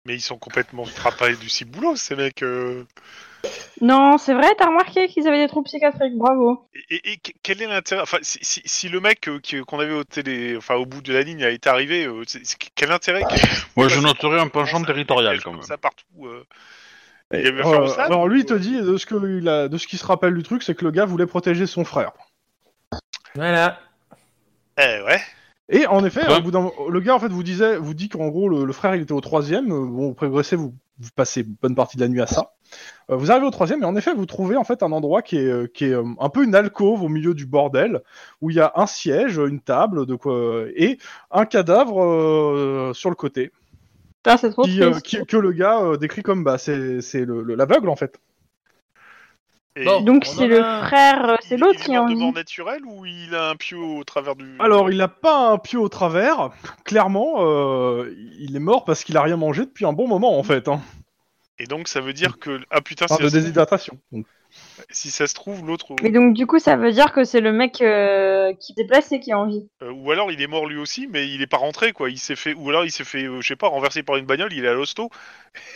[0.08, 2.42] Mais ils sont complètement frappés du ciboulot, ces mecs.
[2.42, 2.86] euh.
[3.82, 6.68] Non, c'est vrai, t'as remarqué qu'ils avaient des troubles psychiatriques, bravo.
[6.90, 9.80] Et, et- et quel est l'intérêt Enfin, si, si- si le mec euh, qui- qu'on
[9.82, 12.58] avait au télé, enfin au bout de la ligne, a été arrivé, euh, c'est- c'est-
[12.74, 13.38] quel intérêt qu'il-
[13.76, 15.64] Moi, je c'est- noterai un penchant territorial quand comme même.
[15.68, 16.06] Ça partout.
[16.24, 16.46] euh.
[17.34, 19.68] Et, Il y avait euh, alors lui, il te dit de ce que il a,
[19.68, 22.12] de ce qu'il se rappelle du truc, c'est que le gars voulait protéger son frère.
[23.36, 23.80] Voilà.
[24.80, 25.22] Eh ouais.
[25.70, 26.38] Et en effet, Ouais.
[26.38, 28.74] au bout d'un- le gars en fait vous disait, vous dit qu'en gros le, le
[28.74, 29.66] frère il était au troisième.
[29.72, 32.54] euh, Bon, vous progressez, vous, vous passez une bonne partie de la nuit à ça.
[33.10, 35.38] Euh, vous arrivez au troisième et en effet vous trouvez en fait un endroit qui
[35.38, 38.02] est, euh, qui est un peu une alcôve au milieu du bordel
[38.42, 40.98] où il y a un siège, une table, de quoi et
[41.32, 43.52] un cadavre euh, sur le côté
[44.24, 44.92] Putain, c'est trop qui, euh,
[45.28, 48.20] que le gars euh, décrit comme bah c'est c'est le- le- l'aveugle en fait.
[49.80, 50.02] Et Bon.
[50.02, 52.06] Donc On c'est en le a- frère, euh, c'est il l'autre est qui est mort
[52.06, 54.56] en de mort naturelle ou il a un pieu au travers du.
[54.60, 56.50] Alors il a pas un pied au travers,
[56.84, 60.44] clairement euh, il est mort parce qu'il a rien mangé depuis un bon moment en
[60.44, 60.68] fait.
[60.68, 60.82] Hein.
[61.60, 64.00] Et donc ça veut dire que ah putain, Enfin, si, de ça se trouve, déshydratation.
[64.12, 64.26] Donc,
[64.90, 67.52] si ça se trouve l'autre, Et donc du coup, ça veut dire que c'est le
[67.52, 69.68] mec euh, qui s'est déplacé qui est en vie.
[69.84, 72.10] euh, ou alors il est mort lui aussi, mais il est pas rentré quoi.
[72.10, 74.26] Il s'est fait, ou alors il s'est fait, euh, je sais pas, renversé par une
[74.26, 74.54] bagnole.
[74.54, 75.10] Il est à l'hosto.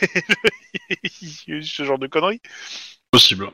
[1.62, 2.40] Ce genre de conneries.
[3.10, 3.50] Possible.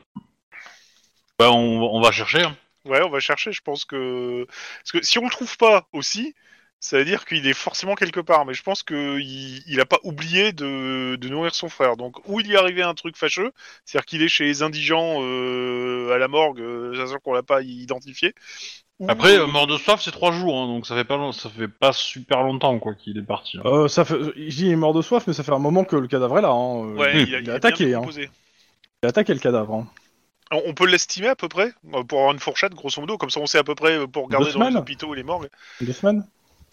[1.39, 2.43] Bah, on, on va chercher.
[2.43, 2.55] hein.
[2.85, 3.51] Ouais, on va chercher.
[3.51, 4.45] Je pense que
[4.83, 6.33] parce que si on le trouve pas aussi,
[6.79, 8.45] ça veut dire qu'il est forcément quelque part.
[8.45, 11.97] Mais je pense que il, a pas oublié de, de nourrir son frère.
[11.97, 13.51] Donc ou il y est arrivé un truc fâcheux,
[13.85, 18.33] c'est-à-dire qu'il est chez les indigents euh, à la morgue, euh, qu'on l'a pas identifié.
[18.99, 21.31] ou- Après, euh, mort de soif, c'est trois jours, hein, donc ça fait pas, long-
[21.33, 23.57] ça fait pas super longtemps quoi qu'il est parti.
[23.57, 23.61] hein.
[23.65, 25.83] Euh, ça fait, je dis il est mort de soif, mais ça fait un moment
[25.83, 26.49] que le cadavre est là.
[26.49, 26.85] Hein.
[26.85, 28.01] Euh, Ouais, il- il, a, il a a attaqué, hein.
[29.01, 29.73] Il a attaqué le cadavre.
[29.75, 29.87] Hein.
[30.51, 33.39] On, peut l'estimer à peu près euh, pour avoir une fourchette, grosso modo, comme ça
[33.39, 35.49] on sait à peu près euh, pour regarder dans les hôpitaux et les morgues.
[35.79, 36.25] Deux semaines.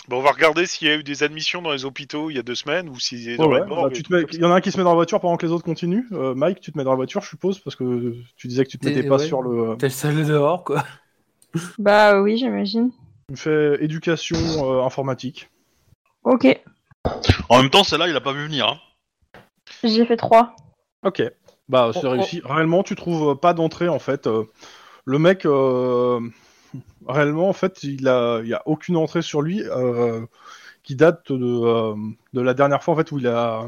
[0.09, 2.39] Bon, on va regarder s'il y a eu des admissions dans les hôpitaux il y
[2.39, 3.90] a deux semaines ou s'il est dans Ouais, les ouais, morgues.
[3.90, 4.24] bah, tu te mets-.
[4.32, 5.65] Il y en a un qui se met dans la voiture pendant que les autres
[5.65, 6.07] continuent.
[6.12, 8.70] Euh, Mike, tu te mets dans la voiture, je suppose, parce que tu disais que
[8.70, 9.27] tu te mettais pas ouais.
[9.27, 9.77] sur le.
[9.78, 10.85] T'es le seul dehors, quoi.
[11.78, 12.93] Bah oui, j'imagine.
[13.28, 15.51] Tu fais éducation euh, informatique.
[16.23, 16.47] Ok,
[17.48, 18.69] En même temps, celle-là, il a pas vu venir.
[18.69, 18.78] Hein.
[19.85, 20.55] j'ai fait 3.
[21.05, 21.23] Ok.
[21.68, 22.10] Bah, c'est Oh, oh.
[22.10, 22.40] réussi.
[22.44, 24.26] Réellement, tu trouves pas d'entrée en fait.
[24.26, 24.44] Euh,
[25.05, 26.20] le mec, euh,
[27.06, 30.24] réellement, en fait, il a, il y a aucune entrée sur lui euh,
[30.82, 31.94] qui date de, euh,
[32.32, 33.66] de la dernière fois en fait où il a.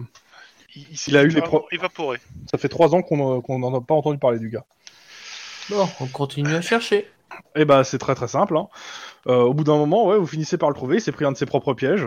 [0.76, 2.18] Il, il il a eu les pro- évaporé.
[2.50, 4.64] Ça fait trois ans qu'on qu'on n'en a pas entendu parler du gars.
[5.70, 7.08] Bon, on continue à chercher.
[7.56, 8.56] Et bah, c'est très très simple.
[8.56, 8.68] Hein.
[9.26, 10.96] Euh, au bout d'un moment, ouais, vous finissez par le trouver.
[10.96, 12.06] Il s'est pris un de ses propres pièges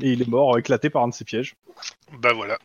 [0.00, 1.56] et il est mort éclaté par un de ses pièges.
[2.18, 2.58] Bah voilà.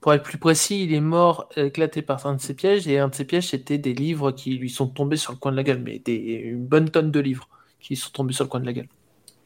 [0.00, 3.08] Pour être plus précis, il est mort éclaté par un de ses pièges, et un
[3.08, 5.62] de ses pièges, c'était des livres qui lui sont tombés sur le coin de la
[5.62, 7.48] gueule, mais des, une bonne tonne de livres
[7.80, 8.88] qui sont tombés sur le coin de la gueule.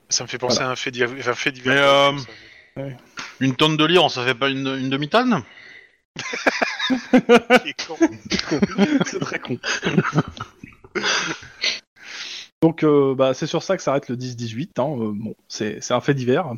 [0.09, 1.74] Ça me fait penser à un fait, div- un fait divers.
[1.74, 2.28] Mais, euh, comme ça.
[3.40, 5.43] Une tonne de livres, ça fait pas une, une demi-tonne?
[9.06, 9.59] C'est très con.
[12.65, 14.81] Donc, euh, bah, c'est sur ça que s'arrête le 10-18.
[14.81, 14.97] Hein.
[14.99, 16.51] euh, bon, c'est un fait divers.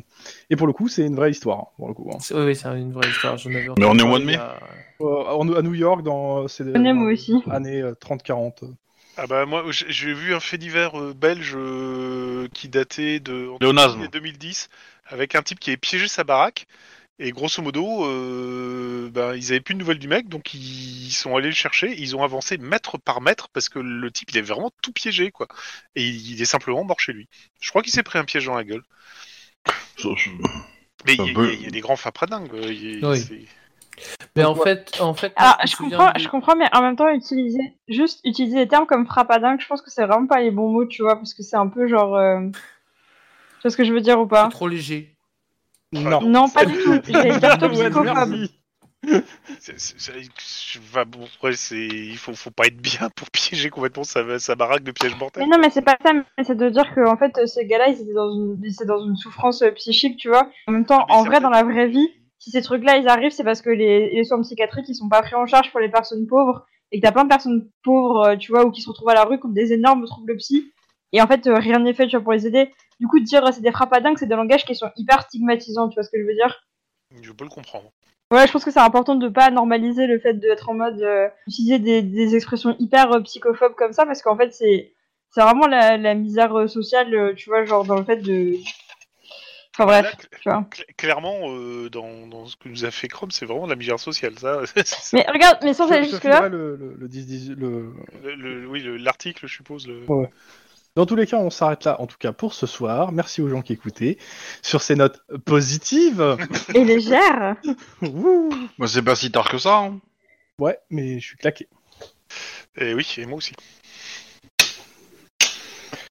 [0.49, 1.59] Et pour le coup, c'est une vraie histoire.
[1.59, 2.09] hein, pour le coup.
[2.13, 2.17] hein.
[2.31, 3.35] Oui, oui, c'est une vraie histoire.
[3.77, 4.37] Mais on est au mois de mai.
[5.01, 7.33] Euh, à New York, dans ces moi aussi.
[7.51, 8.63] années euh, 30-40.
[9.17, 13.63] Ah bah moi j'ai vu un fait divers euh, belge euh, qui datait de entre
[13.63, 13.93] Léonasme.
[13.95, 14.69] 2000 et 2010
[15.07, 16.67] avec un type qui avait piégé sa baraque
[17.19, 21.35] et grosso modo euh, ben, ils avaient plus de nouvelles du mec donc ils sont
[21.35, 24.41] allés le chercher ils ont avancé mètre par mètre parce que le type il est
[24.41, 25.47] vraiment tout piégé quoi
[25.95, 27.27] et il, il est simplement mort chez lui.
[27.59, 28.83] Je crois qu'il s'est pris un piège dans la gueule.
[29.97, 30.09] Ça,
[31.05, 32.51] Mais il y, a- y y des grands fapradingues.
[32.53, 33.47] Oui.
[34.35, 37.73] Mais en fait, en fait, Alors, je comprends, je comprends, mais en même temps, utiliser
[37.87, 40.85] juste utiliser des termes comme frappadingue, je pense que c'est vraiment pas les bons mots,
[40.85, 42.15] tu vois, parce que c'est un peu genre.
[42.15, 44.47] euh, Tu vois ce que je veux dire ou pas?
[44.49, 45.16] Trop léger.
[45.93, 46.21] Non.
[46.21, 46.97] Non, pas du tout.
[46.99, 48.47] Dire Ouais, toxicophobe.
[51.07, 54.91] bon, c'est il faut, faut pas être bien pour piéger complètement sa, sa baraque de
[54.91, 55.43] piège mortel.
[55.43, 56.11] Mais non, mais c'est pas ça,
[56.43, 59.05] c'est de dire que en fait, ces gars-là, ils étaient dans une, ils étaient dans
[59.05, 60.49] une souffrance euh, psychique, tu vois.
[60.67, 62.09] En même temps, Mais en vrai, dans la vraie vie,
[62.39, 65.21] si ces trucs-là, ils arrivent, c'est parce que les, les soins psychiatriques, ils sont pas
[65.21, 68.35] pris en charge pour les personnes pauvres, et que t'as plein de personnes pauvres, euh,
[68.35, 70.71] tu vois, ou qui se retrouvent à la rue comme des énormes troubles psy,
[71.13, 72.69] et en fait, euh, rien n'est fait, tu vois, pour les aider.
[72.99, 75.95] Du coup, dire euh, c'est des frappadingues, c'est des langages qui sont hyper stigmatisants, tu
[75.95, 76.63] vois ce que je veux dire?
[77.21, 77.91] Je peux le comprendre.
[78.31, 81.29] Ouais, je pense que c'est important de pas normaliser le fait d'être en mode euh,
[81.47, 84.93] utiliser des, des expressions hyper euh, psychophobes comme ça parce qu'en fait c'est
[85.29, 88.55] c'est vraiment la, la misère euh, sociale, tu vois, genre dans le fait de.
[89.73, 90.65] Enfin Là, bref, cl- tu vois.
[90.71, 93.75] cl- clairement, euh, dans, dans ce que nous a fait Chrome, c'est vraiment de la
[93.75, 94.37] misère sociale.
[94.39, 94.61] Ça.
[95.13, 96.49] Mais regarde, mais sans aller jusque là.
[96.49, 97.93] le, le, le 10 le-
[98.23, 99.87] Le- le- oui, le- l'article, je suppose.
[99.87, 100.05] Le...
[100.97, 103.11] Dans tous les cas, on s'arrête là, en tout cas pour ce soir.
[103.11, 104.17] Merci aux gens qui écoutaient.
[104.63, 106.35] Sur ces notes positives.
[106.73, 107.55] Et légère.
[108.01, 108.49] Wouh.
[108.79, 109.77] Bah, c'est pas si tard que ça.
[109.77, 109.99] hein.
[110.57, 111.67] ouais, mais je suis claqué.
[112.77, 113.53] Et oui, et moi aussi.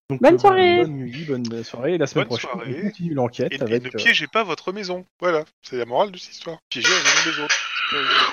[0.09, 0.77] Donc, Bonne euh, soirée.
[0.85, 1.95] Bonne nuit, bonne soirée.
[1.95, 2.77] Et la semaine Bonne prochaine, soirée.
[2.79, 3.83] on continue l'enquête Et, et avec.
[3.83, 5.05] ne euh, piégez pas votre maison.
[5.21, 6.59] Voilà, c'est la morale de cette histoire.
[6.71, 7.57] Piégez la maison des autres.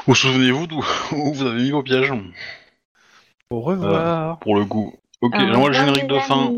[0.07, 2.13] Ou souvenez-vous d'où où vous avez mis vos pièges?
[3.49, 4.38] Au revoir.
[4.38, 4.93] Pour le coup.
[5.24, 6.52] Ok, Au j'envoie le revoir, générique de fin.